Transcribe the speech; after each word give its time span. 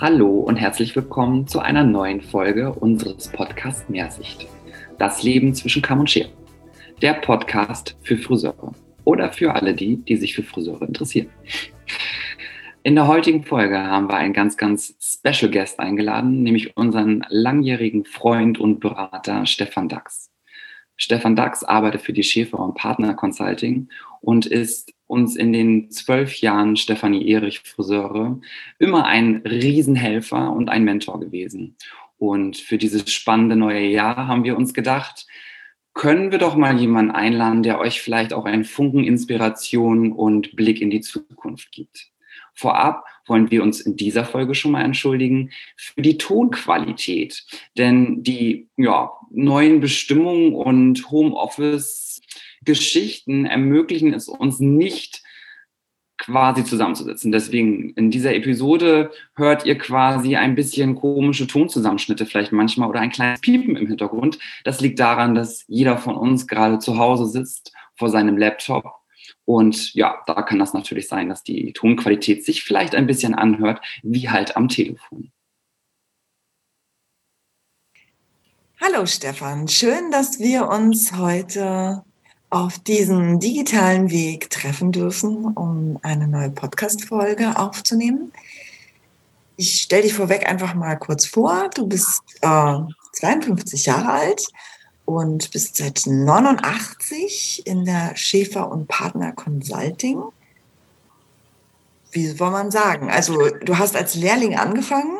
Hallo 0.00 0.38
und 0.38 0.56
herzlich 0.56 0.94
willkommen 0.94 1.48
zu 1.48 1.58
einer 1.58 1.82
neuen 1.82 2.20
Folge 2.20 2.72
unseres 2.72 3.28
Podcasts 3.28 3.88
Mehrsicht. 3.88 4.46
Das 4.96 5.24
Leben 5.24 5.54
zwischen 5.54 5.82
Kamm 5.82 6.00
und 6.00 6.10
Schere. 6.10 6.30
Der 7.02 7.14
Podcast 7.14 7.96
für 8.02 8.16
Friseure 8.16 8.72
oder 9.04 9.32
für 9.32 9.54
alle 9.54 9.74
die, 9.74 9.96
die 9.96 10.16
sich 10.16 10.36
für 10.36 10.44
Friseure 10.44 10.82
interessieren. 10.82 11.28
In 12.84 12.94
der 12.94 13.08
heutigen 13.08 13.42
Folge 13.42 13.76
haben 13.76 14.08
wir 14.08 14.14
einen 14.14 14.32
ganz, 14.32 14.56
ganz 14.56 14.94
Special 15.00 15.50
Guest 15.50 15.80
eingeladen, 15.80 16.44
nämlich 16.44 16.76
unseren 16.76 17.26
langjährigen 17.28 18.04
Freund 18.04 18.58
und 18.58 18.78
Berater 18.78 19.46
Stefan 19.46 19.88
Dax. 19.88 20.30
Stefan 20.96 21.36
Dax 21.36 21.64
arbeitet 21.64 22.02
für 22.02 22.12
die 22.12 22.22
Schäfer 22.22 22.60
und 22.60 22.74
Partner 22.74 23.14
Consulting 23.14 23.88
und 24.20 24.46
ist 24.46 24.92
uns 25.08 25.34
in 25.34 25.52
den 25.52 25.90
zwölf 25.90 26.36
Jahren 26.36 26.76
Stefanie 26.76 27.28
Erich 27.28 27.60
Friseure 27.60 28.40
immer 28.78 29.06
ein 29.06 29.42
Riesenhelfer 29.44 30.52
und 30.52 30.68
ein 30.68 30.84
Mentor 30.84 31.18
gewesen. 31.18 31.76
Und 32.18 32.56
für 32.56 32.78
dieses 32.78 33.10
spannende 33.12 33.56
neue 33.56 33.86
Jahr 33.86 34.28
haben 34.28 34.44
wir 34.44 34.56
uns 34.56 34.74
gedacht, 34.74 35.26
können 35.94 36.30
wir 36.30 36.38
doch 36.38 36.54
mal 36.54 36.78
jemanden 36.78 37.10
einladen, 37.10 37.64
der 37.64 37.80
euch 37.80 38.00
vielleicht 38.00 38.32
auch 38.32 38.44
einen 38.44 38.64
Funken 38.64 39.02
Inspiration 39.02 40.12
und 40.12 40.54
Blick 40.54 40.80
in 40.80 40.90
die 40.90 41.00
Zukunft 41.00 41.72
gibt. 41.72 42.12
Vorab 42.54 43.04
wollen 43.26 43.50
wir 43.50 43.62
uns 43.62 43.80
in 43.80 43.96
dieser 43.96 44.24
Folge 44.24 44.54
schon 44.54 44.72
mal 44.72 44.84
entschuldigen 44.84 45.50
für 45.76 46.02
die 46.02 46.18
Tonqualität. 46.18 47.44
Denn 47.76 48.22
die 48.22 48.68
ja, 48.76 49.12
neuen 49.30 49.80
Bestimmungen 49.80 50.54
und 50.54 51.10
Homeoffice-Geschichten 52.58 53.46
ermöglichen 53.46 54.14
es 54.14 54.28
uns 54.28 54.60
nicht, 54.60 55.22
quasi 56.20 56.64
zusammenzusetzen. 56.64 57.30
Deswegen 57.30 57.90
in 57.90 58.10
dieser 58.10 58.34
Episode 58.34 59.12
hört 59.36 59.64
ihr 59.64 59.78
quasi 59.78 60.34
ein 60.34 60.56
bisschen 60.56 60.96
komische 60.96 61.46
Tonzusammenschnitte 61.46 62.26
vielleicht 62.26 62.50
manchmal 62.50 62.88
oder 62.88 63.00
ein 63.00 63.12
kleines 63.12 63.40
Piepen 63.40 63.76
im 63.76 63.86
Hintergrund. 63.86 64.38
Das 64.64 64.80
liegt 64.80 64.98
daran, 64.98 65.36
dass 65.36 65.64
jeder 65.68 65.96
von 65.96 66.16
uns 66.16 66.48
gerade 66.48 66.80
zu 66.80 66.98
Hause 66.98 67.26
sitzt 67.26 67.72
vor 67.94 68.10
seinem 68.10 68.36
Laptop 68.36 68.94
und 69.44 69.94
ja, 69.94 70.22
da 70.26 70.42
kann 70.42 70.58
das 70.58 70.74
natürlich 70.74 71.08
sein, 71.08 71.28
dass 71.28 71.44
die 71.44 71.72
Tonqualität 71.72 72.44
sich 72.44 72.64
vielleicht 72.64 72.94
ein 72.94 73.06
bisschen 73.06 73.34
anhört, 73.34 73.80
wie 74.02 74.28
halt 74.28 74.56
am 74.56 74.68
Telefon. 74.68 75.30
Hallo 78.80 79.06
Stefan, 79.06 79.68
schön, 79.68 80.10
dass 80.10 80.38
wir 80.38 80.68
uns 80.68 81.16
heute 81.16 82.04
auf 82.50 82.78
diesem 82.78 83.40
digitalen 83.40 84.10
Weg 84.10 84.50
treffen 84.50 84.92
dürfen, 84.92 85.46
um 85.54 85.98
eine 86.02 86.26
neue 86.26 86.50
Podcast-Folge 86.50 87.58
aufzunehmen. 87.58 88.32
Ich 89.56 89.82
stelle 89.82 90.02
dich 90.02 90.14
vorweg 90.14 90.48
einfach 90.48 90.74
mal 90.74 90.96
kurz 90.96 91.26
vor. 91.26 91.68
Du 91.74 91.86
bist 91.86 92.22
äh, 92.40 92.78
52 93.12 93.86
Jahre 93.86 94.10
alt 94.10 94.46
und 95.04 95.50
bist 95.50 95.76
seit 95.76 96.02
89 96.06 97.66
in 97.66 97.84
der 97.84 98.16
Schäfer 98.16 98.70
und 98.70 98.88
Partner 98.88 99.32
Consulting. 99.32 100.22
Wie 102.12 102.26
soll 102.28 102.50
man 102.50 102.70
sagen? 102.70 103.10
Also 103.10 103.48
du 103.48 103.78
hast 103.78 103.96
als 103.96 104.14
Lehrling 104.14 104.56
angefangen, 104.56 105.18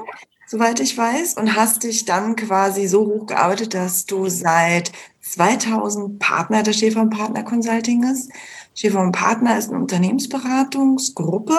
soweit 0.49 0.81
ich 0.81 0.97
weiß, 0.97 1.35
und 1.35 1.55
hast 1.55 1.85
dich 1.85 2.05
dann 2.05 2.35
quasi 2.35 2.89
so 2.89 3.07
hochgearbeitet, 3.07 3.75
dass 3.75 4.07
du 4.07 4.29
seit 4.29 4.93
2000 5.21 6.19
Partner 6.19 6.63
der 6.63 6.73
Schäfer 6.73 7.03
und 7.03 7.11
Partner 7.11 7.45
Consulting 7.45 8.03
ist. 8.05 8.31
Schäfer 8.75 9.01
und 9.01 9.13
Partner 9.13 9.59
ist 9.59 9.69
eine 9.69 9.79
Unternehmensberatungsgruppe, 9.79 11.59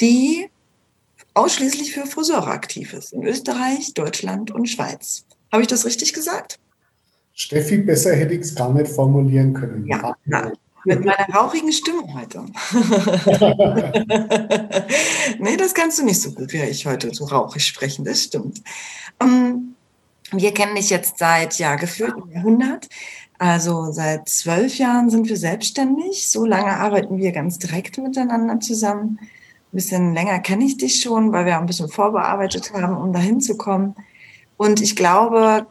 die 0.00 0.48
ausschließlich 1.32 1.92
für 1.92 2.06
Friseure 2.06 2.48
aktiv 2.48 2.92
ist 2.92 3.12
in 3.12 3.24
Österreich, 3.24 3.94
Deutschland 3.94 4.50
und 4.50 4.68
Schweiz. 4.68 5.24
Habe 5.50 5.62
ich 5.62 5.68
das 5.68 5.84
richtig 5.84 6.12
gesagt? 6.12 6.58
Steffi, 7.32 7.78
besser 7.78 8.14
hätte 8.14 8.34
ich 8.34 8.42
es 8.42 8.54
gar 8.54 8.72
nicht 8.72 8.88
formulieren 8.88 9.54
können. 9.54 9.86
Ja, 9.86 10.14
mit 10.84 11.04
meiner 11.04 11.26
rauchigen 11.34 11.72
Stimme 11.72 12.02
heute. 12.12 12.40
nee, 15.38 15.56
das 15.56 15.74
kannst 15.74 15.98
du 15.98 16.04
nicht 16.04 16.20
so 16.20 16.32
gut, 16.32 16.52
wie 16.52 16.62
ich 16.62 16.86
heute 16.86 17.14
so 17.14 17.24
rauchig 17.24 17.64
sprechen, 17.64 18.04
das 18.04 18.24
stimmt. 18.24 18.62
Ähm, 19.20 19.74
wir 20.30 20.52
kennen 20.52 20.74
dich 20.74 20.90
jetzt 20.90 21.18
seit, 21.18 21.58
ja, 21.58 21.76
gefühlt 21.76 22.14
einem 22.14 22.30
Jahrhundert. 22.30 22.88
Also 23.38 23.92
seit 23.92 24.28
zwölf 24.28 24.78
Jahren 24.78 25.10
sind 25.10 25.28
wir 25.28 25.36
selbstständig. 25.36 26.28
So 26.28 26.44
lange 26.44 26.76
arbeiten 26.76 27.18
wir 27.18 27.32
ganz 27.32 27.58
direkt 27.58 27.98
miteinander 27.98 28.60
zusammen. 28.60 29.18
Ein 29.20 29.76
bisschen 29.76 30.14
länger 30.14 30.38
kenne 30.40 30.64
ich 30.64 30.76
dich 30.76 31.00
schon, 31.00 31.32
weil 31.32 31.46
wir 31.46 31.56
auch 31.56 31.60
ein 31.60 31.66
bisschen 31.66 31.88
vorbearbeitet 31.88 32.72
haben, 32.72 32.96
um 32.96 33.12
dahin 33.12 33.40
zu 33.40 33.56
kommen. 33.56 33.94
Und 34.56 34.80
ich 34.80 34.96
glaube, 34.96 35.66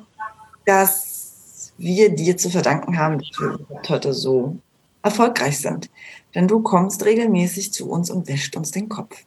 dass 0.66 1.74
wir 1.78 2.13
dir 2.13 2.38
zu 2.38 2.50
verdanken 2.50 2.97
haben, 2.97 3.19
dass 3.19 3.30
wir 3.40 3.59
heute 3.88 4.13
so 4.13 4.57
erfolgreich 5.03 5.59
sind. 5.59 5.90
Denn 6.34 6.47
du 6.47 6.62
kommst 6.62 7.06
regelmäßig 7.06 7.72
zu 7.72 7.90
uns 7.90 8.09
und 8.09 8.28
wäscht 8.28 8.56
uns 8.56 8.72
den 8.72 8.90
Kopf. 8.90 9.24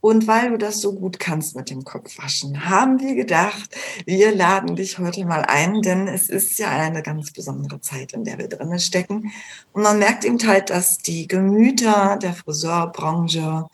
Und 0.00 0.28
weil 0.28 0.50
du 0.50 0.58
das 0.58 0.80
so 0.80 0.92
gut 0.92 1.18
kannst 1.18 1.56
mit 1.56 1.68
dem 1.68 1.82
Kopf 1.82 2.18
waschen, 2.18 2.68
haben 2.68 3.00
wir 3.00 3.16
gedacht, 3.16 3.74
wir 4.04 4.32
laden 4.32 4.76
dich 4.76 4.98
heute 4.98 5.24
mal 5.24 5.42
ein, 5.42 5.82
denn 5.82 6.06
es 6.06 6.28
ist 6.28 6.58
ja 6.60 6.68
eine 6.68 7.02
ganz 7.02 7.32
besondere 7.32 7.80
Zeit, 7.80 8.12
in 8.12 8.22
der 8.22 8.38
wir 8.38 8.46
drinnen 8.46 8.78
stecken. 8.78 9.32
Und 9.72 9.82
man 9.82 9.98
merkt 9.98 10.24
eben 10.24 10.38
halt, 10.46 10.70
dass 10.70 10.98
die 10.98 11.26
Gemüter 11.26 12.18
der 12.22 12.34
Friseurbranche 12.34 13.66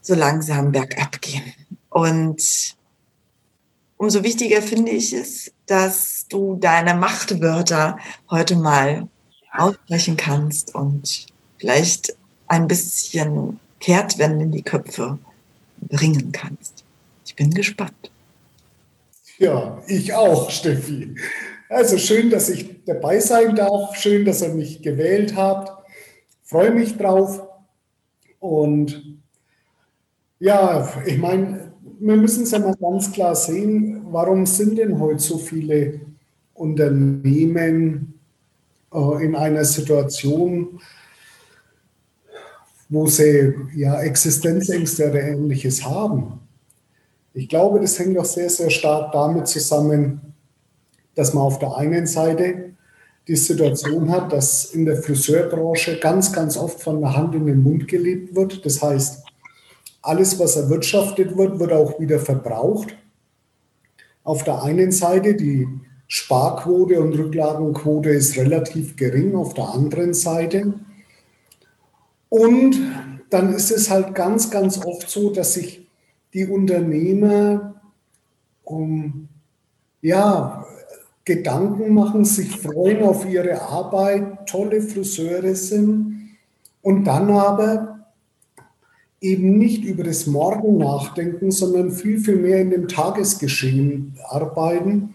so 0.00 0.14
langsam 0.14 0.70
bergab 0.70 1.20
gehen. 1.20 1.54
Und 1.88 2.76
umso 3.96 4.22
wichtiger 4.22 4.62
finde 4.62 4.92
ich 4.92 5.12
es, 5.12 5.50
dass 5.66 6.26
du 6.28 6.56
deine 6.56 6.94
Machtwörter 6.94 7.98
heute 8.30 8.54
mal 8.54 9.08
aussprechen 9.52 10.16
kannst 10.16 10.74
und 10.74 11.26
vielleicht 11.58 12.16
ein 12.46 12.66
bisschen 12.68 13.60
Kehrtwende 13.80 14.44
in 14.44 14.52
die 14.52 14.62
Köpfe 14.62 15.18
bringen 15.80 16.32
kannst. 16.32 16.84
Ich 17.24 17.34
bin 17.34 17.50
gespannt. 17.50 18.10
Ja, 19.38 19.82
ich 19.86 20.12
auch, 20.12 20.50
Steffi. 20.50 21.14
Also 21.68 21.96
schön, 21.96 22.28
dass 22.30 22.48
ich 22.48 22.84
dabei 22.84 23.20
sein 23.20 23.54
darf. 23.54 23.94
Schön, 23.96 24.24
dass 24.24 24.42
ihr 24.42 24.48
mich 24.48 24.82
gewählt 24.82 25.34
habt. 25.36 25.88
Freue 26.42 26.72
mich 26.72 26.96
drauf. 26.96 27.42
Und 28.40 29.18
ja, 30.40 30.92
ich 31.06 31.18
meine, 31.18 31.72
wir 32.00 32.16
müssen 32.16 32.42
es 32.42 32.50
ja 32.50 32.58
mal 32.58 32.74
ganz 32.74 33.12
klar 33.12 33.34
sehen, 33.34 34.02
warum 34.10 34.46
sind 34.46 34.78
denn 34.78 34.98
heute 34.98 35.20
so 35.20 35.38
viele 35.38 36.00
Unternehmen 36.54 38.19
in 38.92 39.36
einer 39.36 39.64
Situation, 39.64 40.80
wo 42.88 43.06
sie 43.06 43.54
ja 43.74 44.00
Existenzängste 44.00 45.10
oder 45.10 45.22
ähnliches 45.22 45.84
haben. 45.84 46.40
Ich 47.32 47.48
glaube, 47.48 47.80
das 47.80 47.98
hängt 47.98 48.18
auch 48.18 48.24
sehr, 48.24 48.50
sehr 48.50 48.70
stark 48.70 49.12
damit 49.12 49.46
zusammen, 49.46 50.34
dass 51.14 51.32
man 51.32 51.44
auf 51.44 51.60
der 51.60 51.76
einen 51.76 52.06
Seite 52.06 52.72
die 53.28 53.36
Situation 53.36 54.10
hat, 54.10 54.32
dass 54.32 54.64
in 54.74 54.84
der 54.86 54.96
Friseurbranche 54.96 56.00
ganz, 56.00 56.32
ganz 56.32 56.56
oft 56.56 56.82
von 56.82 57.00
der 57.00 57.16
Hand 57.16 57.34
in 57.36 57.46
den 57.46 57.62
Mund 57.62 57.86
gelebt 57.86 58.34
wird. 58.34 58.66
Das 58.66 58.82
heißt, 58.82 59.24
alles, 60.02 60.38
was 60.38 60.56
erwirtschaftet 60.56 61.36
wird, 61.36 61.60
wird 61.60 61.72
auch 61.72 62.00
wieder 62.00 62.18
verbraucht. 62.18 62.96
Auf 64.24 64.42
der 64.42 64.62
einen 64.62 64.90
Seite 64.90 65.34
die 65.34 65.68
Sparquote 66.12 67.00
und 67.00 67.16
Rücklagenquote 67.16 68.10
ist 68.10 68.36
relativ 68.36 68.96
gering, 68.96 69.36
auf 69.36 69.54
der 69.54 69.68
anderen 69.68 70.12
Seite. 70.12 70.74
Und 72.28 72.80
dann 73.30 73.54
ist 73.54 73.70
es 73.70 73.90
halt 73.90 74.12
ganz, 74.16 74.50
ganz 74.50 74.84
oft 74.84 75.08
so, 75.08 75.30
dass 75.30 75.54
sich 75.54 75.86
die 76.34 76.46
Unternehmer 76.46 77.80
um, 78.64 79.28
ja, 80.02 80.66
Gedanken 81.24 81.94
machen, 81.94 82.24
sich 82.24 82.56
freuen 82.56 83.04
auf 83.04 83.24
ihre 83.24 83.62
Arbeit, 83.62 84.48
tolle 84.48 84.82
Friseure 84.82 85.54
sind 85.54 86.30
und 86.82 87.04
dann 87.04 87.30
aber 87.30 88.00
eben 89.20 89.58
nicht 89.58 89.84
über 89.84 90.02
das 90.02 90.26
Morgen 90.26 90.78
nachdenken, 90.78 91.52
sondern 91.52 91.92
viel, 91.92 92.18
viel 92.18 92.36
mehr 92.36 92.62
in 92.62 92.70
dem 92.70 92.88
Tagesgeschehen 92.88 94.18
arbeiten. 94.28 95.14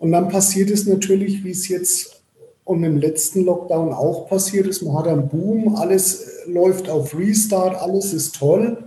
Und 0.00 0.12
dann 0.12 0.28
passiert 0.28 0.70
es 0.70 0.86
natürlich, 0.86 1.44
wie 1.44 1.50
es 1.50 1.68
jetzt 1.68 2.22
und 2.64 2.82
im 2.84 2.96
letzten 2.96 3.44
Lockdown 3.44 3.92
auch 3.92 4.28
passiert 4.28 4.66
ist. 4.66 4.80
Man 4.82 4.96
hat 4.96 5.08
einen 5.08 5.28
Boom, 5.28 5.76
alles 5.76 6.44
läuft 6.46 6.88
auf 6.88 7.16
Restart, 7.16 7.76
alles 7.76 8.14
ist 8.14 8.36
toll. 8.36 8.84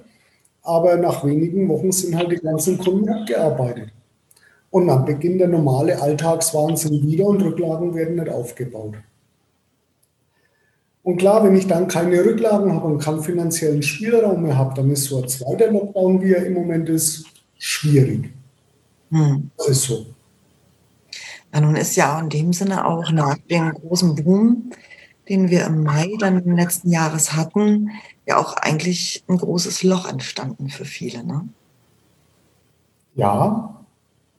Aber 0.63 0.97
nach 0.97 1.23
wenigen 1.23 1.69
Wochen 1.69 1.91
sind 1.91 2.17
halt 2.17 2.31
die 2.31 2.37
ganzen 2.37 2.79
Kunden 2.79 3.09
abgearbeitet. 3.09 3.89
Und 4.71 4.87
dann 4.87 5.05
beginnt 5.05 5.39
der 5.39 5.49
normale 5.49 6.01
Alltagswahnsinn 6.01 7.03
wieder 7.03 7.27
und 7.27 7.43
Rücklagen 7.43 7.93
werden 7.93 8.15
nicht 8.15 8.29
aufgebaut. 8.29 8.95
Und 11.03 11.17
klar, 11.17 11.43
wenn 11.43 11.55
ich 11.55 11.67
dann 11.67 11.87
keine 11.87 12.25
Rücklagen 12.25 12.73
habe 12.73 12.87
und 12.87 12.97
keinen 12.99 13.21
finanziellen 13.21 13.83
Spielraum 13.83 14.41
mehr 14.41 14.57
habe, 14.57 14.73
dann 14.73 14.89
ist 14.89 15.03
so 15.03 15.21
ein 15.21 15.27
zweiter 15.27 15.71
Lockdown, 15.71 16.23
wie 16.23 16.33
er 16.33 16.45
im 16.45 16.53
Moment 16.53 16.89
ist, 16.89 17.25
schwierig. 17.59 18.31
Hm. 19.11 19.51
Das 19.57 19.67
ist 19.67 19.83
so. 19.83 20.05
Ja, 21.53 21.61
nun 21.61 21.75
ist 21.75 21.95
ja 21.95 22.19
in 22.19 22.29
dem 22.29 22.51
Sinne 22.51 22.85
auch 22.87 23.11
nach 23.11 23.37
dem 23.49 23.71
großen 23.71 24.15
Boom, 24.15 24.71
den 25.29 25.49
wir 25.49 25.65
im 25.65 25.83
Mai 25.83 26.11
dann 26.19 26.43
letzten 26.55 26.89
Jahres 26.89 27.33
hatten, 27.33 27.91
ja 28.25 28.37
auch 28.37 28.57
eigentlich 28.57 29.23
ein 29.27 29.37
großes 29.37 29.83
Loch 29.83 30.09
entstanden 30.09 30.69
für 30.69 30.85
viele. 30.85 31.23
Ne? 31.23 31.47
Ja, 33.15 33.85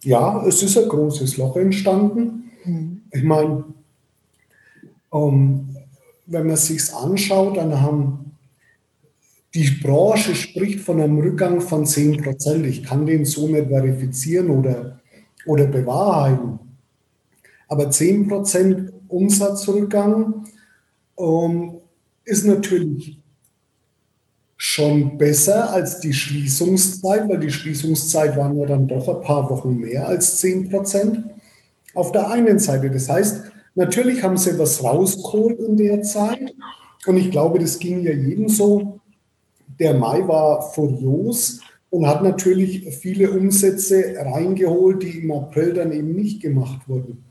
ja, 0.03 0.45
es 0.45 0.63
ist 0.63 0.77
ein 0.77 0.89
großes 0.89 1.37
Loch 1.37 1.57
entstanden. 1.57 2.51
Mhm. 2.65 3.03
Ich 3.13 3.23
meine, 3.23 3.65
ähm, 5.13 5.77
wenn 6.27 6.47
man 6.47 6.57
sich 6.57 6.93
anschaut, 6.93 7.57
dann 7.57 7.81
haben 7.81 8.37
die 9.55 9.71
Branche 9.83 10.35
spricht 10.35 10.81
von 10.81 11.01
einem 11.01 11.19
Rückgang 11.19 11.61
von 11.61 11.87
10 11.87 12.23
Prozent. 12.23 12.67
Ich 12.67 12.83
kann 12.83 13.07
den 13.07 13.25
so 13.25 13.47
nicht 13.47 13.69
verifizieren 13.69 14.51
oder, 14.51 15.01
oder 15.47 15.67
bewahrheiten. 15.67 16.59
Aber 17.69 17.91
10 17.91 18.29
Prozent 18.29 18.93
Umsatzrückgang 19.09 20.45
ähm, 21.19 21.75
ist 22.25 22.45
natürlich 22.45 23.19
schon 24.57 25.19
besser 25.19 25.73
als 25.73 26.01
die 26.01 26.13
Schließungszeit, 26.13 27.29
weil 27.29 27.39
die 27.39 27.51
Schließungszeit 27.51 28.37
waren 28.37 28.59
ja 28.59 28.67
dann 28.67 28.89
doch 28.89 29.09
ein 29.09 29.21
paar 29.21 29.49
Wochen 29.51 29.77
mehr 29.77 30.09
als 30.09 30.39
10 30.39 30.71
Prozent. 30.71 31.25
Auf 31.95 32.13
der 32.13 32.31
einen 32.31 32.59
Seite, 32.59 32.91
das 32.91 33.09
heißt, 33.09 33.43
natürlich 33.75 34.23
haben 34.23 34.37
sie 34.37 34.59
was 34.59 34.83
rausgeholt 34.83 35.61
in 35.61 35.77
der 35.77 36.03
Zeit 36.03 36.55
und 37.07 37.17
ich 37.17 37.31
glaube, 37.31 37.59
das 37.59 37.79
ging 37.79 38.01
ja 38.03 38.13
jedem 38.13 38.49
so. 38.49 39.01
Der 39.79 39.95
Mai 39.95 40.27
war 40.27 40.63
furios 40.73 41.61
und 41.91 42.07
hat 42.07 42.23
natürlich 42.23 42.89
viele 42.97 43.31
Umsätze 43.31 44.15
reingeholt, 44.17 45.03
die 45.03 45.19
im 45.19 45.33
April 45.33 45.75
dann 45.75 45.93
eben 45.93 46.15
nicht 46.15 46.41
gemacht 46.41 46.89
wurden. 46.89 47.25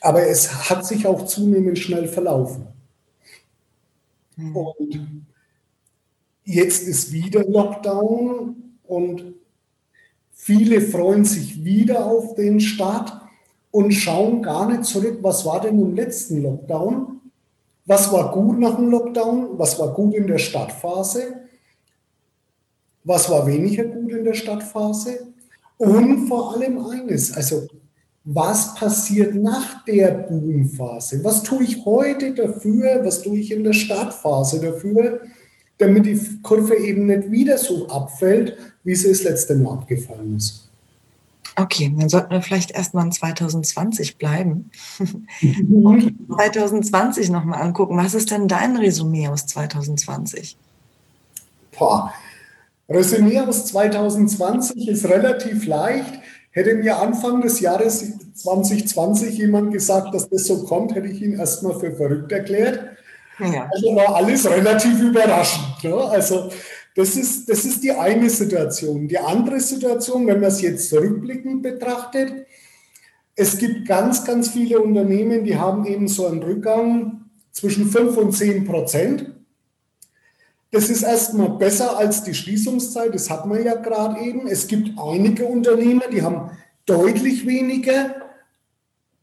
Aber 0.00 0.26
es 0.26 0.70
hat 0.70 0.86
sich 0.86 1.06
auch 1.06 1.24
zunehmend 1.26 1.78
schnell 1.78 2.08
verlaufen. 2.08 2.66
Mhm. 4.36 4.56
Und 4.56 5.26
Jetzt 6.48 6.86
ist 6.86 7.12
wieder 7.12 7.44
Lockdown 7.44 8.78
und 8.84 9.34
viele 10.32 10.80
freuen 10.80 11.24
sich 11.24 11.64
wieder 11.64 12.06
auf 12.06 12.36
den 12.36 12.60
Start 12.60 13.20
und 13.72 13.90
schauen 13.90 14.42
gar 14.42 14.70
nicht 14.70 14.84
zurück, 14.84 15.18
was 15.22 15.44
war 15.44 15.60
denn 15.60 15.80
im 15.80 15.96
letzten 15.96 16.44
Lockdown? 16.44 17.20
Was 17.84 18.12
war 18.12 18.30
gut 18.30 18.60
nach 18.60 18.76
dem 18.76 18.90
Lockdown? 18.90 19.58
Was 19.58 19.76
war 19.80 19.92
gut 19.92 20.14
in 20.14 20.28
der 20.28 20.38
Startphase? 20.38 21.48
Was 23.02 23.28
war 23.28 23.44
weniger 23.44 23.84
gut 23.84 24.12
in 24.12 24.22
der 24.22 24.34
Startphase? 24.34 25.26
Und 25.78 26.28
vor 26.28 26.54
allem 26.54 26.78
eines, 26.86 27.32
also 27.36 27.66
was 28.26 28.74
passiert 28.74 29.34
nach 29.34 29.84
der 29.84 30.10
Boomphase? 30.10 31.24
Was 31.24 31.42
tue 31.42 31.64
ich 31.64 31.84
heute 31.84 32.34
dafür? 32.34 33.00
Was 33.02 33.22
tue 33.22 33.38
ich 33.38 33.50
in 33.50 33.64
der 33.64 33.72
Startphase 33.72 34.60
dafür? 34.60 35.20
damit 35.78 36.06
die 36.06 36.18
Kurve 36.42 36.76
eben 36.76 37.06
nicht 37.06 37.30
wieder 37.30 37.58
so 37.58 37.88
abfällt, 37.88 38.56
wie 38.84 38.94
sie 38.94 39.08
das 39.08 39.22
letzte 39.22 39.54
Mal 39.56 39.74
abgefallen 39.74 40.36
ist. 40.36 40.68
Okay, 41.58 41.94
dann 41.96 42.08
sollten 42.08 42.30
wir 42.30 42.42
vielleicht 42.42 42.72
erstmal 42.72 43.06
in 43.06 43.12
2020 43.12 44.18
bleiben 44.18 44.70
und 45.40 46.14
2020 46.34 47.30
nochmal 47.30 47.62
angucken. 47.62 47.96
Was 47.96 48.14
ist 48.14 48.30
denn 48.30 48.46
dein 48.46 48.76
Resümee 48.76 49.28
aus 49.28 49.46
2020? 49.46 50.56
Boah. 51.78 52.12
Resümee 52.88 53.40
aus 53.40 53.66
2020 53.66 54.86
ist 54.86 55.06
relativ 55.06 55.66
leicht. 55.66 56.20
Hätte 56.56 56.74
mir 56.74 56.98
Anfang 56.98 57.42
des 57.42 57.60
Jahres 57.60 58.02
2020 58.32 59.36
jemand 59.36 59.74
gesagt, 59.74 60.14
dass 60.14 60.26
das 60.30 60.46
so 60.46 60.64
kommt, 60.64 60.94
hätte 60.94 61.06
ich 61.06 61.20
ihn 61.20 61.38
erstmal 61.38 61.78
für 61.78 61.94
verrückt 61.94 62.32
erklärt. 62.32 62.80
Ja. 63.38 63.68
Also 63.70 63.94
war 63.94 64.16
alles 64.16 64.48
relativ 64.48 64.98
überraschend. 65.02 65.84
Ne? 65.84 65.94
Also 65.94 66.48
das 66.94 67.14
ist, 67.14 67.46
das 67.50 67.66
ist 67.66 67.84
die 67.84 67.92
eine 67.92 68.30
Situation. 68.30 69.06
Die 69.06 69.18
andere 69.18 69.60
Situation, 69.60 70.26
wenn 70.26 70.40
man 70.40 70.48
es 70.48 70.62
jetzt 70.62 70.90
rückblickend 70.94 71.62
betrachtet, 71.62 72.46
es 73.34 73.58
gibt 73.58 73.86
ganz, 73.86 74.24
ganz 74.24 74.48
viele 74.48 74.80
Unternehmen, 74.80 75.44
die 75.44 75.58
haben 75.58 75.84
eben 75.84 76.08
so 76.08 76.26
einen 76.26 76.42
Rückgang 76.42 77.26
zwischen 77.52 77.90
5 77.90 78.16
und 78.16 78.32
10 78.32 78.64
Prozent. 78.64 79.30
Das 80.76 80.90
ist 80.90 81.04
erstmal 81.04 81.48
besser 81.48 81.96
als 81.96 82.22
die 82.22 82.34
Schließungszeit, 82.34 83.14
das 83.14 83.30
hat 83.30 83.46
man 83.46 83.64
ja 83.64 83.76
gerade 83.76 84.20
eben. 84.20 84.46
Es 84.46 84.66
gibt 84.66 84.90
einige 84.98 85.46
Unternehmen, 85.46 86.02
die 86.12 86.20
haben 86.20 86.50
deutlich 86.84 87.46
weniger 87.46 88.16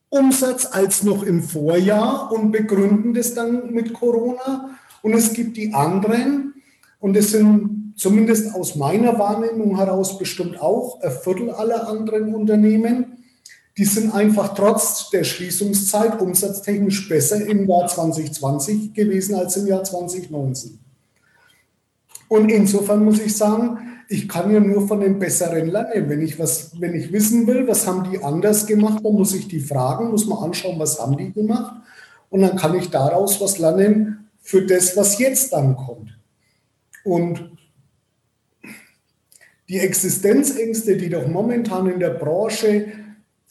Umsatz 0.09 0.67
als 0.71 1.03
noch 1.03 1.21
im 1.21 1.43
Vorjahr 1.43 2.31
und 2.31 2.51
begründen 2.51 3.13
das 3.13 3.35
dann 3.35 3.71
mit 3.71 3.93
Corona. 3.93 4.71
Und 5.03 5.13
es 5.13 5.31
gibt 5.31 5.55
die 5.55 5.75
anderen, 5.75 6.55
und 6.99 7.15
es 7.15 7.29
sind 7.29 7.93
zumindest 7.97 8.55
aus 8.55 8.75
meiner 8.75 9.19
Wahrnehmung 9.19 9.77
heraus 9.77 10.17
bestimmt 10.17 10.59
auch 10.59 11.01
ein 11.01 11.11
Viertel 11.11 11.51
aller 11.51 11.87
anderen 11.87 12.33
Unternehmen, 12.33 13.23
die 13.77 13.85
sind 13.85 14.11
einfach 14.11 14.55
trotz 14.55 15.11
der 15.11 15.23
Schließungszeit 15.23 16.19
umsatztechnisch 16.19 17.07
besser 17.07 17.45
im 17.45 17.69
Jahr 17.69 17.85
2020 17.85 18.95
gewesen 18.95 19.35
als 19.35 19.55
im 19.57 19.67
Jahr 19.67 19.83
2019. 19.83 20.82
Und 22.33 22.49
insofern 22.49 23.05
muss 23.05 23.19
ich 23.19 23.37
sagen, 23.37 23.77
ich 24.09 24.27
kann 24.27 24.51
ja 24.51 24.59
nur 24.59 24.87
von 24.87 25.01
den 25.01 25.19
Besseren 25.19 25.67
lernen. 25.67 26.09
Wenn 26.09 26.23
ich, 26.23 26.39
was, 26.39 26.71
wenn 26.81 26.95
ich 26.95 27.11
wissen 27.11 27.45
will, 27.45 27.67
was 27.67 27.85
haben 27.85 28.09
die 28.09 28.23
anders 28.23 28.65
gemacht, 28.65 29.05
dann 29.05 29.13
muss 29.13 29.35
ich 29.35 29.47
die 29.47 29.59
fragen, 29.59 30.09
muss 30.09 30.25
man 30.25 30.39
anschauen, 30.39 30.79
was 30.79 30.99
haben 30.99 31.15
die 31.15 31.31
gemacht. 31.31 31.75
Und 32.31 32.41
dann 32.41 32.55
kann 32.55 32.73
ich 32.73 32.89
daraus 32.89 33.39
was 33.39 33.59
lernen 33.59 34.29
für 34.41 34.65
das, 34.65 34.97
was 34.97 35.19
jetzt 35.19 35.53
dann 35.53 35.75
kommt. 35.75 36.17
Und 37.03 37.51
die 39.69 39.77
Existenzängste, 39.77 40.97
die 40.97 41.11
doch 41.11 41.27
momentan 41.27 41.85
in 41.85 41.99
der 41.99 42.15
Branche 42.15 42.87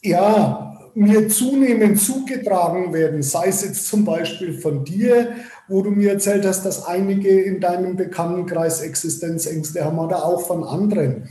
ja 0.01 0.91
mir 0.93 1.29
zunehmend 1.29 2.01
zugetragen 2.01 2.91
werden, 2.91 3.23
sei 3.23 3.47
es 3.47 3.63
jetzt 3.63 3.87
zum 3.87 4.03
Beispiel 4.03 4.59
von 4.59 4.83
dir, 4.83 5.37
wo 5.67 5.81
du 5.81 5.91
mir 5.91 6.11
erzählt 6.11 6.45
hast, 6.45 6.65
dass 6.65 6.85
einige 6.85 7.29
in 7.29 7.59
deinem 7.59 7.95
Bekanntenkreis 7.95 8.81
Existenzängste 8.81 9.83
haben 9.83 9.99
oder 9.99 10.25
auch 10.25 10.41
von 10.41 10.63
anderen. 10.63 11.29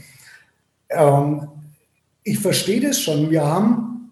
Ähm, 0.89 1.47
ich 2.23 2.39
verstehe 2.39 2.81
das 2.81 2.99
schon. 2.99 3.29
Wir 3.29 3.45
haben 3.45 4.11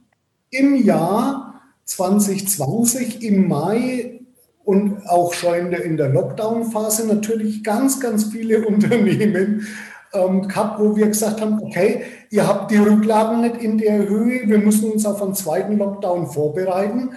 im 0.50 0.76
Jahr 0.76 1.62
2020 1.86 3.24
im 3.24 3.48
Mai 3.48 4.20
und 4.64 5.08
auch 5.08 5.34
schon 5.34 5.74
in 5.74 5.98
der, 5.98 6.10
Lockdown-Phase 6.10 7.08
natürlich 7.08 7.64
ganz, 7.64 8.00
ganz 8.00 8.26
viele 8.26 8.66
Unternehmen 8.68 9.68
ähm, 10.14 10.48
gehabt, 10.48 10.80
wo 10.80 10.96
wir 10.96 11.08
gesagt 11.08 11.42
haben, 11.42 11.62
okay, 11.62 12.04
ihr 12.30 12.48
habt 12.48 12.72
die 12.72 12.78
Rücklagen 12.78 13.42
nicht 13.42 13.58
in 13.58 13.78
der 13.78 14.08
Höhe, 14.08 14.48
wir 14.48 14.60
müssen 14.60 14.92
uns 14.92 15.06
auf 15.06 15.22
einen 15.22 15.34
zweiten 15.34 15.78
Lockdown 15.78 16.28
vorbereiten. 16.28 17.12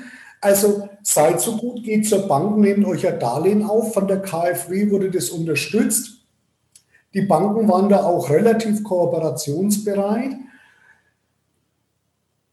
Also 0.44 0.90
seid 1.02 1.40
so 1.40 1.56
gut, 1.56 1.82
geht 1.84 2.06
zur 2.06 2.28
Bank, 2.28 2.58
nehmt 2.58 2.84
euch 2.84 3.08
ein 3.08 3.18
Darlehen 3.18 3.64
auf. 3.64 3.94
Von 3.94 4.06
der 4.06 4.20
KfW 4.20 4.90
wurde 4.90 5.10
das 5.10 5.30
unterstützt. 5.30 6.18
Die 7.14 7.22
Banken 7.22 7.66
waren 7.66 7.88
da 7.88 8.04
auch 8.04 8.28
relativ 8.28 8.84
kooperationsbereit. 8.84 10.32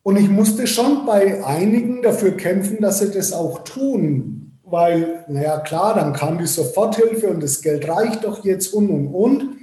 Und 0.03 0.15
ich 0.15 0.29
musste 0.29 0.67
schon 0.67 1.05
bei 1.05 1.45
einigen 1.45 2.01
dafür 2.01 2.37
kämpfen, 2.37 2.79
dass 2.79 2.99
sie 2.99 3.11
das 3.11 3.33
auch 3.33 3.65
tun. 3.65 4.57
Weil, 4.63 5.25
naja, 5.27 5.59
klar, 5.59 5.93
dann 5.95 6.13
kam 6.13 6.37
die 6.37 6.47
Soforthilfe 6.47 7.27
und 7.27 7.43
das 7.43 7.61
Geld 7.61 7.89
reicht 7.89 8.23
doch 8.23 8.45
jetzt 8.45 8.73
und 8.73 8.89
und 8.89 9.07
und. 9.13 9.57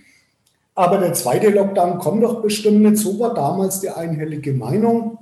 Aber 0.74 0.98
der 0.98 1.14
zweite 1.14 1.48
Lockdown 1.48 1.98
kommt 1.98 2.22
doch 2.22 2.42
bestimmt 2.42 2.82
nicht. 2.82 2.98
So 2.98 3.18
war 3.18 3.32
damals 3.32 3.80
die 3.80 3.88
einhellige 3.88 4.52
Meinung. 4.52 5.16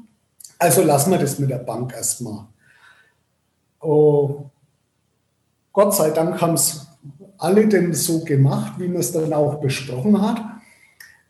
Also 0.58 0.82
lassen 0.82 1.12
wir 1.12 1.18
das 1.18 1.38
mit 1.38 1.50
der 1.50 1.58
Bank 1.58 1.92
erstmal. 1.94 2.46
Oh, 3.86 4.50
Gott 5.72 5.94
sei 5.94 6.10
Dank 6.10 6.40
haben 6.40 6.54
es 6.54 6.88
alle 7.38 7.68
denn 7.68 7.94
so 7.94 8.24
gemacht, 8.24 8.80
wie 8.80 8.88
man 8.88 8.96
es 8.96 9.12
dann 9.12 9.32
auch 9.32 9.60
besprochen 9.60 10.20
hat. 10.20 10.42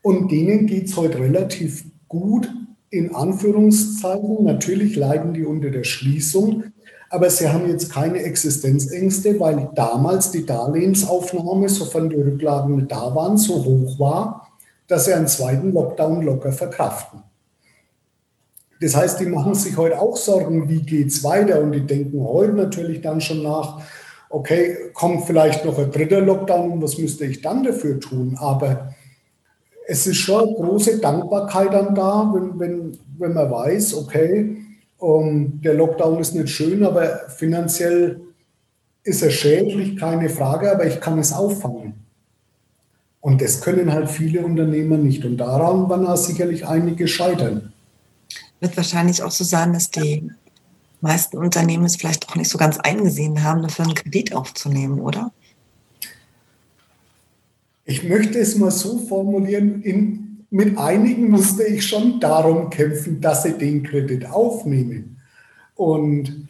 Und 0.01 0.33
denen 0.33 0.67
geht 0.67 0.87
es 0.87 0.97
heute 0.97 1.19
relativ 1.19 1.85
gut, 2.09 2.49
in 2.89 3.15
Anführungszeichen. 3.15 4.45
Natürlich 4.45 4.97
leiden 4.97 5.35
die 5.35 5.45
unter 5.45 5.69
der 5.69 5.85
Schließung, 5.85 6.65
aber 7.11 7.29
sie 7.29 7.47
haben 7.47 7.69
jetzt 7.69 7.93
keine 7.93 8.21
Existenzängste, 8.21 9.39
weil 9.39 9.69
damals 9.75 10.31
die 10.31 10.47
Darlehensaufnahme, 10.47 11.69
sofern 11.69 12.09
die 12.09 12.17
Rücklagen 12.17 12.89
da 12.89 13.15
waren, 13.15 13.37
so 13.37 13.63
hoch 13.63 13.99
war, 13.99 14.49
dass 14.87 15.05
sie 15.05 15.13
einen 15.13 15.29
zweiten 15.29 15.73
Lockdown 15.73 16.23
locker 16.23 16.53
verkraften. 16.53 17.25
Das 18.80 18.95
heißt, 18.95 19.21
die 19.21 19.26
machen 19.26 19.54
sich 19.54 19.76
heute 19.76 20.00
auch 20.00 20.16
Sorgen, 20.16 20.68
wie 20.68 20.83
geht 20.83 21.09
es 21.09 21.25
weiter? 21.25 21.61
Und 21.61 21.73
die 21.73 21.80
denken 21.80 22.23
heute 22.23 22.52
natürlich 22.52 23.00
dann 23.00 23.21
schon 23.21 23.42
nach, 23.42 23.80
okay, 24.28 24.76
kommt 24.92 25.25
vielleicht 25.25 25.64
noch 25.64 25.78
ein 25.78 25.90
dritter 25.90 26.21
Lockdown 26.21 26.73
und 26.73 26.83
was 26.83 26.99
müsste 26.99 27.25
ich 27.25 27.40
dann 27.40 27.64
dafür 27.64 27.99
tun? 28.00 28.37
Aber 28.38 28.95
es 29.87 30.06
ist 30.06 30.16
schon 30.16 30.54
große 30.54 30.99
Dankbarkeit 30.99 31.73
dann 31.73 31.95
da, 31.95 32.30
wenn, 32.35 32.59
wenn, 32.59 32.99
wenn 33.18 33.33
man 33.33 33.50
weiß, 33.50 33.95
okay, 33.95 34.56
um, 34.99 35.26
ähm, 35.26 35.61
der 35.62 35.75
Lockdown 35.75 36.21
ist 36.21 36.35
nicht 36.35 36.49
schön, 36.49 36.85
aber 36.85 37.28
finanziell 37.28 38.21
ist 39.04 39.23
er 39.23 39.30
schädlich, 39.30 39.97
keine 39.97 40.28
Frage, 40.28 40.73
aber 40.73 40.87
ich 40.87 41.00
kann 41.00 41.18
es 41.18 41.33
auffangen. 41.33 41.95
Und 43.21 43.40
das 43.42 43.61
können 43.61 43.92
halt 43.92 44.09
viele 44.09 44.45
Unternehmer 44.45 44.97
nicht. 44.97 45.25
Und 45.25 45.37
daran 45.37 45.88
werden 45.88 46.06
auch 46.06 46.16
sicherlich 46.16 46.66
einige 46.66 47.09
scheitern. 47.09 47.73
Wird 48.61 48.77
wahrscheinlich 48.77 49.23
auch 49.23 49.31
so 49.31 49.45
sein, 49.45 49.73
dass 49.73 49.91
die 49.91 50.31
meisten 51.01 51.37
Unternehmen 51.37 51.85
es 51.85 51.97
vielleicht 51.97 52.29
auch 52.29 52.37
nicht 52.37 52.49
so 52.49 52.59
ganz 52.59 52.79
eingesehen 52.79 53.43
haben, 53.43 53.63
dafür 53.63 53.85
einen 53.85 53.95
Kredit 53.95 54.35
aufzunehmen, 54.35 55.01
oder? 55.01 55.33
Ich 57.85 58.03
möchte 58.03 58.39
es 58.39 58.57
mal 58.57 58.71
so 58.71 58.99
formulieren, 58.99 59.83
in, 59.83 60.45
mit 60.51 60.77
einigen 60.77 61.31
musste 61.31 61.65
ich 61.65 61.87
schon 61.87 62.19
darum 62.19 62.71
kämpfen, 62.71 63.21
dass 63.21 63.45
sie 63.45 63.53
den 63.53 63.83
Kredit 63.85 64.27
aufnehmen 64.27 65.21
und 65.77 66.49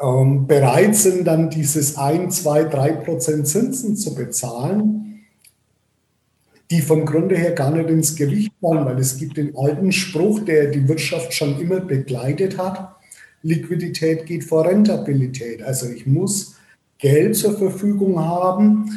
ähm, 0.00 0.46
bereit 0.46 0.94
sind, 0.94 1.24
dann 1.24 1.48
dieses 1.48 1.96
1, 1.96 2.42
2, 2.42 2.64
3 2.64 2.92
Prozent 2.92 3.48
Zinsen 3.48 3.96
zu 3.96 4.14
bezahlen, 4.14 5.07
die 6.70 6.82
vom 6.82 7.06
Grunde 7.06 7.36
her 7.36 7.52
gar 7.52 7.70
nicht 7.70 7.88
ins 7.88 8.14
Gewicht 8.14 8.52
fallen, 8.60 8.84
weil 8.84 8.98
es 8.98 9.16
gibt 9.16 9.36
den 9.36 9.56
alten 9.56 9.90
Spruch, 9.92 10.40
der 10.40 10.70
die 10.70 10.86
Wirtschaft 10.86 11.32
schon 11.32 11.60
immer 11.60 11.80
begleitet 11.80 12.58
hat, 12.58 12.96
Liquidität 13.42 14.26
geht 14.26 14.44
vor 14.44 14.66
Rentabilität. 14.66 15.62
Also 15.62 15.86
ich 15.88 16.06
muss 16.06 16.56
Geld 16.98 17.36
zur 17.36 17.56
Verfügung 17.56 18.18
haben, 18.18 18.90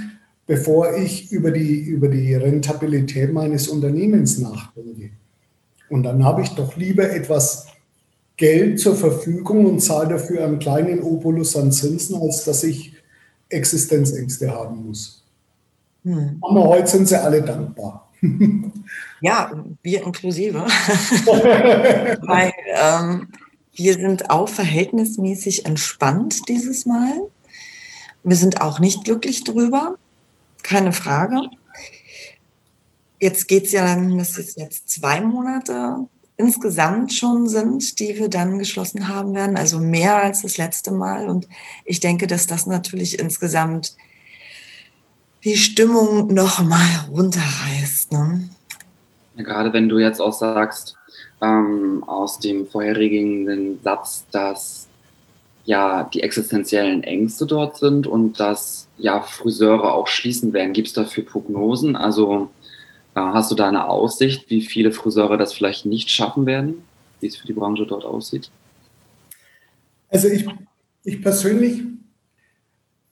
bevor 0.48 0.98
ich 0.98 1.32
über 1.32 1.52
die, 1.52 1.80
über 1.80 2.08
die 2.08 2.34
Rentabilität 2.34 3.32
meines 3.32 3.68
Unternehmens 3.68 4.40
nachdenke. 4.40 5.12
Und 5.90 6.04
dann 6.04 6.24
habe 6.24 6.42
ich 6.42 6.50
doch 6.50 6.76
lieber 6.76 7.10
etwas 7.10 7.68
Geld 8.38 8.80
zur 8.80 8.96
Verfügung 8.96 9.66
und 9.66 9.82
zahle 9.82 10.10
dafür 10.10 10.46
einen 10.46 10.60
kleinen 10.60 11.02
Obolus 11.02 11.56
an 11.56 11.72
Zinsen, 11.72 12.16
als 12.16 12.44
dass 12.44 12.64
ich 12.64 12.96
Existenzängste 13.50 14.50
haben 14.50 14.88
muss. 14.88 15.21
Hm. 16.04 16.38
Aber 16.42 16.64
heute 16.68 16.88
sind 16.88 17.08
sie 17.08 17.22
alle 17.22 17.42
dankbar. 17.42 18.10
Ja, 19.24 19.52
wir 19.84 20.04
inklusive. 20.04 20.62
Weil 20.66 22.52
ähm, 22.74 23.28
wir 23.72 23.94
sind 23.94 24.32
auch 24.32 24.50
verhältnismäßig 24.50 25.68
entspannt 25.68 26.50
dieses 26.50 26.88
Mal. 26.88 27.30
Wir 28.24 28.36
sind 28.36 28.62
auch 28.62 28.80
nicht 28.80 29.04
glücklich 29.04 29.44
drüber 29.44 29.98
keine 30.64 30.94
Frage. 30.94 31.42
Jetzt 33.20 33.48
geht 33.48 33.66
es 33.66 33.72
ja 33.72 33.86
dann, 33.86 34.18
dass 34.18 34.38
es 34.38 34.56
jetzt 34.56 34.90
zwei 34.90 35.22
Monate 35.22 36.08
insgesamt 36.38 37.14
schon 37.14 37.48
sind, 37.48 38.00
die 38.00 38.18
wir 38.18 38.30
dann 38.30 38.58
geschlossen 38.58 39.08
haben 39.08 39.36
werden, 39.36 39.58
also 39.58 39.80
mehr 39.80 40.16
als 40.16 40.42
das 40.42 40.58
letzte 40.58 40.92
Mal. 40.92 41.30
Und 41.30 41.48
ich 41.86 42.00
denke, 42.00 42.26
dass 42.26 42.48
das 42.48 42.66
natürlich 42.66 43.20
insgesamt 43.20 43.96
die 45.44 45.58
Stimmung 45.58 46.34
noch 46.34 46.64
mal 46.64 47.06
runterreißt. 47.10 48.12
Ne? 48.12 48.50
Ja, 49.38 49.44
gerade 49.44 49.74
wenn 49.74 49.90
du 49.90 50.00
jetzt 50.00 50.20
auch 50.20 50.34
sagst, 50.34 50.96
ähm, 51.42 52.04
aus 52.06 52.40
dem 52.40 52.68
vorherigen 52.68 53.80
Satz, 53.84 54.26
dass 54.32 54.88
ja 55.66 56.10
die 56.14 56.24
existenziellen 56.24 57.04
Ängste 57.04 57.46
dort 57.46 57.78
sind 57.78 58.08
und 58.08 58.40
dass 58.40 58.88
ja 58.98 59.22
Friseure 59.22 59.94
auch 59.94 60.08
schließen 60.08 60.54
werden. 60.54 60.74
Gibt 60.74 60.88
es 60.90 60.94
dafür 60.94 61.26
Prognosen? 61.26 61.96
Also 61.96 62.50
äh, 63.16 63.20
hast 63.20 63.52
du 63.52 63.56
da 63.56 63.68
eine 63.68 63.88
Aussicht, 63.88 64.50
wie 64.50 64.62
viele 64.62 64.92
Friseure 64.92 65.38
das 65.38 65.54
vielleicht 65.54 65.86
nicht 65.86 66.10
schaffen 66.10 66.46
werden, 66.46 66.84
wie 67.20 67.28
es 67.28 67.36
für 67.36 67.48
die 67.48 67.54
Branche 67.54 67.86
dort 67.86 68.06
aussieht? 68.06 68.50
Also 70.10 70.28
ich, 70.28 70.46
ich 71.04 71.22
persönlich 71.22 71.84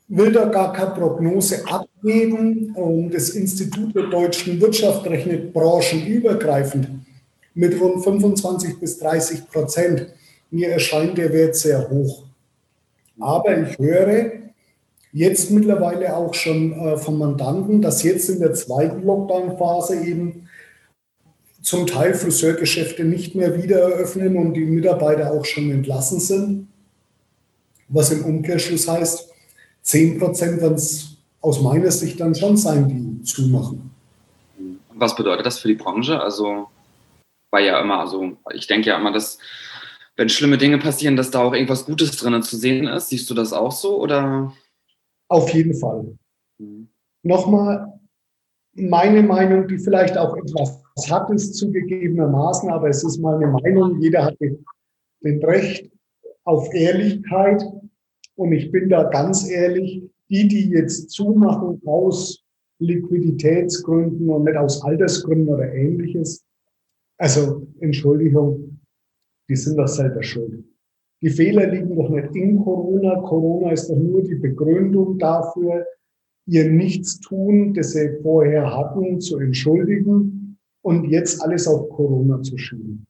will 0.10 0.32
da 0.32 0.46
gar 0.46 0.74
keine 0.74 0.92
Prognose 0.92 1.63
abgeben. 1.68 2.75
Und 2.75 3.13
das 3.13 3.30
Institut 3.30 3.96
der 3.96 4.08
deutschen 4.08 4.60
Wirtschaft 4.60 5.06
rechnet 5.06 5.54
branchenübergreifend 5.54 6.89
mit 7.54 7.80
rund 7.80 8.04
25 8.04 8.80
bis 8.80 9.00
30 9.00 9.48
Prozent. 9.48 10.08
Mir 10.51 10.70
erscheint 10.70 11.18
der 11.18 11.32
Wert 11.32 11.56
sehr 11.56 11.89
hoch. 11.89 12.24
Aber 13.20 13.58
ich 13.58 13.78
höre 13.78 14.32
jetzt 15.12 15.51
mittlerweile 15.51 16.16
auch 16.16 16.34
schon 16.34 16.74
äh, 16.74 16.98
vom 16.98 17.20
Mandanten, 17.20 17.82
dass 17.82 18.04
jetzt 18.04 18.30
in 18.30 18.39
der 18.39 18.54
zweiten 18.54 19.04
Lockdown-Phase 19.04 20.04
eben 20.04 20.48
zum 21.62 21.86
Teil 21.86 22.13
Friseurgeschäfte 22.13 23.04
nicht 23.04 23.36
mehr 23.36 23.62
wieder 23.62 23.80
eröffnen 23.80 24.38
und 24.38 24.54
die 24.54 24.66
Mitarbeiter 24.66 25.32
auch 25.32 25.46
schon 25.46 25.70
entlassen 25.70 26.20
sind. 26.20 26.68
Was 27.89 28.12
im 28.12 28.24
Umkehrschluss 28.24 28.88
heißt, 28.88 29.29
10 29.89 30.19
Prozent 30.19 30.62
werden 30.62 30.75
es 30.75 31.17
aus 31.41 31.62
meiner 31.62 31.89
Sicht 31.89 32.19
dann 32.19 32.36
schon 32.36 32.55
sein, 32.55 32.88
die 32.88 33.24
zumachen. 33.24 33.89
Was 34.93 35.15
bedeutet 35.15 35.48
das 35.48 35.58
für 35.58 35.67
die 35.67 35.75
Branche? 35.75 36.22
Also, 36.22 36.67
war 37.50 37.60
ja 37.60 37.81
immer, 37.81 38.00
also 38.00 38.38
ich 38.53 38.67
denke 38.67 38.89
ja 38.89 38.98
immer, 38.98 39.12
dass 39.12 39.39
wenn 40.15 40.29
schlimme 40.29 40.60
Dinge 40.60 40.77
passieren, 40.77 41.15
dass 41.15 41.31
da 41.31 41.41
auch 41.41 41.53
irgendwas 41.53 41.88
Gutes 41.88 42.17
drin 42.17 42.43
zu 42.43 42.55
sehen 42.55 42.86
ist. 42.86 43.10
Siehst 43.10 43.29
du 43.31 43.34
das 43.34 43.51
auch 43.51 43.72
so 43.72 44.00
oder? 44.00 44.53
Auf 45.27 45.51
jeden 45.55 45.74
Fall. 45.74 46.15
Mhm. 46.60 46.89
Nochmal 47.24 48.00
meine 48.75 49.24
Meinung, 49.24 49.67
die 49.67 49.79
vielleicht 49.79 50.19
auch 50.19 50.36
etwas 50.38 50.84
hat, 51.10 51.31
ist 51.31 51.55
zugegebenermaßen, 51.55 52.69
aber 52.69 52.89
es 52.89 53.03
ist 53.03 53.17
meine 53.17 53.48
Meinung. 53.48 54.00
Jeder 54.01 54.25
hat 54.25 54.36
den 54.39 55.43
Recht 55.43 55.89
auf 56.43 56.72
Ehrlichkeit. 56.75 57.63
Und 58.39 58.53
ich 58.53 58.72
bin 58.72 58.88
da 58.88 59.03
ganz 59.03 59.50
ehrlich, 59.50 60.01
die, 60.29 60.48
die 60.48 60.69
jetzt 60.69 61.10
zumachen 61.10 61.81
aus 61.86 62.41
Liquiditätsgründen 62.79 64.29
und 64.29 64.46
nicht 64.46 64.55
aus 64.55 64.81
Altersgründen 64.81 65.53
oder 65.53 65.74
ähnliches, 65.74 66.46
also 67.17 67.67
Entschuldigung, 67.81 68.79
die 69.50 69.58
sind 69.58 69.75
doch 69.75 69.89
selber 69.89 70.24
schuld. 70.24 70.63
Die 71.22 71.29
Fehler 71.29 71.67
liegen 71.67 71.93
doch 71.93 72.10
nicht 72.10 72.34
in 72.34 72.63
Corona. 72.63 73.19
Corona 73.24 73.74
ist 73.74 73.89
doch 73.89 73.98
nur 73.98 74.24
die 74.24 74.36
Begründung 74.36 75.17
dafür, 75.17 75.86
ihr 76.46 76.69
Nichtstun, 76.72 77.74
das 77.74 77.91
sie 77.91 78.19
vorher 78.22 78.74
hatten, 78.74 79.19
zu 79.19 79.38
entschuldigen 79.39 80.58
und 80.81 81.10
jetzt 81.10 81.43
alles 81.43 81.67
auf 81.67 81.89
Corona 81.89 82.41
zu 82.41 82.58
schieben. 82.58 83.05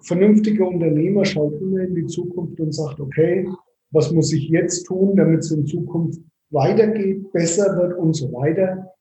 Vernünftige 0.00 0.64
Unternehmer 0.64 1.26
schaut 1.26 1.60
immer 1.60 1.80
in 1.80 1.94
die 1.94 2.06
Zukunft 2.06 2.58
und 2.58 2.72
sagt, 2.72 3.00
okay, 3.00 3.46
was 3.94 4.10
muss 4.12 4.32
ich 4.32 4.48
jetzt 4.48 4.84
tun, 4.84 5.16
damit 5.16 5.40
es 5.40 5.50
in 5.52 5.66
Zukunft 5.66 6.20
weitergeht, 6.50 7.32
besser 7.32 7.76
wird 7.76 7.98
und 7.98 8.14
so 8.14 8.32
weiter. 8.32 8.92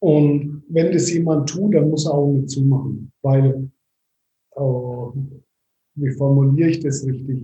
Und 0.00 0.64
wenn 0.68 0.92
das 0.92 1.12
jemand 1.12 1.48
tut, 1.48 1.74
dann 1.74 1.90
muss 1.90 2.06
er 2.06 2.14
auch 2.14 2.32
mit 2.32 2.48
zumachen, 2.48 3.12
weil 3.22 3.70
äh, 4.56 4.60
wie 5.96 6.10
formuliere 6.16 6.70
ich 6.70 6.80
das 6.80 7.04
richtig? 7.04 7.42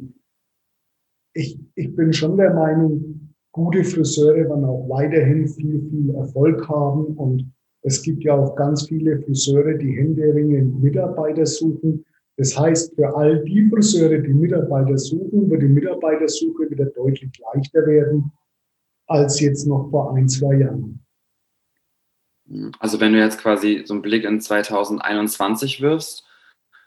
Ich, 1.34 1.58
ich 1.74 1.94
bin 1.94 2.12
schon 2.14 2.38
der 2.38 2.54
Meinung, 2.54 3.34
gute 3.52 3.84
Friseure 3.84 4.48
werden 4.48 4.64
auch 4.64 4.88
weiterhin 4.88 5.46
viel, 5.48 5.82
viel 5.90 6.14
Erfolg 6.14 6.66
haben. 6.68 7.04
Und 7.16 7.52
es 7.82 8.02
gibt 8.02 8.24
ja 8.24 8.34
auch 8.34 8.56
ganz 8.56 8.86
viele 8.86 9.20
Friseure, 9.20 9.74
die 9.74 9.92
händeringend 9.92 10.82
Mitarbeiter 10.82 11.44
suchen. 11.44 12.05
Das 12.36 12.58
heißt, 12.58 12.94
für 12.94 13.16
all 13.16 13.42
die 13.44 13.66
Friseure, 13.70 14.18
die 14.18 14.34
Mitarbeiter 14.34 14.98
suchen, 14.98 15.50
wird 15.50 15.62
die 15.62 15.68
Mitarbeitersuche 15.68 16.70
wieder 16.70 16.86
deutlich 16.86 17.32
leichter 17.38 17.86
werden 17.86 18.30
als 19.06 19.40
jetzt 19.40 19.66
noch 19.66 19.88
vor 19.90 20.14
ein, 20.14 20.28
zwei 20.28 20.56
Jahren. 20.56 21.00
Also 22.78 23.00
wenn 23.00 23.12
du 23.12 23.18
jetzt 23.18 23.38
quasi 23.38 23.82
so 23.84 23.94
einen 23.94 24.02
Blick 24.02 24.24
in 24.24 24.40
2021 24.40 25.80
wirfst, 25.80 26.24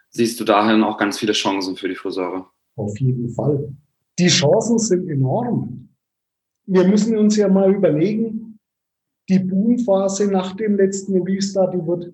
siehst 0.09 0.39
du 0.39 0.43
dahin 0.43 0.83
auch 0.83 0.97
ganz 0.97 1.17
viele 1.17 1.33
Chancen 1.33 1.75
für 1.75 1.87
die 1.87 1.95
Friseure. 1.95 2.49
Auf 2.75 2.97
jeden 2.99 3.29
Fall. 3.29 3.73
Die 4.19 4.27
Chancen 4.27 4.77
sind 4.77 5.09
enorm. 5.09 5.89
Wir 6.65 6.87
müssen 6.87 7.17
uns 7.17 7.35
ja 7.35 7.47
mal 7.47 7.73
überlegen, 7.73 8.59
die 9.27 9.39
Boomphase 9.39 10.31
nach 10.31 10.55
dem 10.55 10.75
letzten 10.75 11.21
Restart, 11.21 11.73
die 11.73 11.85
wird 11.85 12.13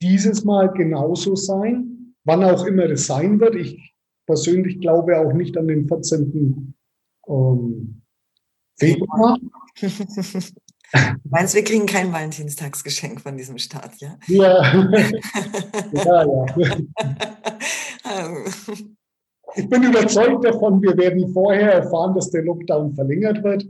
dieses 0.00 0.44
Mal 0.44 0.72
genauso 0.72 1.34
sein, 1.34 1.97
wann 2.24 2.44
auch 2.44 2.64
immer 2.64 2.84
es 2.84 3.06
sein 3.06 3.40
wird. 3.40 3.54
Ich 3.56 3.94
persönlich 4.26 4.80
glaube 4.80 5.18
auch 5.18 5.32
nicht 5.32 5.56
an 5.56 5.68
den 5.68 5.88
14. 5.88 6.74
Ähm, 7.28 8.02
Februar. 8.78 9.38
Du 9.80 11.28
meinst, 11.30 11.54
wir 11.54 11.64
kriegen 11.64 11.86
kein 11.86 12.12
Valentinstagsgeschenk 12.12 13.20
von 13.20 13.36
diesem 13.36 13.58
Start, 13.58 13.92
ja? 13.98 14.16
Ja, 14.26 14.74
ja, 15.92 16.24
ja. 16.24 16.46
ich 19.54 19.68
bin 19.68 19.82
überzeugt 19.82 20.44
davon, 20.44 20.80
wir 20.80 20.96
werden 20.96 21.30
vorher 21.34 21.72
erfahren, 21.72 22.14
dass 22.14 22.30
der 22.30 22.44
Lockdown 22.44 22.94
verlängert 22.94 23.44
wird. 23.44 23.66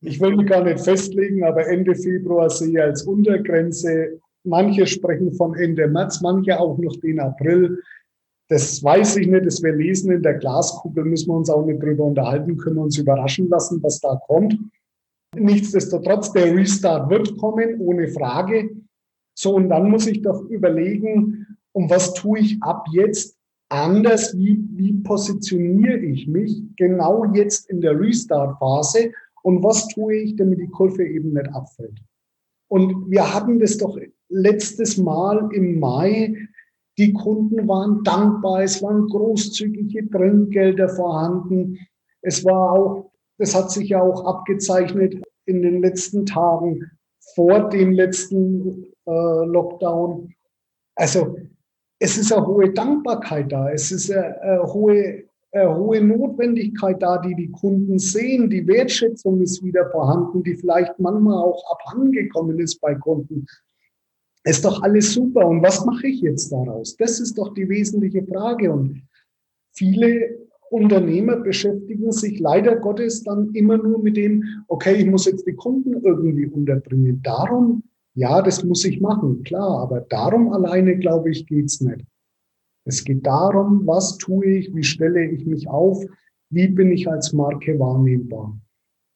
Ich 0.00 0.20
will 0.20 0.36
mich 0.36 0.46
gar 0.46 0.62
nicht 0.62 0.80
festlegen, 0.80 1.42
aber 1.44 1.66
Ende 1.66 1.94
Februar 1.96 2.48
sehe 2.50 2.70
ich 2.70 2.80
als 2.80 3.02
Untergrenze. 3.02 4.20
Manche 4.44 4.86
sprechen 4.86 5.32
von 5.32 5.54
Ende 5.54 5.88
März, 5.88 6.20
manche 6.20 6.58
auch 6.60 6.78
noch 6.78 6.96
den 6.96 7.18
April. 7.20 7.82
Das 8.48 8.84
weiß 8.84 9.16
ich 9.16 9.26
nicht, 9.26 9.46
das 9.46 9.62
wir 9.62 9.74
lesen 9.74 10.12
in 10.12 10.22
der 10.22 10.34
Glaskugel, 10.34 11.04
müssen 11.04 11.28
wir 11.28 11.36
uns 11.36 11.48
auch 11.48 11.64
nicht 11.64 11.82
drüber 11.82 12.04
unterhalten, 12.04 12.58
können 12.58 12.78
uns 12.78 12.98
überraschen 12.98 13.48
lassen, 13.48 13.82
was 13.82 14.00
da 14.00 14.20
kommt. 14.26 14.58
Nichtsdestotrotz, 15.34 16.32
der 16.32 16.54
Restart 16.54 17.08
wird 17.10 17.36
kommen, 17.38 17.80
ohne 17.80 18.08
Frage. 18.08 18.70
So, 19.36 19.54
und 19.56 19.70
dann 19.70 19.90
muss 19.90 20.06
ich 20.06 20.22
doch 20.22 20.42
überlegen, 20.42 21.46
um 21.72 21.90
was 21.90 22.14
tue 22.14 22.38
ich 22.38 22.62
ab 22.62 22.86
jetzt 22.92 23.36
anders? 23.68 24.36
Wie, 24.36 24.62
wie 24.72 24.92
positioniere 25.02 25.96
ich 25.96 26.28
mich 26.28 26.62
genau 26.76 27.24
jetzt 27.32 27.68
in 27.70 27.80
der 27.80 27.98
Restart-Phase? 27.98 29.10
Und 29.42 29.62
was 29.62 29.88
tue 29.88 30.16
ich, 30.16 30.36
damit 30.36 30.60
die 30.60 30.68
Kurve 30.68 31.04
eben 31.04 31.32
nicht 31.32 31.48
abfällt? 31.48 31.98
Und 32.68 33.10
wir 33.10 33.34
hatten 33.34 33.58
das 33.58 33.76
doch 33.76 33.96
letztes 34.34 34.98
Mal 34.98 35.48
im 35.52 35.78
Mai. 35.78 36.36
Die 36.98 37.12
Kunden 37.12 37.66
waren 37.66 38.02
dankbar, 38.04 38.62
es 38.62 38.82
waren 38.82 39.06
großzügige 39.08 40.08
Trinkgelder 40.10 40.88
vorhanden. 40.88 41.78
Es 42.22 42.44
war 42.44 42.72
auch, 42.72 43.10
das 43.38 43.54
hat 43.54 43.70
sich 43.70 43.90
ja 43.90 44.02
auch 44.02 44.24
abgezeichnet 44.24 45.22
in 45.46 45.62
den 45.62 45.80
letzten 45.80 46.26
Tagen 46.26 46.90
vor 47.34 47.68
dem 47.68 47.92
letzten 47.92 48.84
äh, 49.06 49.44
Lockdown. 49.46 50.32
Also 50.96 51.36
es 51.98 52.16
ist 52.16 52.32
eine 52.32 52.46
hohe 52.46 52.72
Dankbarkeit 52.72 53.50
da, 53.50 53.70
es 53.70 53.90
ist 53.90 54.10
eine, 54.10 54.40
eine 54.40 54.72
hohe, 54.72 55.24
eine 55.52 55.76
hohe 55.76 56.00
Notwendigkeit 56.00 57.02
da, 57.02 57.18
die 57.18 57.34
die 57.34 57.50
Kunden 57.50 57.98
sehen. 57.98 58.50
Die 58.50 58.66
Wertschätzung 58.66 59.40
ist 59.40 59.64
wieder 59.64 59.90
vorhanden, 59.90 60.42
die 60.42 60.54
vielleicht 60.54 60.98
manchmal 60.98 61.38
auch 61.38 61.64
abhandengekommen 61.72 62.58
ist 62.60 62.80
bei 62.80 62.94
Kunden. 62.94 63.46
Ist 64.44 64.64
doch 64.64 64.82
alles 64.82 65.12
super. 65.12 65.46
Und 65.46 65.62
was 65.62 65.84
mache 65.84 66.06
ich 66.06 66.20
jetzt 66.20 66.52
daraus? 66.52 66.96
Das 66.96 67.18
ist 67.20 67.38
doch 67.38 67.54
die 67.54 67.68
wesentliche 67.68 68.22
Frage. 68.24 68.72
Und 68.72 69.02
viele 69.72 70.38
Unternehmer 70.70 71.36
beschäftigen 71.36 72.12
sich 72.12 72.40
leider 72.40 72.76
Gottes 72.76 73.22
dann 73.22 73.52
immer 73.54 73.78
nur 73.78 74.02
mit 74.02 74.16
dem, 74.16 74.44
okay, 74.68 74.94
ich 74.96 75.06
muss 75.06 75.24
jetzt 75.24 75.46
die 75.46 75.54
Kunden 75.54 75.94
irgendwie 76.02 76.46
unterbringen. 76.46 77.20
Darum 77.22 77.82
ja, 78.14 78.42
das 78.42 78.62
muss 78.62 78.84
ich 78.84 79.00
machen, 79.00 79.42
klar, 79.42 79.80
aber 79.80 80.00
darum 80.00 80.52
alleine, 80.52 80.96
glaube 80.96 81.30
ich, 81.30 81.46
geht's 81.46 81.80
nicht. 81.80 82.06
Es 82.84 83.04
geht 83.04 83.26
darum, 83.26 83.86
was 83.86 84.18
tue 84.18 84.46
ich, 84.46 84.74
wie 84.74 84.84
stelle 84.84 85.24
ich 85.30 85.44
mich 85.46 85.68
auf, 85.68 86.04
wie 86.50 86.68
bin 86.68 86.92
ich 86.92 87.08
als 87.08 87.32
Marke 87.32 87.78
wahrnehmbar. 87.78 88.56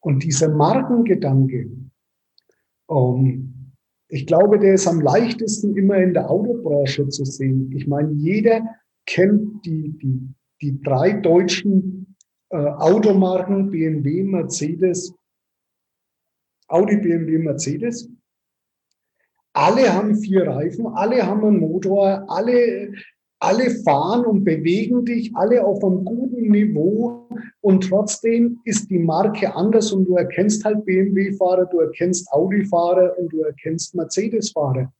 Und 0.00 0.24
dieser 0.24 0.48
Markengedanke, 0.48 1.70
ähm, 2.90 3.57
ich 4.08 4.26
glaube, 4.26 4.58
der 4.58 4.74
ist 4.74 4.86
am 4.86 5.00
leichtesten 5.00 5.76
immer 5.76 5.96
in 5.98 6.14
der 6.14 6.30
Autobranche 6.30 7.08
zu 7.08 7.24
sehen. 7.24 7.70
Ich 7.76 7.86
meine, 7.86 8.12
jeder 8.12 8.62
kennt 9.06 9.64
die, 9.66 9.90
die, 9.98 10.34
die 10.62 10.80
drei 10.82 11.12
deutschen 11.12 12.16
äh, 12.50 12.56
Automarken 12.56 13.70
BMW, 13.70 14.22
Mercedes, 14.22 15.14
Audi, 16.68 16.96
BMW, 16.96 17.38
Mercedes. 17.38 18.08
Alle 19.52 19.92
haben 19.92 20.16
vier 20.16 20.46
Reifen, 20.46 20.86
alle 20.86 21.26
haben 21.26 21.44
einen 21.44 21.60
Motor, 21.60 22.24
alle, 22.28 22.92
alle 23.40 23.70
fahren 23.84 24.26
und 24.26 24.44
bewegen 24.44 25.04
dich, 25.04 25.30
alle 25.34 25.64
auf 25.64 25.82
einem 25.84 26.04
guten 26.04 26.50
Niveau 26.50 27.28
und 27.60 27.88
trotzdem 27.88 28.58
ist 28.64 28.90
die 28.90 28.98
Marke 28.98 29.54
anders 29.54 29.92
und 29.92 30.06
du 30.06 30.16
erkennst 30.16 30.64
halt 30.64 30.84
BMW-Fahrer, 30.84 31.66
du 31.66 31.80
erkennst 31.80 32.30
Audi-Fahrer 32.32 33.16
und 33.18 33.32
du 33.32 33.42
erkennst 33.42 33.94
Mercedes-Fahrer. 33.94 34.92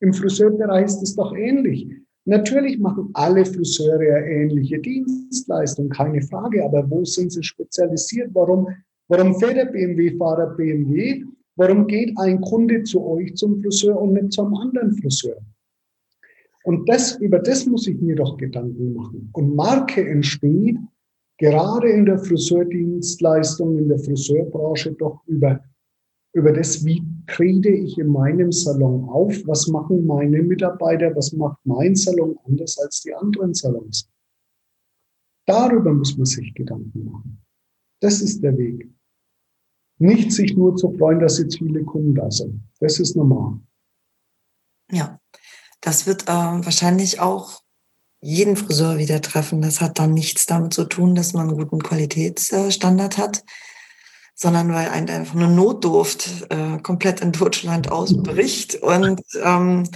Im 0.00 0.12
Friseurbereich 0.12 0.86
ist 0.86 1.02
es 1.02 1.16
doch 1.16 1.34
ähnlich. 1.34 1.88
Natürlich 2.26 2.78
machen 2.78 3.10
alle 3.14 3.44
Friseure 3.44 4.26
ähnliche 4.26 4.78
Dienstleistungen, 4.78 5.90
keine 5.90 6.20
Frage, 6.22 6.64
aber 6.64 6.88
wo 6.90 7.04
sind 7.04 7.32
sie 7.32 7.42
spezialisiert? 7.42 8.30
Warum, 8.34 8.68
warum 9.08 9.38
fährt 9.38 9.56
der 9.56 9.66
BMW-Fahrer 9.66 10.56
BMW? 10.56 11.24
Warum 11.54 11.86
geht 11.86 12.12
ein 12.18 12.40
Kunde 12.42 12.82
zu 12.82 13.06
euch 13.06 13.34
zum 13.36 13.62
Friseur 13.62 13.98
und 13.98 14.12
nicht 14.12 14.32
zum 14.32 14.54
anderen 14.54 14.92
Friseur? 14.92 15.36
Und 16.66 16.88
das, 16.88 17.14
über 17.18 17.38
das 17.38 17.64
muss 17.64 17.86
ich 17.86 18.00
mir 18.00 18.16
doch 18.16 18.36
Gedanken 18.36 18.92
machen. 18.92 19.30
Und 19.34 19.54
Marke 19.54 20.04
entsteht 20.04 20.76
gerade 21.38 21.88
in 21.90 22.06
der 22.06 22.18
Friseurdienstleistung, 22.18 23.78
in 23.78 23.88
der 23.88 24.00
Friseurbranche 24.00 24.92
doch 24.94 25.24
über, 25.28 25.62
über 26.34 26.52
das, 26.52 26.84
wie 26.84 27.04
trete 27.28 27.68
ich 27.68 27.96
in 27.98 28.08
meinem 28.08 28.50
Salon 28.50 29.08
auf, 29.08 29.32
was 29.46 29.68
machen 29.68 30.04
meine 30.06 30.42
Mitarbeiter, 30.42 31.14
was 31.14 31.32
macht 31.32 31.58
mein 31.62 31.94
Salon 31.94 32.36
anders 32.46 32.76
als 32.78 33.00
die 33.02 33.14
anderen 33.14 33.54
Salons. 33.54 34.10
Darüber 35.46 35.94
muss 35.94 36.16
man 36.16 36.26
sich 36.26 36.52
Gedanken 36.52 37.04
machen. 37.04 37.38
Das 38.00 38.20
ist 38.20 38.42
der 38.42 38.58
Weg. 38.58 38.90
Nicht 39.98 40.32
sich 40.32 40.56
nur 40.56 40.74
zu 40.74 40.90
freuen, 40.90 41.20
dass 41.20 41.38
jetzt 41.38 41.58
viele 41.58 41.84
Kunden 41.84 42.16
da 42.16 42.28
sind. 42.28 42.60
Das 42.80 42.98
ist 42.98 43.14
normal. 43.14 43.60
Ja, 44.90 45.20
das 45.86 46.04
wird 46.04 46.24
äh, 46.24 46.32
wahrscheinlich 46.32 47.20
auch 47.20 47.62
jeden 48.20 48.56
Friseur 48.56 48.98
wieder 48.98 49.22
treffen. 49.22 49.62
Das 49.62 49.80
hat 49.80 50.00
dann 50.00 50.14
nichts 50.14 50.44
damit 50.44 50.74
zu 50.74 50.84
tun, 50.84 51.14
dass 51.14 51.32
man 51.32 51.48
einen 51.48 51.58
guten 51.58 51.80
Qualitätsstandard 51.80 53.18
hat, 53.18 53.44
sondern 54.34 54.72
weil 54.72 54.88
ein, 54.88 55.08
einfach 55.08 55.36
eine 55.36 55.46
Notdurft 55.46 56.50
äh, 56.50 56.78
komplett 56.78 57.20
in 57.20 57.30
Deutschland 57.30 57.92
ausbricht 57.92 58.74
und 58.82 59.20
ähm, 59.40 59.88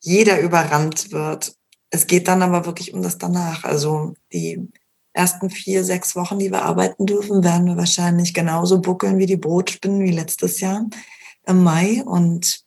jeder 0.00 0.40
überrannt 0.40 1.12
wird. 1.12 1.54
Es 1.90 2.06
geht 2.06 2.26
dann 2.26 2.40
aber 2.40 2.64
wirklich 2.64 2.94
um 2.94 3.02
das 3.02 3.18
danach. 3.18 3.64
Also 3.64 4.14
die 4.32 4.66
ersten 5.12 5.50
vier, 5.50 5.84
sechs 5.84 6.16
Wochen, 6.16 6.38
die 6.38 6.50
wir 6.50 6.62
arbeiten 6.62 7.04
dürfen, 7.04 7.44
werden 7.44 7.66
wir 7.66 7.76
wahrscheinlich 7.76 8.32
genauso 8.32 8.80
buckeln 8.80 9.18
wie 9.18 9.26
die 9.26 9.36
Brotspinnen 9.36 10.04
wie 10.04 10.12
letztes 10.12 10.60
Jahr 10.60 10.86
im 11.46 11.62
Mai. 11.62 12.02
Und 12.02 12.64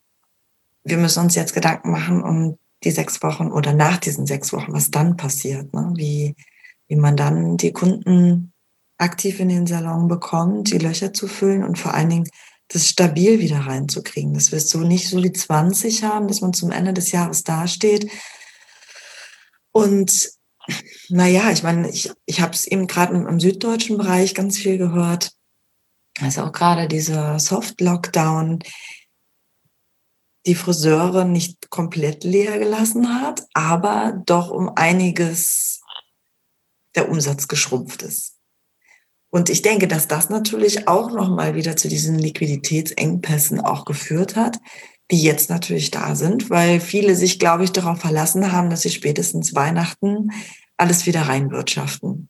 wir 0.84 0.98
müssen 0.98 1.24
uns 1.24 1.34
jetzt 1.34 1.56
Gedanken 1.56 1.90
machen 1.90 2.22
um 2.22 2.60
die 2.84 2.92
sechs 2.92 3.22
Wochen 3.24 3.52
oder 3.52 3.74
nach 3.74 3.98
diesen 3.98 4.26
sechs 4.26 4.54
Wochen, 4.54 4.74
was 4.74 4.92
dann 4.92 5.18
passiert, 5.18 5.74
ne? 5.74 5.92
wie, 5.96 6.36
wie 6.88 6.96
man 6.96 7.18
dann 7.18 7.58
die 7.58 7.74
Kunden 7.74 8.54
aktiv 8.98 9.40
in 9.40 9.50
den 9.50 9.68
Salon 9.68 10.08
bekommt, 10.08 10.72
die 10.72 10.78
Löcher 10.78 11.14
zu 11.14 11.28
füllen 11.28 11.64
und 11.64 11.78
vor 11.78 11.94
allen 11.94 12.10
Dingen 12.10 12.30
das 12.68 12.88
stabil 12.88 13.40
wieder 13.40 13.60
reinzukriegen. 13.60 14.34
Dass 14.34 14.52
wir 14.52 14.60
so 14.60 14.80
nicht 14.80 15.10
so 15.10 15.24
wie 15.24 15.32
20 15.32 16.04
haben, 16.04 16.28
dass 16.28 16.42
man 16.42 16.54
zum 16.54 16.72
Ende 16.72 16.94
des 16.94 17.12
Jahres 17.12 17.44
dasteht 17.44 18.10
und 19.78 20.32
naja, 21.10 21.52
ich 21.52 21.62
meine, 21.62 21.88
ich, 21.90 22.12
ich 22.26 22.42
habe 22.42 22.54
es 22.54 22.66
eben 22.66 22.88
gerade 22.88 23.14
im, 23.14 23.28
im, 23.28 23.40
süddeutschen 23.40 23.98
Bereich 23.98 24.34
ganz 24.34 24.58
viel 24.58 24.80
gehört. 24.80 25.34
Also 26.20 26.44
auch 26.44 26.52
gerade 26.52 26.88
dieser 26.88 27.40
Soft-Lockdown, 27.40 28.60
die 30.48 30.56
Friseure 30.56 31.26
nicht 31.26 31.70
komplett 31.70 32.24
leer 32.24 32.58
gelassen 32.58 33.22
hat, 33.22 33.46
aber 33.54 34.22
doch 34.26 34.50
um 34.50 34.72
einiges 34.76 35.82
der 36.96 37.10
Umsatz 37.10 37.48
geschrumpft 37.48 38.02
ist. 38.02 38.38
Und 39.30 39.50
ich 39.50 39.62
denke, 39.62 39.88
dass 39.88 40.08
das 40.08 40.30
natürlich 40.30 40.88
auch 40.88 41.12
nochmal 41.12 41.54
wieder 41.54 41.76
zu 41.76 41.90
diesen 41.90 42.18
Liquiditätsengpässen 42.18 43.60
auch 43.60 43.84
geführt 43.84 44.36
hat, 44.38 44.58
die 45.12 45.22
jetzt 45.22 45.50
natürlich 45.50 45.92
da 45.92 46.16
sind, 46.16 46.50
weil 46.50 46.80
viele 46.80 47.16
sich, 47.16 47.40
glaube 47.40 47.66
ich, 47.66 47.72
darauf 47.72 48.00
verlassen 48.00 48.52
haben, 48.52 48.70
dass 48.70 48.82
sie 48.82 48.90
spätestens 48.90 49.54
Weihnachten 49.54 50.32
alles 50.78 51.06
wieder 51.06 51.24
reinwirtschaften. 51.24 52.30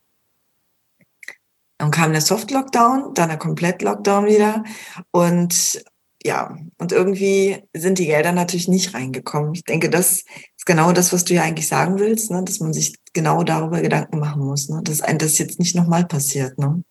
Dann 1.77 1.91
kam 1.91 2.11
der 2.11 2.21
Soft-Lockdown, 2.21 3.13
dann 3.13 3.29
der 3.29 3.37
Komplett-Lockdown 3.37 4.25
wieder 4.25 4.63
und 5.11 5.83
ja, 6.27 6.57
und 6.77 6.91
irgendwie 6.91 7.55
sind 7.73 7.99
die 7.99 8.05
Gelder 8.05 8.33
natürlich 8.33 8.67
nicht 8.67 8.93
reingekommen. 8.93 9.53
Ich 9.53 9.63
denke, 9.63 9.89
das 9.89 10.25
ist 10.57 10.65
genau 10.65 10.91
das, 10.91 11.13
was 11.13 11.23
du 11.23 11.33
ja 11.33 11.43
eigentlich 11.43 11.69
sagen 11.69 11.99
willst, 11.99 12.29
ne? 12.29 12.43
dass 12.43 12.59
man 12.59 12.73
sich 12.73 12.97
genau 13.13 13.43
darüber 13.43 13.81
Gedanken 13.81 14.19
machen 14.19 14.45
muss, 14.45 14.67
ne? 14.67 14.81
dass 14.83 15.01
ein 15.01 15.17
das 15.17 15.37
jetzt 15.37 15.57
nicht 15.57 15.75
nochmal 15.75 16.05
passiert. 16.05 16.59
Ne? 16.59 16.83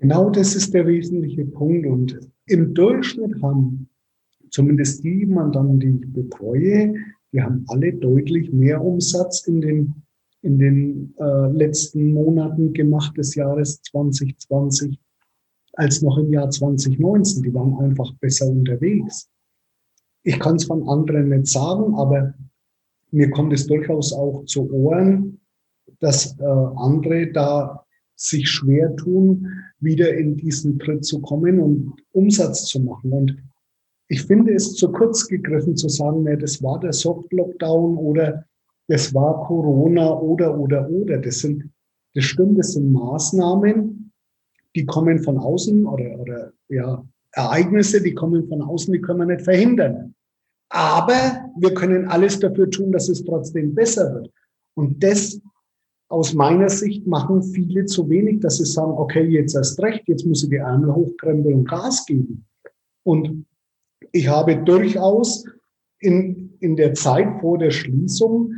Genau 0.00 0.30
das 0.30 0.56
ist 0.56 0.74
der 0.74 0.86
wesentliche 0.86 1.44
Punkt. 1.44 1.86
Und 1.86 2.18
im 2.46 2.74
Durchschnitt 2.74 3.40
haben 3.40 3.88
zumindest 4.50 5.04
die 5.04 5.24
Mandanten, 5.24 5.78
die 5.78 6.04
ich 6.04 6.12
betreue, 6.12 6.94
die 7.32 7.40
haben 7.40 7.64
alle 7.68 7.92
deutlich 7.92 8.52
mehr 8.52 8.82
Umsatz 8.82 9.46
in 9.46 9.60
den, 9.60 9.94
in 10.42 10.58
den 10.58 11.14
äh, 11.18 11.52
letzten 11.52 12.12
Monaten 12.12 12.72
gemacht 12.72 13.16
des 13.16 13.36
Jahres 13.36 13.80
2020 13.82 14.98
als 15.78 16.02
noch 16.02 16.18
im 16.18 16.32
Jahr 16.32 16.50
2019. 16.50 17.42
Die 17.42 17.54
waren 17.54 17.78
einfach 17.78 18.12
besser 18.20 18.48
unterwegs. 18.48 19.28
Ich 20.24 20.38
kann 20.38 20.56
es 20.56 20.64
von 20.64 20.86
anderen 20.88 21.28
nicht 21.28 21.46
sagen, 21.46 21.94
aber 21.94 22.34
mir 23.10 23.30
kommt 23.30 23.52
es 23.52 23.66
durchaus 23.66 24.12
auch 24.12 24.44
zu 24.44 24.70
Ohren, 24.70 25.40
dass 26.00 26.38
äh, 26.38 26.44
andere 26.44 27.30
da 27.32 27.84
sich 28.16 28.48
schwer 28.50 28.94
tun, 28.96 29.46
wieder 29.78 30.12
in 30.12 30.36
diesen 30.36 30.78
Tritt 30.80 31.04
zu 31.04 31.20
kommen 31.20 31.60
und 31.60 31.94
Umsatz 32.10 32.66
zu 32.66 32.80
machen. 32.80 33.12
Und 33.12 33.36
ich 34.08 34.22
finde 34.22 34.54
es 34.54 34.74
zu 34.74 34.90
kurz 34.90 35.28
gegriffen 35.28 35.76
zu 35.76 35.88
sagen, 35.88 36.24
ne, 36.24 36.36
das 36.36 36.60
war 36.60 36.80
der 36.80 36.92
Soft-Lockdown 36.92 37.96
oder 37.96 38.44
das 38.88 39.14
war 39.14 39.44
Corona 39.46 40.18
oder, 40.18 40.58
oder, 40.58 40.90
oder. 40.90 41.18
Das 41.18 41.38
sind, 41.38 41.70
das 42.14 42.24
stimmt, 42.24 42.58
das 42.58 42.72
sind 42.72 42.90
Maßnahmen, 42.92 43.97
die 44.78 44.86
kommen 44.86 45.18
von 45.18 45.38
außen 45.38 45.86
oder, 45.86 46.20
oder, 46.20 46.52
ja, 46.68 47.04
Ereignisse, 47.32 48.00
die 48.00 48.14
kommen 48.14 48.46
von 48.46 48.62
außen, 48.62 48.92
die 48.92 49.00
können 49.00 49.18
wir 49.18 49.26
nicht 49.26 49.42
verhindern. 49.42 50.14
Aber 50.70 51.50
wir 51.58 51.74
können 51.74 52.06
alles 52.06 52.38
dafür 52.38 52.70
tun, 52.70 52.92
dass 52.92 53.08
es 53.08 53.24
trotzdem 53.24 53.74
besser 53.74 54.14
wird. 54.14 54.30
Und 54.74 55.02
das 55.02 55.40
aus 56.08 56.32
meiner 56.32 56.68
Sicht 56.68 57.06
machen 57.08 57.42
viele 57.42 57.86
zu 57.86 58.08
wenig, 58.08 58.40
dass 58.40 58.58
sie 58.58 58.66
sagen, 58.66 58.92
okay, 58.92 59.24
jetzt 59.24 59.56
erst 59.56 59.80
recht, 59.80 60.04
jetzt 60.06 60.24
muss 60.24 60.44
ich 60.44 60.50
die 60.50 60.56
Ärmel 60.56 60.94
hochkrempeln 60.94 61.54
und 61.54 61.68
Gas 61.68 62.06
geben. 62.06 62.46
Und 63.04 63.46
ich 64.12 64.28
habe 64.28 64.56
durchaus 64.62 65.44
in, 65.98 66.54
in 66.60 66.76
der 66.76 66.94
Zeit 66.94 67.40
vor 67.40 67.58
der 67.58 67.72
Schließung 67.72 68.52